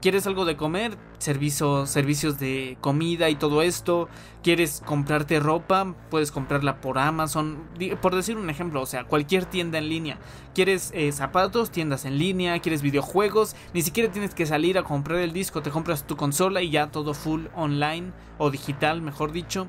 ¿Quieres 0.02 0.28
algo 0.28 0.46
de 0.46 0.56
comer? 0.56 0.98
Servicio, 1.20 1.88
servicios 1.88 2.38
de 2.40 2.78
comida 2.80 3.30
y 3.30 3.36
todo 3.36 3.62
esto. 3.62 4.08
¿Quieres 4.44 4.82
comprarte 4.86 5.40
ropa? 5.40 5.96
Puedes 6.10 6.32
comprarla 6.32 6.80
por 6.80 7.00
Amazon. 7.00 7.58
Por 8.02 8.16
decir 8.16 8.38
un 8.38 8.50
ejemplo, 8.50 8.82
o 8.82 8.86
sea, 8.86 9.06
cualquier 9.06 9.46
tienda 9.46 9.80
en 9.80 9.90
línea. 9.90 10.20
¿Quieres 10.54 10.92
eh, 10.94 11.12
zapatos? 11.12 11.72
Tiendas 11.72 12.06
en 12.06 12.18
línea. 12.18 12.60
¿Quieres 12.60 12.82
videojuegos? 12.82 13.56
Ni 13.74 13.82
siquiera 13.82 14.12
tienes 14.12 14.36
que 14.36 14.46
salir 14.46 14.78
a 14.78 14.84
comprar 14.84 15.20
el 15.20 15.34
disco. 15.34 15.62
Te 15.62 15.72
compras 15.72 16.06
tu 16.06 16.16
consola 16.16 16.62
y 16.62 16.70
ya 16.70 16.92
todo 16.92 17.14
full 17.14 17.46
online 17.56 18.12
o 18.38 18.52
digital, 18.52 19.02
mejor 19.02 19.32
dicho. 19.32 19.68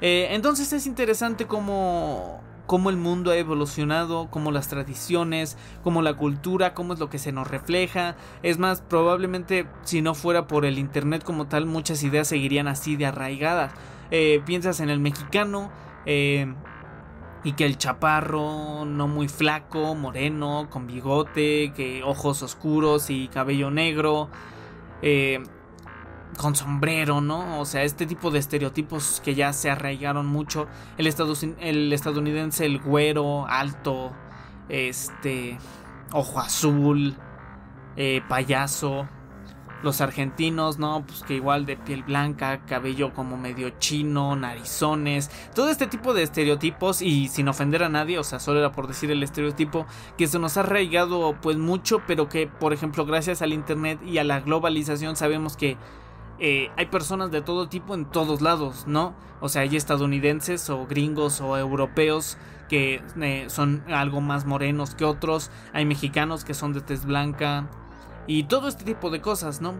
Eh, 0.00 0.28
entonces 0.30 0.72
es 0.72 0.86
interesante 0.86 1.46
como 1.46 2.42
cómo 2.66 2.90
el 2.90 2.96
mundo 2.96 3.30
ha 3.30 3.36
evolucionado, 3.36 4.28
cómo 4.30 4.50
las 4.50 4.68
tradiciones, 4.68 5.56
cómo 5.82 6.02
la 6.02 6.14
cultura, 6.14 6.74
cómo 6.74 6.94
es 6.94 6.98
lo 6.98 7.10
que 7.10 7.18
se 7.18 7.32
nos 7.32 7.48
refleja. 7.48 8.16
Es 8.42 8.58
más, 8.58 8.80
probablemente 8.80 9.66
si 9.82 10.02
no 10.02 10.14
fuera 10.14 10.46
por 10.46 10.64
el 10.64 10.78
Internet 10.78 11.24
como 11.24 11.46
tal, 11.46 11.66
muchas 11.66 12.02
ideas 12.02 12.28
seguirían 12.28 12.68
así 12.68 12.96
de 12.96 13.06
arraigadas. 13.06 13.72
Eh, 14.10 14.42
piensas 14.44 14.80
en 14.80 14.90
el 14.90 15.00
mexicano 15.00 15.70
eh, 16.06 16.52
y 17.42 17.52
que 17.52 17.66
el 17.66 17.76
chaparro, 17.76 18.84
no 18.84 19.08
muy 19.08 19.28
flaco, 19.28 19.94
moreno, 19.94 20.68
con 20.70 20.86
bigote, 20.86 21.72
que 21.74 22.02
ojos 22.02 22.42
oscuros 22.42 23.10
y 23.10 23.28
cabello 23.28 23.70
negro. 23.70 24.28
Eh, 25.02 25.42
con 26.34 26.54
sombrero, 26.54 27.20
¿no? 27.20 27.60
O 27.60 27.64
sea, 27.64 27.82
este 27.82 28.06
tipo 28.06 28.30
de 28.30 28.38
estereotipos 28.38 29.20
que 29.24 29.34
ya 29.34 29.52
se 29.52 29.70
arraigaron 29.70 30.26
mucho. 30.26 30.66
El, 30.98 31.06
el 31.60 31.92
estadounidense, 31.92 32.66
el 32.66 32.78
güero, 32.78 33.46
alto, 33.46 34.12
este, 34.68 35.58
ojo 36.12 36.40
azul, 36.40 37.16
eh, 37.96 38.22
payaso. 38.28 39.08
Los 39.82 40.00
argentinos, 40.00 40.78
¿no? 40.78 41.04
Pues 41.06 41.24
que 41.24 41.34
igual 41.34 41.66
de 41.66 41.76
piel 41.76 42.04
blanca, 42.04 42.64
cabello 42.64 43.12
como 43.12 43.36
medio 43.36 43.68
chino, 43.78 44.34
narizones, 44.34 45.30
todo 45.54 45.68
este 45.68 45.86
tipo 45.86 46.14
de 46.14 46.22
estereotipos 46.22 47.02
y 47.02 47.28
sin 47.28 47.48
ofender 47.48 47.82
a 47.82 47.90
nadie, 47.90 48.18
o 48.18 48.24
sea, 48.24 48.40
solo 48.40 48.60
era 48.60 48.72
por 48.72 48.86
decir 48.86 49.10
el 49.10 49.22
estereotipo 49.22 49.84
que 50.16 50.26
se 50.26 50.38
nos 50.38 50.56
ha 50.56 50.60
arraigado 50.60 51.36
pues 51.42 51.58
mucho, 51.58 52.00
pero 52.06 52.30
que 52.30 52.46
por 52.46 52.72
ejemplo 52.72 53.04
gracias 53.04 53.42
al 53.42 53.52
internet 53.52 54.00
y 54.02 54.16
a 54.16 54.24
la 54.24 54.40
globalización 54.40 55.16
sabemos 55.16 55.54
que 55.54 55.76
eh, 56.38 56.70
hay 56.76 56.86
personas 56.86 57.30
de 57.30 57.42
todo 57.42 57.68
tipo 57.68 57.94
en 57.94 58.06
todos 58.06 58.40
lados, 58.40 58.84
¿no? 58.86 59.14
O 59.40 59.48
sea, 59.48 59.62
hay 59.62 59.76
estadounidenses 59.76 60.68
o 60.70 60.86
gringos 60.86 61.40
o 61.40 61.56
europeos 61.56 62.38
que 62.68 63.02
eh, 63.20 63.44
son 63.48 63.84
algo 63.88 64.20
más 64.20 64.46
morenos 64.46 64.94
que 64.94 65.04
otros, 65.04 65.50
hay 65.72 65.84
mexicanos 65.84 66.44
que 66.44 66.54
son 66.54 66.72
de 66.72 66.80
tez 66.80 67.04
blanca 67.04 67.68
y 68.26 68.44
todo 68.44 68.68
este 68.68 68.84
tipo 68.84 69.10
de 69.10 69.20
cosas, 69.20 69.60
¿no? 69.60 69.74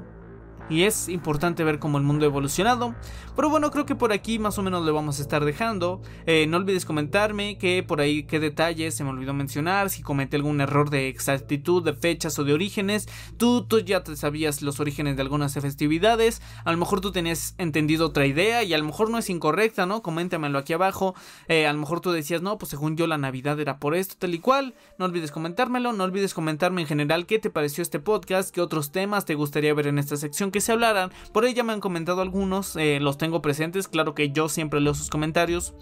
Y 0.69 0.83
es 0.83 1.09
importante 1.09 1.65
ver 1.65 1.79
cómo 1.79 1.99
el 1.99 2.05
mundo 2.05 2.25
ha 2.25 2.29
evolucionado. 2.29 2.95
Pero 3.37 3.51
bueno, 3.51 3.71
creo 3.71 3.85
que 3.85 3.95
por 3.95 4.13
aquí 4.13 4.39
más 4.39 4.59
o 4.59 4.63
menos 4.63 4.85
le 4.85 4.93
vamos 4.93 5.19
a 5.19 5.23
estar 5.23 5.45
dejando. 5.45 6.01
Eh, 6.27 6.47
no 6.47 6.57
olvides 6.57 6.85
comentarme 6.85 7.59
que 7.59 7.83
por 7.83 8.01
ahí 8.01 8.25
qué 8.25 8.41
detalles 8.41 8.95
se 8.95 9.05
me 9.05 9.11
olvidó 9.11 9.35
mencionar, 9.35 9.91
si 9.91 10.03
cometí 10.03 10.37
algún 10.37 10.61
error 10.61 10.91
de 10.91 11.09
exactitud, 11.09 11.83
de 11.83 11.93
fechas 11.93 12.39
o 12.39 12.45
de 12.45 12.53
orígenes. 12.53 13.09
Tú, 13.37 13.65
tú 13.65 13.81
ya 13.81 14.03
sabías 14.15 14.63
los 14.63 14.81
orígenes 14.81 15.17
de 15.17 15.23
algunas 15.23 15.55
festividades. 15.55 16.41
A 16.65 16.73
lo 16.73 16.79
mejor 16.79 17.01
tú 17.01 17.13
tenías 17.13 17.55
entendido 17.59 18.07
otra 18.07 18.27
idea 18.27 18.63
y 18.63 18.73
a 18.73 18.79
lo 18.79 18.85
mejor 18.85 19.11
no 19.11 19.19
es 19.19 19.29
incorrecta, 19.31 19.87
¿no? 19.87 20.03
Coméntamelo 20.03 20.59
aquí 20.59 20.73
abajo. 20.73 21.15
Eh, 21.49 21.67
a 21.67 21.73
lo 21.73 21.79
mejor 21.79 22.01
tú 22.01 22.13
decías, 22.13 22.41
no, 22.41 22.57
pues 22.59 22.71
según 22.71 22.97
yo 22.97 23.07
la 23.07 23.19
Navidad 23.19 23.59
era 23.61 23.79
por 23.79 23.95
esto, 23.95 24.15
tal 24.19 24.35
y 24.35 24.39
cual. 24.39 24.75
No 24.99 25.05
olvides 25.05 25.33
comentármelo, 25.33 25.93
no 25.93 26.05
olvides 26.05 26.35
comentarme 26.35 26.81
en 26.81 26.87
general 26.87 27.27
qué 27.27 27.39
te 27.39 27.51
pareció 27.51 27.83
este 27.83 27.99
podcast, 27.99 28.55
qué 28.55 28.61
otros 28.61 28.93
temas 28.93 29.25
te 29.25 29.35
gustaría 29.35 29.75
ver 29.75 29.89
en 29.89 29.99
esta 29.99 30.17
sección 30.17 30.53
que 30.55 30.61
se 30.61 30.71
hablaran. 30.71 31.11
Por 31.33 31.45
ahí 31.45 31.53
ya 31.53 31.65
me 31.65 31.73
han 31.73 31.81
comentado 31.81 32.23
algunos, 32.23 32.77
eh, 32.77 33.01
los 33.01 33.19
tengo 33.19 33.43
presentes. 33.43 33.89
Claro 33.89 34.15
que 34.15 34.31
yo 34.31 34.49
siempre 34.49 34.81
leo 34.81 34.95
sus 34.95 35.11
comentarios. 35.11 35.75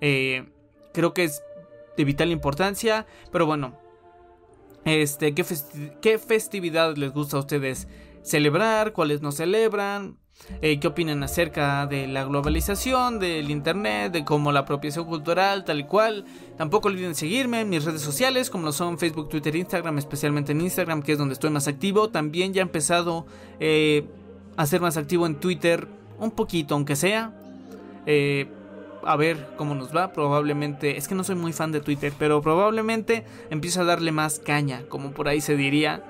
Eh, 0.00 0.48
creo 0.94 1.12
que 1.12 1.24
es 1.24 1.42
de 1.94 2.04
vital 2.04 2.30
importancia. 2.30 3.06
Pero 3.30 3.44
bueno, 3.44 3.78
este, 4.86 5.34
¿qué, 5.34 5.44
¿qué 6.00 6.18
festividad 6.18 6.96
les 6.96 7.12
gusta 7.12 7.36
a 7.36 7.40
ustedes 7.40 7.86
celebrar? 8.22 8.94
¿Cuáles 8.94 9.20
no 9.20 9.30
celebran? 9.30 10.16
Eh, 10.62 10.80
qué 10.80 10.88
opinan 10.88 11.22
acerca 11.22 11.86
de 11.86 12.06
la 12.06 12.24
globalización, 12.24 13.18
del 13.18 13.50
internet, 13.50 14.12
de 14.12 14.24
cómo 14.24 14.50
la 14.50 14.60
apropiación 14.60 15.04
cultural, 15.04 15.64
tal 15.64 15.80
y 15.80 15.84
cual. 15.84 16.24
Tampoco 16.56 16.88
olviden 16.88 17.14
seguirme 17.14 17.60
en 17.60 17.68
mis 17.68 17.84
redes 17.84 18.00
sociales, 18.00 18.50
como 18.50 18.66
lo 18.66 18.72
son 18.72 18.98
Facebook, 18.98 19.28
Twitter, 19.28 19.54
Instagram, 19.54 19.98
especialmente 19.98 20.52
en 20.52 20.60
Instagram, 20.60 21.02
que 21.02 21.12
es 21.12 21.18
donde 21.18 21.34
estoy 21.34 21.50
más 21.50 21.68
activo. 21.68 22.08
También 22.08 22.52
ya 22.54 22.62
he 22.62 22.62
empezado 22.62 23.26
eh, 23.60 24.06
a 24.56 24.66
ser 24.66 24.80
más 24.80 24.96
activo 24.96 25.26
en 25.26 25.36
Twitter, 25.36 25.86
un 26.18 26.30
poquito, 26.30 26.74
aunque 26.74 26.96
sea. 26.96 27.32
Eh, 28.06 28.48
a 29.04 29.16
ver 29.16 29.50
cómo 29.56 29.74
nos 29.74 29.94
va. 29.94 30.12
Probablemente, 30.12 30.96
es 30.96 31.08
que 31.08 31.14
no 31.14 31.24
soy 31.24 31.36
muy 31.36 31.52
fan 31.52 31.72
de 31.72 31.80
Twitter, 31.80 32.12
pero 32.18 32.42
probablemente 32.42 33.24
empiezo 33.50 33.82
a 33.82 33.84
darle 33.84 34.12
más 34.12 34.38
caña, 34.38 34.82
como 34.88 35.12
por 35.12 35.28
ahí 35.28 35.40
se 35.40 35.56
diría. 35.56 36.02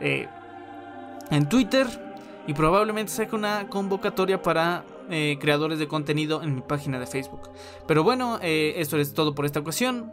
en 0.00 1.48
Twitter 1.48 2.05
y 2.46 2.54
probablemente 2.54 3.12
saque 3.12 3.34
una 3.34 3.68
convocatoria 3.68 4.40
para 4.40 4.84
eh, 5.10 5.36
creadores 5.40 5.78
de 5.78 5.88
contenido 5.88 6.42
en 6.42 6.54
mi 6.54 6.60
página 6.60 6.98
de 6.98 7.06
Facebook. 7.06 7.50
Pero 7.86 8.04
bueno, 8.04 8.38
eh, 8.42 8.74
esto 8.76 8.98
es 8.98 9.14
todo 9.14 9.34
por 9.34 9.46
esta 9.46 9.60
ocasión. 9.60 10.12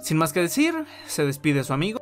Sin 0.00 0.18
más 0.18 0.32
que 0.32 0.40
decir, 0.40 0.74
se 1.06 1.24
despide 1.24 1.64
su 1.64 1.72
amigo. 1.72 2.00